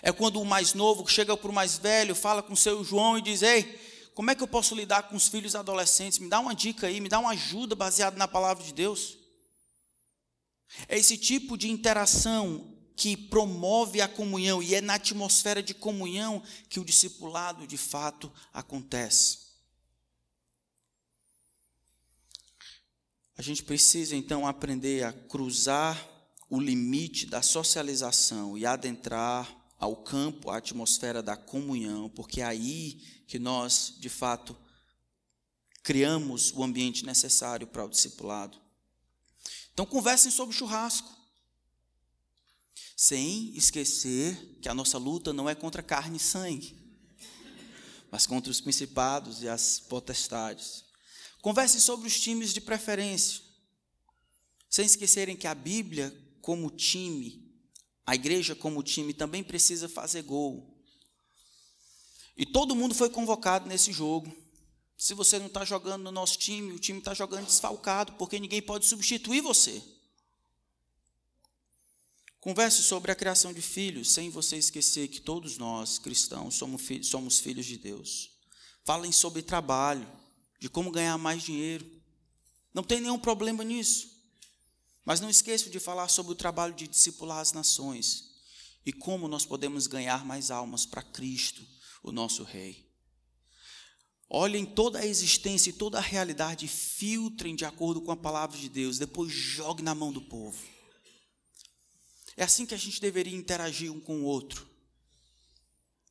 É 0.01 0.11
quando 0.11 0.40
o 0.40 0.45
mais 0.45 0.72
novo 0.72 1.07
chega 1.07 1.36
para 1.36 1.51
o 1.51 1.53
mais 1.53 1.76
velho, 1.76 2.14
fala 2.14 2.43
com 2.43 2.55
o 2.55 2.57
seu 2.57 2.82
João 2.82 3.18
e 3.18 3.22
diz: 3.22 3.43
Ei, 3.43 3.78
como 4.14 4.30
é 4.30 4.34
que 4.34 4.43
eu 4.43 4.49
posso 4.49 4.74
lidar 4.74 5.03
com 5.03 5.16
os 5.16 5.28
filhos 5.28 5.55
adolescentes? 5.55 6.18
Me 6.18 6.30
dá 6.30 6.40
uma 6.40 6.55
dica 6.55 6.86
aí, 6.86 6.99
me 6.99 7.11
dá 7.11 7.18
uma 7.18 7.32
ajuda 7.32 7.74
baseada 7.74 8.16
na 8.16 8.26
palavra 8.26 8.64
de 8.64 8.72
Deus. 8.72 9.18
É 10.88 10.99
esse 10.99 11.18
tipo 11.18 11.59
de 11.59 11.70
interação 11.70 12.74
que 12.97 13.14
promove 13.14 14.01
a 14.01 14.09
comunhão 14.09 14.62
e 14.62 14.74
é 14.74 14.80
na 14.80 14.95
atmosfera 14.95 15.62
de 15.62 15.74
comunhão 15.74 16.43
que 16.70 16.80
o 16.80 16.84
discipulado 16.86 17.66
de 17.66 17.76
fato 17.76 18.32
acontece. 18.51 19.41
A 23.37 23.43
gente 23.43 23.62
precisa 23.62 24.14
então 24.14 24.47
aprender 24.47 25.05
a 25.05 25.12
cruzar 25.12 26.09
o 26.51 26.61
limite 26.61 27.26
da 27.26 27.41
socialização 27.41 28.59
e 28.59 28.66
adentrar 28.66 29.51
ao 29.78 29.97
campo, 29.97 30.51
à 30.51 30.59
atmosfera 30.59 31.22
da 31.22 31.37
comunhão, 31.37 32.09
porque 32.11 32.41
é 32.41 32.45
aí 32.45 32.95
que 33.26 33.39
nós, 33.39 33.95
de 33.99 34.09
fato, 34.09 34.57
criamos 35.83 36.53
o 36.53 36.62
ambiente 36.62 37.05
necessário 37.05 37.66
para 37.66 37.85
o 37.85 37.89
discipulado. 37.89 38.61
Então, 39.72 39.87
conversem 39.87 40.30
sobre 40.30 40.55
churrasco, 40.55 41.11
sem 42.95 43.57
esquecer 43.57 44.59
que 44.61 44.68
a 44.68 44.74
nossa 44.74 44.99
luta 44.99 45.33
não 45.33 45.49
é 45.49 45.55
contra 45.55 45.83
carne 45.83 46.18
e 46.18 46.20
sangue, 46.20 46.76
mas 48.11 48.26
contra 48.26 48.51
os 48.51 48.61
principados 48.61 49.43
e 49.43 49.49
as 49.49 49.80
potestades. 49.80 50.85
Conversem 51.43 51.80
sobre 51.80 52.07
os 52.07 52.20
times 52.20 52.55
de 52.55 52.61
preferência, 52.61 53.43
sem 54.70 54.86
esquecerem 54.86 55.36
que 55.36 55.49
a 55.49 55.55
Bíblia, 55.55 56.16
como 56.40 56.70
time, 56.70 57.53
a 58.07 58.14
igreja, 58.14 58.55
como 58.55 58.80
time, 58.80 59.12
também 59.12 59.43
precisa 59.43 59.88
fazer 59.88 60.22
gol. 60.22 60.72
E 62.36 62.47
todo 62.47 62.76
mundo 62.76 62.95
foi 62.95 63.11
convocado 63.11 63.68
nesse 63.68 63.93
jogo. 63.93 64.32
Se 64.97 65.14
você 65.14 65.36
não 65.40 65.49
está 65.49 65.64
jogando 65.64 66.05
no 66.05 66.12
nosso 66.12 66.38
time, 66.38 66.72
o 66.72 66.78
time 66.78 67.01
está 67.01 67.12
jogando 67.12 67.47
desfalcado, 67.47 68.12
porque 68.12 68.38
ninguém 68.38 68.62
pode 68.62 68.86
substituir 68.86 69.40
você. 69.40 69.82
Converse 72.40 72.84
sobre 72.84 73.11
a 73.11 73.16
criação 73.16 73.53
de 73.53 73.61
filhos, 73.61 74.12
sem 74.12 74.30
você 74.30 74.57
esquecer 74.57 75.09
que 75.09 75.20
todos 75.20 75.59
nós, 75.59 75.99
cristãos, 75.99 76.55
somos 76.55 77.40
filhos 77.40 77.66
de 77.66 77.78
Deus. 77.78 78.30
Falem 78.84 79.11
sobre 79.11 79.43
trabalho, 79.43 80.22
de 80.62 80.68
como 80.68 80.92
ganhar 80.92 81.18
mais 81.18 81.42
dinheiro. 81.42 81.84
Não 82.72 82.84
tem 82.84 83.00
nenhum 83.00 83.18
problema 83.18 83.64
nisso. 83.64 84.08
Mas 85.04 85.18
não 85.18 85.28
esqueçam 85.28 85.68
de 85.72 85.80
falar 85.80 86.06
sobre 86.06 86.30
o 86.30 86.36
trabalho 86.36 86.72
de 86.72 86.86
discipular 86.86 87.40
as 87.40 87.52
nações 87.52 88.30
e 88.86 88.92
como 88.92 89.26
nós 89.26 89.44
podemos 89.44 89.88
ganhar 89.88 90.24
mais 90.24 90.52
almas 90.52 90.86
para 90.86 91.02
Cristo, 91.02 91.66
o 92.00 92.12
nosso 92.12 92.44
Rei. 92.44 92.88
Olhem 94.30 94.64
toda 94.64 95.00
a 95.00 95.06
existência 95.06 95.70
e 95.70 95.72
toda 95.72 95.98
a 95.98 96.00
realidade, 96.00 96.68
filtrem 96.68 97.56
de 97.56 97.64
acordo 97.64 98.00
com 98.00 98.12
a 98.12 98.16
palavra 98.16 98.56
de 98.56 98.68
Deus, 98.68 98.98
depois 98.98 99.32
joguem 99.32 99.84
na 99.84 99.96
mão 99.96 100.12
do 100.12 100.22
povo. 100.22 100.62
É 102.36 102.44
assim 102.44 102.64
que 102.64 102.74
a 102.74 102.78
gente 102.78 103.00
deveria 103.00 103.36
interagir 103.36 103.90
um 103.90 103.98
com 103.98 104.20
o 104.20 104.24
outro. 104.24 104.64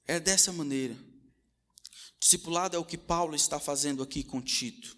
É 0.05 0.19
dessa 0.19 0.51
maneira. 0.51 1.11
Discipulado 2.22 2.76
é 2.78 2.80
o 2.80 2.86
que 2.86 2.99
Paulo 2.99 3.36
está 3.36 3.59
fazendo 3.59 4.03
aqui 4.03 4.24
com 4.24 4.39
Tito 4.39 4.95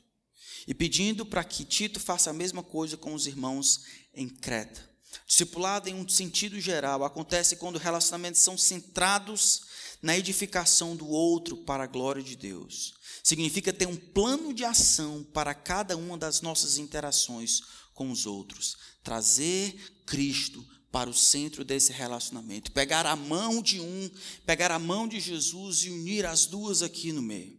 e 0.68 0.74
pedindo 0.74 1.26
para 1.26 1.44
que 1.44 1.64
Tito 1.64 1.98
faça 1.98 2.30
a 2.30 2.34
mesma 2.34 2.62
coisa 2.62 2.98
com 2.98 3.14
os 3.14 3.26
irmãos 3.26 3.86
em 4.14 4.28
Creta. 4.28 4.90
Discipulado, 5.26 5.88
em 5.88 5.96
um 5.96 6.08
sentido 6.08 6.60
geral, 6.60 7.04
acontece 7.06 7.56
quando 7.56 7.80
relacionamentos 7.80 8.42
são 8.42 8.58
centrados 8.58 9.62
na 10.02 10.18
edificação 10.18 10.98
do 10.98 11.08
outro 11.08 11.56
para 11.56 11.86
a 11.86 11.88
glória 11.88 12.22
de 12.22 12.36
Deus. 12.36 12.94
Significa 13.24 13.72
ter 13.72 13.88
um 13.88 13.96
plano 13.96 14.54
de 14.54 14.66
ação 14.66 15.24
para 15.24 15.54
cada 15.54 15.96
uma 15.96 16.18
das 16.18 16.42
nossas 16.42 16.78
interações 16.78 17.62
com 17.94 18.12
os 18.12 18.26
outros. 18.26 18.76
Trazer 19.02 20.04
Cristo 20.06 20.66
para 20.94 21.10
o 21.10 21.14
centro 21.14 21.66
desse 21.66 21.92
relacionamento. 21.92 22.72
Pegar 22.72 23.08
a 23.08 23.16
mão 23.16 23.64
de 23.64 23.82
um, 23.82 24.12
pegar 24.46 24.70
a 24.70 24.78
mão 24.78 25.08
de 25.08 25.20
Jesus 25.20 25.80
e 25.80 25.90
unir 25.90 26.24
as 26.24 26.46
duas 26.46 26.84
aqui 26.84 27.12
no 27.12 27.22
meio. 27.22 27.58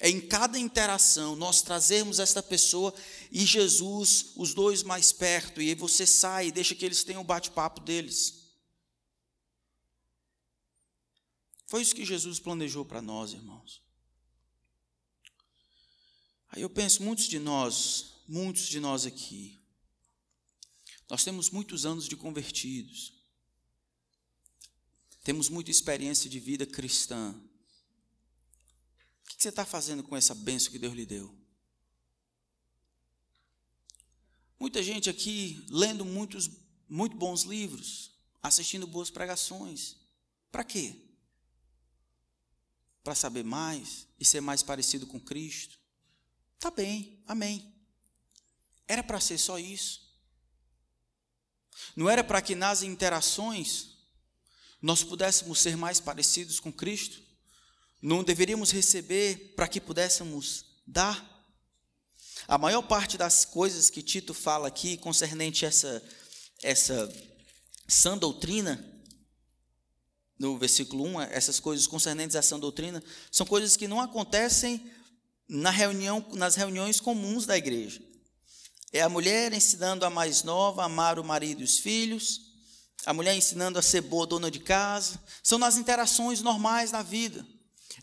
É 0.00 0.08
em 0.08 0.18
cada 0.18 0.58
interação 0.58 1.36
nós 1.36 1.60
trazermos 1.60 2.18
esta 2.18 2.42
pessoa 2.42 2.94
e 3.30 3.44
Jesus, 3.44 4.32
os 4.34 4.54
dois 4.54 4.82
mais 4.82 5.12
perto, 5.12 5.60
e 5.60 5.68
aí 5.68 5.74
você 5.74 6.06
sai 6.06 6.46
e 6.46 6.52
deixa 6.52 6.74
que 6.74 6.86
eles 6.86 7.04
tenham 7.04 7.20
o 7.20 7.24
bate-papo 7.24 7.82
deles. 7.82 8.46
Foi 11.66 11.82
isso 11.82 11.94
que 11.94 12.04
Jesus 12.04 12.40
planejou 12.40 12.86
para 12.86 13.02
nós, 13.02 13.34
irmãos. 13.34 13.82
Aí 16.48 16.62
eu 16.62 16.70
penso, 16.70 17.02
muitos 17.02 17.28
de 17.28 17.38
nós, 17.38 18.22
muitos 18.26 18.66
de 18.68 18.80
nós 18.80 19.04
aqui, 19.04 19.60
nós 21.08 21.24
temos 21.24 21.50
muitos 21.50 21.84
anos 21.84 22.08
de 22.08 22.16
convertidos, 22.16 23.12
temos 25.22 25.48
muita 25.48 25.70
experiência 25.70 26.28
de 26.28 26.38
vida 26.38 26.66
cristã, 26.66 27.34
o 29.24 29.36
que 29.36 29.42
você 29.42 29.48
está 29.48 29.64
fazendo 29.64 30.02
com 30.02 30.16
essa 30.16 30.34
benção 30.34 30.70
que 30.70 30.78
Deus 30.78 30.94
lhe 30.94 31.06
deu? 31.06 31.34
Muita 34.58 34.82
gente 34.82 35.10
aqui 35.10 35.64
lendo 35.68 36.04
muitos, 36.04 36.50
muito 36.88 37.16
bons 37.16 37.42
livros, 37.42 38.12
assistindo 38.42 38.86
boas 38.86 39.10
pregações. 39.10 39.96
Para 40.50 40.64
quê? 40.64 40.96
Para 43.02 43.14
saber 43.14 43.44
mais 43.44 44.06
e 44.18 44.24
ser 44.24 44.40
mais 44.40 44.62
parecido 44.62 45.06
com 45.06 45.20
Cristo? 45.20 45.78
Tá 46.58 46.70
bem, 46.70 47.22
amém. 47.26 47.74
Era 48.86 49.02
para 49.02 49.20
ser 49.20 49.38
só 49.38 49.58
isso. 49.58 50.03
Não 51.96 52.08
era 52.08 52.22
para 52.24 52.42
que 52.42 52.54
nas 52.54 52.82
interações 52.82 53.90
nós 54.80 55.02
pudéssemos 55.02 55.60
ser 55.60 55.76
mais 55.76 56.00
parecidos 56.00 56.60
com 56.60 56.72
Cristo? 56.72 57.24
não 58.04 58.22
deveríamos 58.22 58.70
receber 58.70 59.54
para 59.56 59.66
que 59.66 59.80
pudéssemos 59.80 60.66
dar? 60.86 61.32
A 62.46 62.58
maior 62.58 62.82
parte 62.82 63.16
das 63.16 63.46
coisas 63.46 63.88
que 63.88 64.02
Tito 64.02 64.34
fala 64.34 64.68
aqui 64.68 64.98
concernente 64.98 65.64
essa 65.64 66.02
essa 66.62 67.10
sã 67.88 68.16
doutrina, 68.16 68.82
no 70.38 70.58
versículo 70.58 71.04
1, 71.04 71.22
essas 71.22 71.58
coisas 71.58 71.86
concernentes 71.86 72.36
à 72.36 72.42
sã 72.42 72.58
doutrina, 72.58 73.02
são 73.30 73.46
coisas 73.46 73.74
que 73.74 73.88
não 73.88 74.00
acontecem 74.00 74.92
na 75.48 75.70
reunião, 75.70 76.26
nas 76.34 76.56
reuniões 76.56 77.00
comuns 77.00 77.46
da 77.46 77.56
igreja. 77.56 78.02
É 78.94 79.02
a 79.02 79.08
mulher 79.08 79.52
ensinando 79.52 80.06
a 80.06 80.10
mais 80.10 80.44
nova 80.44 80.82
a 80.82 80.84
amar 80.84 81.18
o 81.18 81.24
marido 81.24 81.62
e 81.62 81.64
os 81.64 81.80
filhos, 81.80 82.42
a 83.04 83.12
mulher 83.12 83.36
ensinando 83.36 83.76
a 83.76 83.82
ser 83.82 84.02
boa 84.02 84.24
dona 84.24 84.48
de 84.48 84.60
casa, 84.60 85.20
são 85.42 85.58
nas 85.58 85.76
interações 85.76 86.40
normais 86.40 86.92
da 86.92 87.02
vida. 87.02 87.44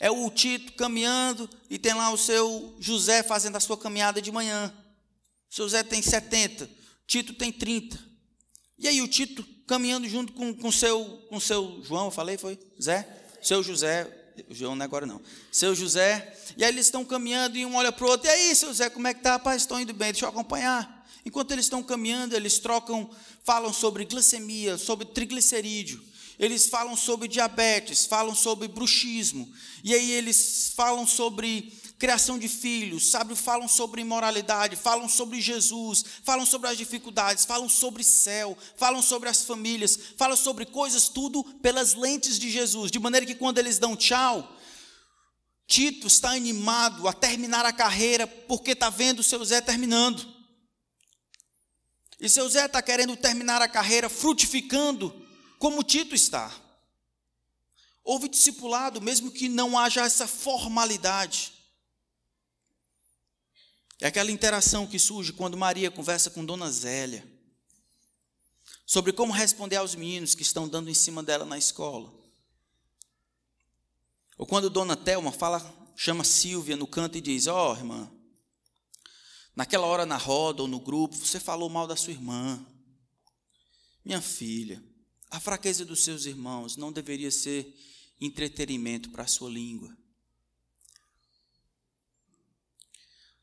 É 0.01 0.11
o 0.11 0.29
Tito 0.29 0.73
caminhando 0.73 1.49
e 1.69 1.79
tem 1.79 1.93
lá 1.93 2.11
o 2.11 2.17
seu 2.17 2.75
José 2.77 3.23
fazendo 3.23 3.55
a 3.55 3.61
sua 3.61 3.77
caminhada 3.77 4.21
de 4.21 4.33
manhã. 4.33 4.67
O 5.49 5.55
seu 5.55 5.63
José 5.63 5.81
tem 5.81 6.01
70, 6.01 6.69
Tito 7.07 7.35
tem 7.35 7.53
30. 7.53 7.97
E 8.77 8.85
aí 8.85 9.01
o 9.01 9.07
Tito 9.07 9.47
caminhando 9.65 10.09
junto 10.09 10.33
com 10.33 10.67
o 10.67 10.73
seu, 10.73 11.25
com 11.29 11.39
seu 11.39 11.81
João, 11.85 12.05
eu 12.05 12.11
falei, 12.11 12.37
foi? 12.37 12.59
Zé? 12.81 13.07
Seu 13.41 13.63
José, 13.63 14.20
João 14.49 14.75
não 14.75 14.83
é 14.83 14.85
agora 14.85 15.05
não. 15.05 15.21
Seu 15.51 15.75
José, 15.75 16.35
e 16.57 16.63
aí 16.63 16.71
eles 16.71 16.87
estão 16.87 17.03
caminhando 17.03 17.57
e 17.57 17.65
um 17.65 17.75
olha 17.75 17.91
para 17.91 18.05
o 18.05 18.09
outro, 18.09 18.27
e 18.27 18.29
aí, 18.29 18.55
seu 18.55 18.69
José, 18.69 18.89
como 18.89 19.07
é 19.07 19.13
que 19.13 19.21
tá? 19.21 19.33
Rapaz, 19.33 19.61
estão 19.61 19.79
indo 19.79 19.93
bem, 19.93 20.11
deixa 20.11 20.25
eu 20.25 20.29
acompanhar. 20.29 21.07
Enquanto 21.25 21.51
eles 21.51 21.65
estão 21.65 21.83
caminhando, 21.83 22.35
eles 22.35 22.59
trocam, 22.59 23.09
falam 23.43 23.71
sobre 23.71 24.05
glicemia, 24.05 24.77
sobre 24.77 25.05
triglicerídeo 25.05 26.11
eles 26.41 26.67
falam 26.67 26.95
sobre 26.95 27.27
diabetes, 27.27 28.07
falam 28.07 28.33
sobre 28.33 28.67
bruxismo, 28.67 29.47
e 29.83 29.93
aí 29.93 30.11
eles 30.11 30.73
falam 30.75 31.05
sobre 31.05 31.71
criação 32.01 32.39
de 32.39 32.47
filhos, 32.47 33.11
sabe, 33.11 33.35
falam 33.35 33.67
sobre 33.67 34.01
imoralidade, 34.01 34.75
falam 34.75 35.07
sobre 35.07 35.39
Jesus, 35.39 36.03
falam 36.23 36.47
sobre 36.47 36.67
as 36.67 36.75
dificuldades, 36.75 37.45
falam 37.45 37.69
sobre 37.69 38.03
céu, 38.03 38.57
falam 38.75 39.03
sobre 39.03 39.29
as 39.29 39.43
famílias, 39.43 39.99
falam 40.17 40.35
sobre 40.35 40.65
coisas 40.65 41.09
tudo 41.09 41.43
pelas 41.61 41.93
lentes 41.93 42.39
de 42.39 42.49
Jesus, 42.49 42.89
de 42.89 42.97
maneira 42.97 43.23
que 43.23 43.35
quando 43.35 43.59
eles 43.59 43.77
dão 43.77 43.95
tchau, 43.95 44.51
Tito 45.67 46.07
está 46.07 46.31
animado 46.31 47.07
a 47.07 47.13
terminar 47.13 47.67
a 47.67 47.71
carreira 47.71 48.25
porque 48.25 48.71
está 48.71 48.89
vendo 48.89 49.21
seu 49.21 49.45
Zé 49.45 49.61
terminando. 49.61 50.27
E 52.19 52.27
seu 52.27 52.49
Zé 52.49 52.65
está 52.65 52.81
querendo 52.81 53.15
terminar 53.15 53.61
a 53.61 53.67
carreira 53.67 54.09
frutificando 54.09 55.13
como 55.59 55.83
Tito 55.83 56.15
está. 56.15 56.51
Houve 58.03 58.27
discipulado, 58.27 58.99
mesmo 58.99 59.29
que 59.29 59.47
não 59.47 59.77
haja 59.77 60.01
essa 60.01 60.25
formalidade. 60.25 61.50
É 64.01 64.07
aquela 64.07 64.31
interação 64.31 64.87
que 64.87 64.97
surge 64.97 65.31
quando 65.31 65.55
Maria 65.55 65.91
conversa 65.91 66.31
com 66.31 66.43
Dona 66.43 66.71
Zélia 66.71 67.23
sobre 68.83 69.13
como 69.13 69.31
responder 69.31 69.75
aos 69.75 69.93
meninos 69.93 70.33
que 70.33 70.41
estão 70.41 70.67
dando 70.67 70.89
em 70.89 70.93
cima 70.95 71.21
dela 71.21 71.45
na 71.45 71.55
escola. 71.55 72.11
Ou 74.39 74.45
quando 74.47 74.71
Dona 74.71 74.97
Telma 74.97 75.31
fala, 75.31 75.61
chama 75.95 76.23
Silvia 76.23 76.75
no 76.75 76.87
canto 76.87 77.19
e 77.19 77.21
diz: 77.21 77.45
Ó, 77.45 77.71
oh, 77.71 77.77
irmã, 77.77 78.11
naquela 79.55 79.85
hora 79.85 80.03
na 80.03 80.17
roda 80.17 80.63
ou 80.63 80.67
no 80.67 80.79
grupo, 80.79 81.15
você 81.15 81.39
falou 81.39 81.69
mal 81.69 81.85
da 81.85 81.95
sua 81.95 82.11
irmã. 82.11 82.59
Minha 84.03 84.19
filha, 84.19 84.83
a 85.29 85.39
fraqueza 85.39 85.85
dos 85.85 86.03
seus 86.03 86.25
irmãos 86.25 86.75
não 86.75 86.91
deveria 86.91 87.29
ser 87.29 87.71
entretenimento 88.19 89.11
para 89.11 89.23
a 89.23 89.27
sua 89.27 89.49
língua. 89.49 89.95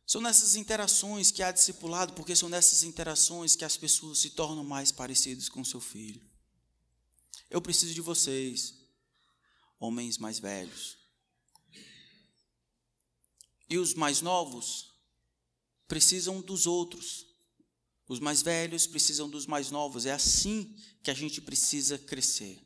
São 0.09 0.23
nessas 0.23 0.57
interações 0.57 1.31
que 1.31 1.43
há 1.43 1.53
discipulado, 1.53 2.15
porque 2.15 2.35
são 2.35 2.49
nessas 2.49 2.83
interações 2.83 3.55
que 3.55 3.65
as 3.65 3.77
pessoas 3.77 4.19
se 4.19 4.31
tornam 4.31 4.65
mais 4.65 4.91
parecidas 4.91 5.51
com 5.51 5.63
seu 5.63 5.83
filho. 5.83 6.27
Eu 7.51 7.61
preciso 7.61 7.93
de 7.93 8.01
vocês, 8.01 8.73
homens 9.79 10.17
mais 10.17 10.39
velhos. 10.39 10.97
E 13.69 13.77
os 13.77 13.93
mais 13.93 14.23
novos 14.23 14.95
precisam 15.87 16.41
dos 16.41 16.67
outros. 16.67 17.27
Os 18.09 18.19
mais 18.19 18.41
velhos 18.41 18.87
precisam 18.87 19.29
dos 19.29 19.45
mais 19.45 19.71
novos. 19.71 20.07
É 20.07 20.13
assim 20.13 20.75
que 21.03 21.11
a 21.11 21.15
gente 21.15 21.43
precisa 21.43 21.99
crescer. 21.99 22.59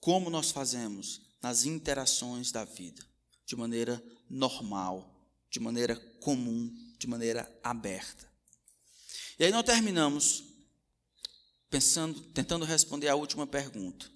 Como 0.00 0.30
nós 0.30 0.50
fazemos 0.50 1.20
nas 1.40 1.64
interações 1.64 2.50
da 2.50 2.64
vida, 2.64 3.06
de 3.46 3.54
maneira 3.54 4.04
normal 4.28 5.11
de 5.52 5.60
maneira 5.60 5.94
comum, 6.18 6.74
de 6.98 7.06
maneira 7.06 7.48
aberta. 7.62 8.26
E 9.38 9.44
aí 9.44 9.52
nós 9.52 9.64
terminamos 9.64 10.44
pensando, 11.68 12.20
tentando 12.32 12.64
responder 12.64 13.08
a 13.08 13.14
última 13.14 13.46
pergunta. 13.46 14.10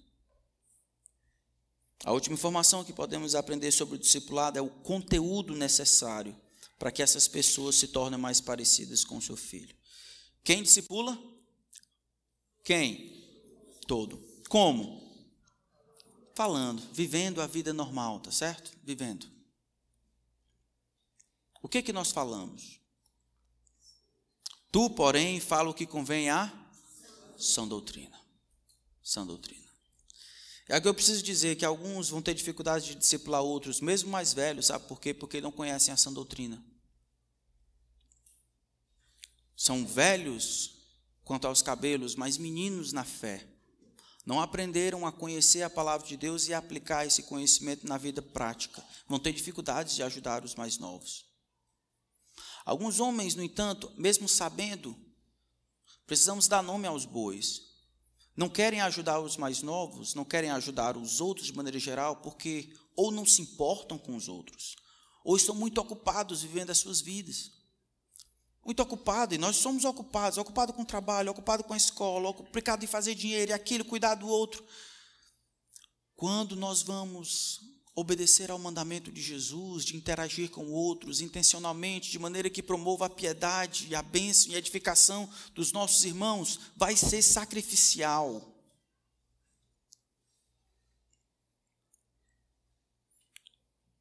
A 2.03 2.11
última 2.11 2.33
informação 2.33 2.83
que 2.83 2.91
podemos 2.91 3.35
aprender 3.35 3.71
sobre 3.71 3.95
o 3.95 3.99
discipulado 3.99 4.57
é 4.57 4.61
o 4.61 4.69
conteúdo 4.69 5.55
necessário 5.55 6.35
para 6.79 6.91
que 6.91 7.03
essas 7.03 7.27
pessoas 7.27 7.75
se 7.75 7.89
tornem 7.89 8.19
mais 8.19 8.41
parecidas 8.41 9.03
com 9.03 9.21
seu 9.21 9.37
filho. 9.37 9.75
Quem 10.43 10.63
discipula? 10.63 11.17
Quem? 12.63 13.13
Todo. 13.87 14.23
Como? 14.49 15.05
Falando, 16.33 16.81
vivendo 16.93 17.41
a 17.41 17.47
vida 17.47 17.73
normal, 17.73 18.19
tá 18.21 18.31
certo? 18.31 18.71
Vivendo. 18.83 19.36
O 21.67 21.69
que 21.69 21.83
que 21.83 21.91
nós 21.91 22.11
falamos? 22.11 22.79
Tu, 24.71 24.89
porém, 24.91 25.37
fala 25.41 25.69
o 25.69 25.73
que 25.73 25.85
convém 25.85 26.29
à 26.29 26.49
sã 27.37 27.67
doutrina. 27.67 28.17
Sã 29.03 29.27
doutrina. 29.27 29.67
É 30.69 30.79
que 30.79 30.87
eu 30.87 30.93
preciso 30.93 31.21
dizer 31.21 31.57
que 31.57 31.65
alguns 31.65 32.07
vão 32.07 32.21
ter 32.21 32.33
dificuldade 32.33 32.85
de 32.85 32.95
discipular 32.95 33.41
outros, 33.41 33.81
mesmo 33.81 34.09
mais 34.09 34.31
velhos, 34.31 34.67
sabe 34.67 34.87
por 34.87 35.01
quê? 35.01 35.13
Porque 35.13 35.41
não 35.41 35.51
conhecem 35.51 35.93
a 35.93 35.97
sã 35.97 36.13
doutrina. 36.13 36.63
São 39.53 39.85
velhos 39.85 40.73
quanto 41.25 41.47
aos 41.47 41.61
cabelos, 41.61 42.15
mas 42.15 42.37
meninos 42.37 42.93
na 42.93 43.03
fé. 43.03 43.45
Não 44.25 44.39
aprenderam 44.39 45.05
a 45.05 45.11
conhecer 45.11 45.63
a 45.63 45.69
palavra 45.69 46.07
de 46.07 46.15
Deus 46.15 46.47
e 46.47 46.53
aplicar 46.53 47.05
esse 47.05 47.23
conhecimento 47.23 47.85
na 47.85 47.97
vida 47.97 48.21
prática. 48.21 48.81
Vão 49.05 49.19
ter 49.19 49.33
dificuldades 49.33 49.95
de 49.95 50.03
ajudar 50.03 50.45
os 50.45 50.55
mais 50.55 50.77
novos. 50.77 51.26
Alguns 52.67 52.99
homens, 52.99 53.33
no 53.33 53.41
entanto, 53.41 53.89
mesmo 53.95 54.27
sabendo, 54.27 54.93
precisamos 56.05 56.49
dar 56.49 56.61
nome 56.61 56.85
aos 56.85 57.05
bois. 57.05 57.61
Não 58.35 58.49
querem 58.49 58.81
ajudar 58.81 59.21
os 59.21 59.37
mais 59.37 59.61
novos, 59.61 60.13
não 60.13 60.25
querem 60.25 60.51
ajudar 60.51 60.97
os 60.97 61.21
outros 61.21 61.47
de 61.47 61.53
maneira 61.55 61.79
geral, 61.79 62.17
porque 62.17 62.75
ou 62.93 63.09
não 63.09 63.25
se 63.25 63.41
importam 63.41 63.97
com 63.97 64.17
os 64.17 64.27
outros, 64.27 64.75
ou 65.23 65.37
estão 65.37 65.55
muito 65.55 65.79
ocupados 65.79 66.41
vivendo 66.41 66.69
as 66.69 66.79
suas 66.79 66.99
vidas. 66.99 67.53
Muito 68.65 68.83
ocupados, 68.83 69.33
e 69.33 69.39
nós 69.39 69.55
somos 69.55 69.85
ocupados, 69.85 70.37
ocupados 70.37 70.75
com 70.75 70.81
o 70.81 70.85
trabalho, 70.85 71.31
ocupados 71.31 71.65
com 71.65 71.73
a 71.73 71.77
escola, 71.77 72.27
ocupados 72.27 72.83
em 72.83 72.87
fazer 72.87 73.15
dinheiro 73.15 73.51
e 73.51 73.53
aquilo, 73.53 73.85
cuidar 73.85 74.15
do 74.15 74.27
outro. 74.27 74.61
Quando 76.17 76.53
nós 76.53 76.81
vamos 76.81 77.61
obedecer 77.97 78.51
ao 78.51 78.59
mandamento 78.59 79.11
de 79.11 79.19
Jesus, 79.19 79.83
de 79.83 79.97
interagir 79.97 80.51
com 80.51 80.71
outros 80.71 81.19
intencionalmente, 81.19 82.11
de 82.11 82.19
maneira 82.19 82.47
que 82.47 82.61
promova 82.61 83.07
a 83.07 83.09
piedade, 83.09 83.95
a 83.95 84.03
bênção 84.03 84.51
e 84.51 84.55
a 84.55 84.59
edificação 84.59 85.27
dos 85.55 85.71
nossos 85.71 86.05
irmãos, 86.05 86.59
vai 86.75 86.95
ser 86.95 87.23
sacrificial. 87.23 88.53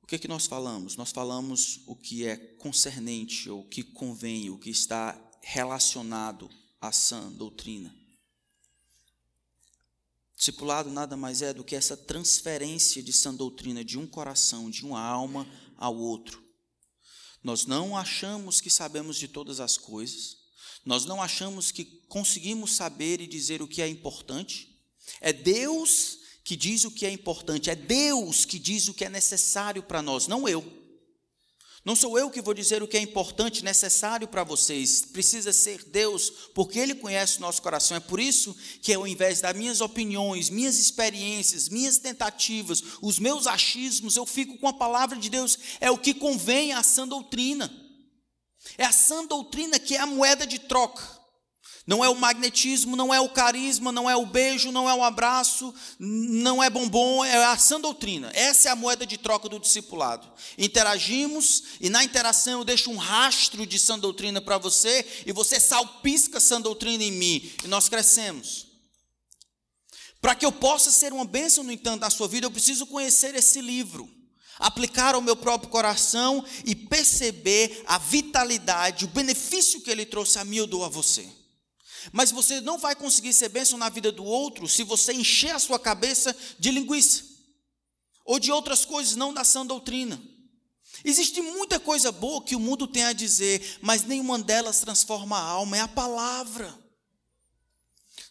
O 0.02 0.06
que, 0.06 0.16
é 0.16 0.18
que 0.18 0.28
nós 0.28 0.46
falamos? 0.46 0.94
Nós 0.94 1.10
falamos 1.10 1.80
o 1.86 1.96
que 1.96 2.26
é 2.26 2.36
concernente, 2.36 3.48
ou 3.48 3.60
o 3.60 3.66
que 3.66 3.82
convém, 3.82 4.50
o 4.50 4.58
que 4.58 4.68
está 4.68 5.18
relacionado 5.40 6.50
à 6.78 6.92
sã 6.92 7.32
doutrina. 7.32 8.05
Discipulado 10.36 10.90
nada 10.90 11.16
mais 11.16 11.40
é 11.40 11.54
do 11.54 11.64
que 11.64 11.74
essa 11.74 11.96
transferência 11.96 13.02
de 13.02 13.12
sã 13.12 13.34
doutrina 13.34 13.82
de 13.82 13.98
um 13.98 14.06
coração, 14.06 14.70
de 14.70 14.84
uma 14.84 15.00
alma 15.00 15.46
ao 15.76 15.96
outro. 15.96 16.44
Nós 17.42 17.64
não 17.64 17.96
achamos 17.96 18.60
que 18.60 18.68
sabemos 18.68 19.16
de 19.16 19.28
todas 19.28 19.60
as 19.60 19.78
coisas, 19.78 20.36
nós 20.84 21.04
não 21.04 21.22
achamos 21.22 21.70
que 21.72 21.84
conseguimos 22.08 22.74
saber 22.74 23.20
e 23.20 23.26
dizer 23.26 23.62
o 23.62 23.68
que 23.68 23.80
é 23.80 23.88
importante. 23.88 24.76
É 25.20 25.32
Deus 25.32 26.18
que 26.44 26.54
diz 26.54 26.84
o 26.84 26.90
que 26.90 27.06
é 27.06 27.10
importante, 27.10 27.70
é 27.70 27.74
Deus 27.74 28.44
que 28.44 28.58
diz 28.58 28.86
o 28.88 28.94
que 28.94 29.04
é 29.04 29.08
necessário 29.08 29.82
para 29.82 30.02
nós, 30.02 30.28
não 30.28 30.48
eu. 30.48 30.85
Não 31.86 31.94
sou 31.94 32.18
eu 32.18 32.28
que 32.28 32.42
vou 32.42 32.52
dizer 32.52 32.82
o 32.82 32.88
que 32.88 32.96
é 32.96 33.00
importante, 33.00 33.62
necessário 33.62 34.26
para 34.26 34.42
vocês. 34.42 35.02
Precisa 35.02 35.52
ser 35.52 35.84
Deus, 35.84 36.30
porque 36.52 36.80
Ele 36.80 36.96
conhece 36.96 37.38
o 37.38 37.40
nosso 37.40 37.62
coração. 37.62 37.96
É 37.96 38.00
por 38.00 38.18
isso 38.18 38.56
que, 38.82 38.92
ao 38.92 39.06
invés 39.06 39.40
das 39.40 39.54
minhas 39.54 39.80
opiniões, 39.80 40.50
minhas 40.50 40.80
experiências, 40.80 41.68
minhas 41.68 41.98
tentativas, 41.98 42.82
os 43.00 43.20
meus 43.20 43.46
achismos, 43.46 44.16
eu 44.16 44.26
fico 44.26 44.58
com 44.58 44.66
a 44.66 44.72
palavra 44.72 45.16
de 45.16 45.30
Deus. 45.30 45.56
É 45.80 45.88
o 45.88 45.96
que 45.96 46.12
convém 46.12 46.72
à 46.72 46.82
sã 46.82 47.06
doutrina. 47.06 47.72
É 48.76 48.84
a 48.84 48.90
sã 48.90 49.24
doutrina 49.24 49.78
que 49.78 49.94
é 49.94 50.00
a 50.00 50.06
moeda 50.06 50.44
de 50.44 50.58
troca. 50.58 51.15
Não 51.86 52.04
é 52.04 52.08
o 52.08 52.16
magnetismo, 52.16 52.96
não 52.96 53.14
é 53.14 53.20
o 53.20 53.28
carisma, 53.28 53.92
não 53.92 54.10
é 54.10 54.16
o 54.16 54.26
beijo, 54.26 54.72
não 54.72 54.90
é 54.90 54.94
o 54.94 55.04
abraço, 55.04 55.72
não 56.00 56.60
é 56.60 56.68
bombom, 56.68 57.24
é 57.24 57.44
a 57.44 57.56
sã 57.56 57.80
doutrina. 57.80 58.28
Essa 58.34 58.68
é 58.68 58.72
a 58.72 58.76
moeda 58.76 59.06
de 59.06 59.16
troca 59.16 59.48
do 59.48 59.60
discipulado. 59.60 60.26
Interagimos 60.58 61.62
e 61.80 61.88
na 61.88 62.02
interação 62.02 62.58
eu 62.58 62.64
deixo 62.64 62.90
um 62.90 62.96
rastro 62.96 63.64
de 63.64 63.78
sã 63.78 63.96
doutrina 63.96 64.40
para 64.40 64.58
você 64.58 65.06
e 65.24 65.30
você 65.30 65.60
salpisca 65.60 66.40
sã 66.40 66.60
doutrina 66.60 67.04
em 67.04 67.12
mim 67.12 67.52
e 67.62 67.68
nós 67.68 67.88
crescemos. 67.88 68.66
Para 70.20 70.34
que 70.34 70.44
eu 70.44 70.50
possa 70.50 70.90
ser 70.90 71.12
uma 71.12 71.24
bênção, 71.24 71.62
no 71.62 71.70
entanto, 71.70 72.00
na 72.00 72.10
sua 72.10 72.26
vida, 72.26 72.46
eu 72.46 72.50
preciso 72.50 72.84
conhecer 72.86 73.32
esse 73.36 73.60
livro, 73.60 74.10
aplicar 74.58 75.14
ao 75.14 75.20
meu 75.20 75.36
próprio 75.36 75.70
coração 75.70 76.44
e 76.64 76.74
perceber 76.74 77.84
a 77.86 77.96
vitalidade, 77.96 79.04
o 79.04 79.08
benefício 79.08 79.80
que 79.82 79.90
ele 79.90 80.04
trouxe 80.04 80.40
a 80.40 80.44
mim 80.44 80.58
ou 80.58 80.84
a 80.84 80.88
você. 80.88 81.45
Mas 82.12 82.30
você 82.30 82.60
não 82.60 82.78
vai 82.78 82.94
conseguir 82.94 83.32
ser 83.32 83.48
bênção 83.48 83.78
na 83.78 83.88
vida 83.88 84.12
do 84.12 84.24
outro 84.24 84.68
se 84.68 84.82
você 84.82 85.12
encher 85.12 85.54
a 85.54 85.58
sua 85.58 85.78
cabeça 85.78 86.34
de 86.58 86.70
linguiça 86.70 87.24
ou 88.24 88.38
de 88.38 88.50
outras 88.50 88.84
coisas, 88.84 89.16
não 89.16 89.32
da 89.32 89.44
sã 89.44 89.64
doutrina. 89.64 90.20
Existe 91.04 91.40
muita 91.40 91.78
coisa 91.78 92.10
boa 92.10 92.42
que 92.42 92.56
o 92.56 92.60
mundo 92.60 92.86
tem 92.86 93.04
a 93.04 93.12
dizer, 93.12 93.78
mas 93.82 94.04
nenhuma 94.04 94.38
delas 94.38 94.80
transforma 94.80 95.38
a 95.38 95.42
alma, 95.42 95.76
é 95.76 95.80
a 95.80 95.88
palavra. 95.88 96.85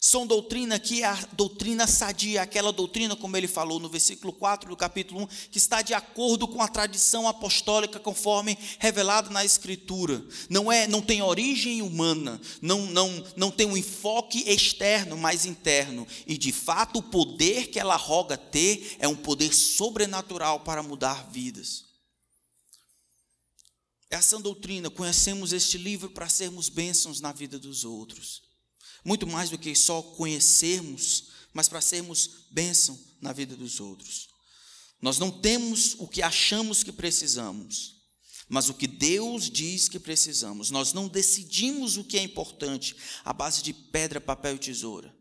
São 0.00 0.26
doutrina 0.26 0.78
que 0.78 1.02
é 1.02 1.06
a 1.06 1.28
doutrina 1.32 1.86
sadia, 1.86 2.42
aquela 2.42 2.70
doutrina, 2.70 3.16
como 3.16 3.36
ele 3.36 3.48
falou 3.48 3.80
no 3.80 3.88
versículo 3.88 4.32
4 4.32 4.68
do 4.68 4.76
capítulo 4.76 5.22
1, 5.22 5.26
que 5.50 5.58
está 5.58 5.80
de 5.80 5.94
acordo 5.94 6.46
com 6.46 6.60
a 6.60 6.68
tradição 6.68 7.26
apostólica 7.26 7.98
conforme 7.98 8.58
revelada 8.78 9.30
na 9.30 9.44
Escritura. 9.44 10.22
Não 10.50 10.70
é, 10.70 10.86
não 10.86 11.00
tem 11.00 11.22
origem 11.22 11.80
humana, 11.80 12.40
não, 12.60 12.86
não, 12.86 13.24
não 13.36 13.50
tem 13.50 13.66
um 13.66 13.76
enfoque 13.76 14.44
externo, 14.46 15.16
mas 15.16 15.46
interno. 15.46 16.06
E 16.26 16.36
de 16.36 16.52
fato, 16.52 16.98
o 16.98 17.02
poder 17.02 17.68
que 17.68 17.80
ela 17.80 17.96
roga 17.96 18.36
ter 18.36 18.96
é 18.98 19.08
um 19.08 19.16
poder 19.16 19.54
sobrenatural 19.54 20.60
para 20.60 20.82
mudar 20.82 21.28
vidas. 21.30 21.86
Essa 24.10 24.38
doutrina, 24.38 24.90
conhecemos 24.90 25.52
este 25.52 25.78
livro 25.78 26.10
para 26.10 26.28
sermos 26.28 26.68
bênçãos 26.68 27.20
na 27.20 27.32
vida 27.32 27.58
dos 27.58 27.82
outros 27.82 28.45
muito 29.06 29.24
mais 29.24 29.50
do 29.50 29.56
que 29.56 29.72
só 29.72 30.02
conhecermos, 30.02 31.28
mas 31.52 31.68
para 31.68 31.80
sermos 31.80 32.46
bênção 32.50 32.98
na 33.20 33.32
vida 33.32 33.54
dos 33.54 33.78
outros. 33.78 34.28
Nós 35.00 35.16
não 35.16 35.30
temos 35.30 35.94
o 36.00 36.08
que 36.08 36.22
achamos 36.22 36.82
que 36.82 36.90
precisamos, 36.90 38.02
mas 38.48 38.68
o 38.68 38.74
que 38.74 38.88
Deus 38.88 39.48
diz 39.48 39.88
que 39.88 40.00
precisamos. 40.00 40.72
Nós 40.72 40.92
não 40.92 41.06
decidimos 41.06 41.96
o 41.96 42.02
que 42.02 42.18
é 42.18 42.22
importante 42.22 42.96
à 43.24 43.32
base 43.32 43.62
de 43.62 43.72
pedra, 43.72 44.20
papel 44.20 44.56
e 44.56 44.58
tesoura. 44.58 45.16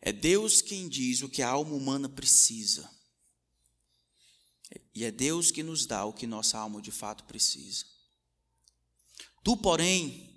É 0.00 0.10
Deus 0.10 0.62
quem 0.62 0.88
diz 0.88 1.20
o 1.20 1.28
que 1.28 1.42
a 1.42 1.50
alma 1.50 1.74
humana 1.74 2.08
precisa. 2.08 2.90
E 4.94 5.04
é 5.04 5.10
Deus 5.10 5.50
que 5.50 5.62
nos 5.62 5.84
dá 5.84 6.06
o 6.06 6.14
que 6.14 6.26
nossa 6.26 6.56
alma 6.56 6.80
de 6.80 6.90
fato 6.90 7.24
precisa. 7.24 7.84
Tu, 9.44 9.54
porém, 9.58 10.29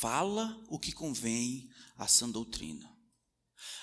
fala 0.00 0.56
o 0.68 0.78
que 0.78 0.92
convém 0.92 1.68
à 1.96 2.06
sã 2.06 2.28
doutrina. 2.28 2.88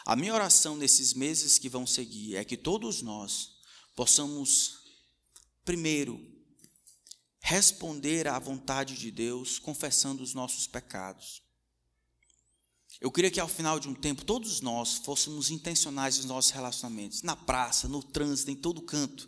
A 0.05 0.15
minha 0.15 0.33
oração 0.33 0.77
nesses 0.77 1.13
meses 1.13 1.57
que 1.57 1.67
vão 1.67 1.85
seguir 1.85 2.37
é 2.37 2.45
que 2.45 2.55
todos 2.55 3.01
nós 3.01 3.57
possamos, 3.95 4.77
primeiro, 5.65 6.25
responder 7.41 8.29
à 8.29 8.39
vontade 8.39 8.95
de 8.95 9.11
Deus 9.11 9.59
confessando 9.59 10.23
os 10.23 10.33
nossos 10.33 10.67
pecados. 10.67 11.41
Eu 13.01 13.11
queria 13.11 13.29
que 13.29 13.39
ao 13.39 13.49
final 13.49 13.77
de 13.77 13.89
um 13.89 13.93
tempo 13.93 14.23
todos 14.23 14.61
nós 14.61 14.95
fôssemos 14.99 15.51
intencionais 15.51 16.15
nos 16.17 16.25
nossos 16.27 16.51
relacionamentos, 16.51 17.23
na 17.23 17.35
praça, 17.35 17.89
no 17.89 18.01
trânsito, 18.01 18.51
em 18.51 18.55
todo 18.55 18.81
canto, 18.81 19.27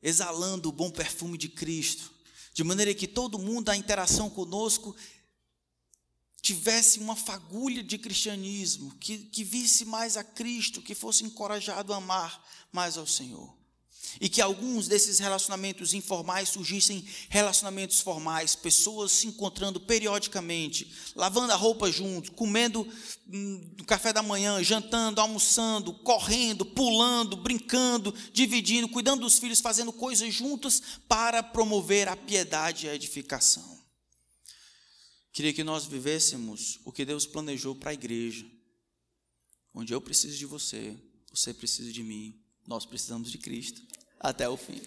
exalando 0.00 0.68
o 0.68 0.72
bom 0.72 0.90
perfume 0.90 1.36
de 1.36 1.48
Cristo, 1.48 2.12
de 2.54 2.62
maneira 2.62 2.94
que 2.94 3.08
todo 3.08 3.40
mundo, 3.40 3.70
a 3.70 3.76
interação 3.76 4.30
conosco, 4.30 4.94
tivesse 6.42 6.98
uma 6.98 7.14
fagulha 7.14 7.84
de 7.84 7.96
cristianismo, 7.96 8.92
que, 8.98 9.18
que 9.18 9.44
visse 9.44 9.84
mais 9.84 10.16
a 10.16 10.24
Cristo, 10.24 10.82
que 10.82 10.94
fosse 10.94 11.22
encorajado 11.22 11.92
a 11.92 11.98
amar 11.98 12.44
mais 12.72 12.98
ao 12.98 13.06
Senhor. 13.06 13.56
E 14.20 14.28
que 14.28 14.42
alguns 14.42 14.88
desses 14.88 15.20
relacionamentos 15.20 15.94
informais 15.94 16.50
surgissem 16.50 17.06
relacionamentos 17.30 18.00
formais, 18.00 18.56
pessoas 18.56 19.12
se 19.12 19.28
encontrando 19.28 19.80
periodicamente, 19.80 20.92
lavando 21.14 21.52
a 21.52 21.56
roupa 21.56 21.90
juntos, 21.90 22.30
comendo 22.34 22.86
hum, 23.32 23.74
café 23.86 24.12
da 24.12 24.22
manhã, 24.22 24.62
jantando, 24.62 25.20
almoçando, 25.20 25.94
correndo, 25.94 26.66
pulando, 26.66 27.36
brincando, 27.36 28.12
dividindo, 28.32 28.88
cuidando 28.88 29.20
dos 29.22 29.38
filhos, 29.38 29.60
fazendo 29.60 29.92
coisas 29.92 30.34
juntas 30.34 30.82
para 31.08 31.42
promover 31.42 32.08
a 32.08 32.16
piedade 32.16 32.86
e 32.86 32.90
a 32.90 32.94
edificação. 32.94 33.81
Queria 35.32 35.54
que 35.54 35.64
nós 35.64 35.86
vivêssemos 35.86 36.78
o 36.84 36.92
que 36.92 37.06
Deus 37.06 37.24
planejou 37.24 37.74
para 37.74 37.90
a 37.90 37.94
igreja, 37.94 38.46
onde 39.72 39.94
eu 39.94 40.00
preciso 40.00 40.36
de 40.36 40.44
você, 40.44 40.94
você 41.32 41.54
precisa 41.54 41.90
de 41.90 42.02
mim, 42.02 42.38
nós 42.66 42.84
precisamos 42.84 43.30
de 43.30 43.38
Cristo 43.38 43.82
até 44.20 44.46
o 44.46 44.58
fim. 44.58 44.80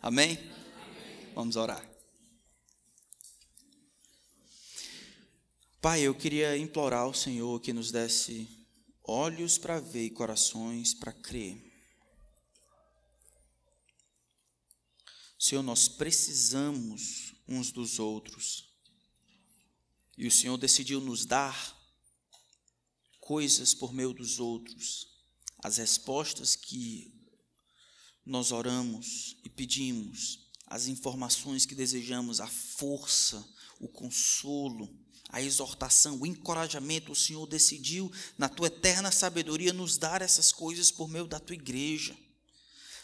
Amém? 0.00 0.38
Amém. 0.38 1.32
Vamos 1.34 1.56
orar. 1.56 1.86
Pai, 5.82 6.00
eu 6.00 6.14
queria 6.14 6.56
implorar 6.56 7.02
ao 7.02 7.14
Senhor 7.14 7.60
que 7.60 7.72
nos 7.72 7.92
desse 7.92 8.48
olhos 9.04 9.58
para 9.58 9.80
ver 9.80 10.04
e 10.04 10.10
corações 10.10 10.94
para 10.94 11.12
crer. 11.12 11.70
Senhor, 15.38 15.62
nós 15.62 15.88
precisamos 15.88 17.34
uns 17.48 17.70
dos 17.72 17.98
outros. 17.98 18.69
E 20.16 20.26
o 20.26 20.30
Senhor 20.30 20.56
decidiu 20.56 21.00
nos 21.00 21.24
dar 21.24 21.78
coisas 23.20 23.72
por 23.74 23.92
meio 23.92 24.12
dos 24.12 24.38
outros, 24.40 25.06
as 25.62 25.76
respostas 25.76 26.56
que 26.56 27.12
nós 28.24 28.52
oramos 28.52 29.36
e 29.44 29.48
pedimos, 29.48 30.50
as 30.66 30.86
informações 30.86 31.66
que 31.66 31.74
desejamos, 31.74 32.40
a 32.40 32.46
força, 32.46 33.46
o 33.78 33.88
consolo, 33.88 34.88
a 35.28 35.40
exortação, 35.40 36.18
o 36.20 36.26
encorajamento, 36.26 37.12
o 37.12 37.16
Senhor 37.16 37.46
decidiu, 37.46 38.10
na 38.36 38.48
tua 38.48 38.66
eterna 38.66 39.12
sabedoria, 39.12 39.72
nos 39.72 39.96
dar 39.96 40.22
essas 40.22 40.52
coisas 40.52 40.90
por 40.90 41.08
meio 41.08 41.26
da 41.26 41.38
tua 41.38 41.54
igreja. 41.54 42.16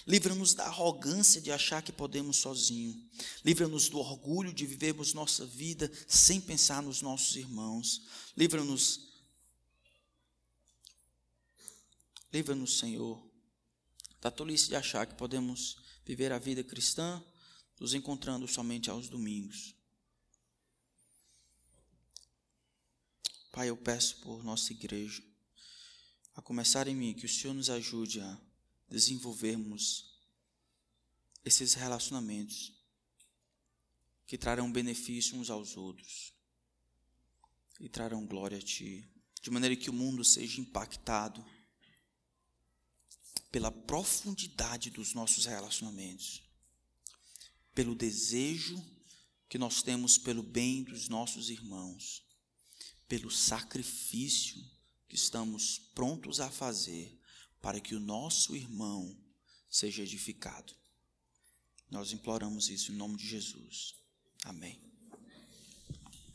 Livra-nos 0.07 0.55
da 0.55 0.65
arrogância 0.67 1.41
de 1.41 1.51
achar 1.51 1.83
que 1.83 1.91
podemos 1.91 2.37
sozinho. 2.37 3.11
Livra-nos 3.45 3.89
do 3.89 3.99
orgulho 3.99 4.53
de 4.53 4.65
vivermos 4.65 5.13
nossa 5.13 5.45
vida 5.45 5.91
sem 6.07 6.41
pensar 6.41 6.81
nos 6.81 7.03
nossos 7.03 7.35
irmãos. 7.35 8.03
Livra-nos. 8.37 9.01
Livra-nos, 12.33 12.79
Senhor, 12.79 13.21
da 14.21 14.31
tolice 14.31 14.69
de 14.69 14.77
achar 14.77 15.07
que 15.07 15.15
podemos 15.15 15.77
viver 16.05 16.31
a 16.33 16.39
vida 16.39 16.63
cristã 16.63 17.21
nos 17.81 17.93
encontrando 17.93 18.47
somente 18.47 18.89
aos 18.89 19.09
domingos. 19.09 19.75
Pai, 23.51 23.71
eu 23.71 23.77
peço 23.77 24.21
por 24.21 24.45
nossa 24.45 24.73
igreja, 24.73 25.23
a 26.35 26.43
começar 26.43 26.87
em 26.87 26.95
mim, 26.95 27.15
que 27.15 27.27
o 27.27 27.29
Senhor 27.29 27.55
nos 27.55 27.71
ajude 27.71 28.21
a 28.21 28.46
desenvolvermos 28.89 30.17
esses 31.45 31.75
relacionamentos 31.75 32.73
que 34.27 34.37
trarão 34.37 34.71
benefício 34.71 35.39
uns 35.39 35.51
aos 35.51 35.77
outros 35.77 36.33
e 37.79 37.89
trarão 37.89 38.27
glória 38.27 38.59
a 38.59 38.63
Ti, 38.63 39.09
de 39.41 39.51
maneira 39.51 39.77
que 39.77 39.91
o 39.91 39.93
mundo 39.93 40.25
seja 40.25 40.61
impactado 40.61 41.45
pela 43.53 43.71
profundidade 43.71 44.91
dos 44.91 45.15
nossos 45.15 45.47
relacionamentos, 45.47 46.43
pelo 47.75 47.95
desejo 47.95 48.83
que 49.49 49.59
nós 49.59 49.83
temos 49.83 50.19
pelo 50.19 50.43
bem 50.43 50.83
dos 50.83 51.09
nossos 51.09 51.49
irmãos, 51.49 52.25
pelo 53.07 53.31
sacrifício 53.31 54.61
que 55.09 55.15
estamos 55.15 55.79
prontos 55.95 56.41
a 56.41 56.51
fazer 56.51 57.16
para 57.67 57.81
que 57.81 57.97
o 57.97 58.01
nosso 58.01 58.55
irmão 58.55 59.19
seja 59.69 60.01
edificado. 60.01 60.73
Nós 61.91 62.13
imploramos 62.13 62.69
isso 62.69 62.93
em 62.93 62.95
nome 62.95 63.17
de 63.17 63.27
Jesus. 63.27 63.97
Amém. 64.45 64.86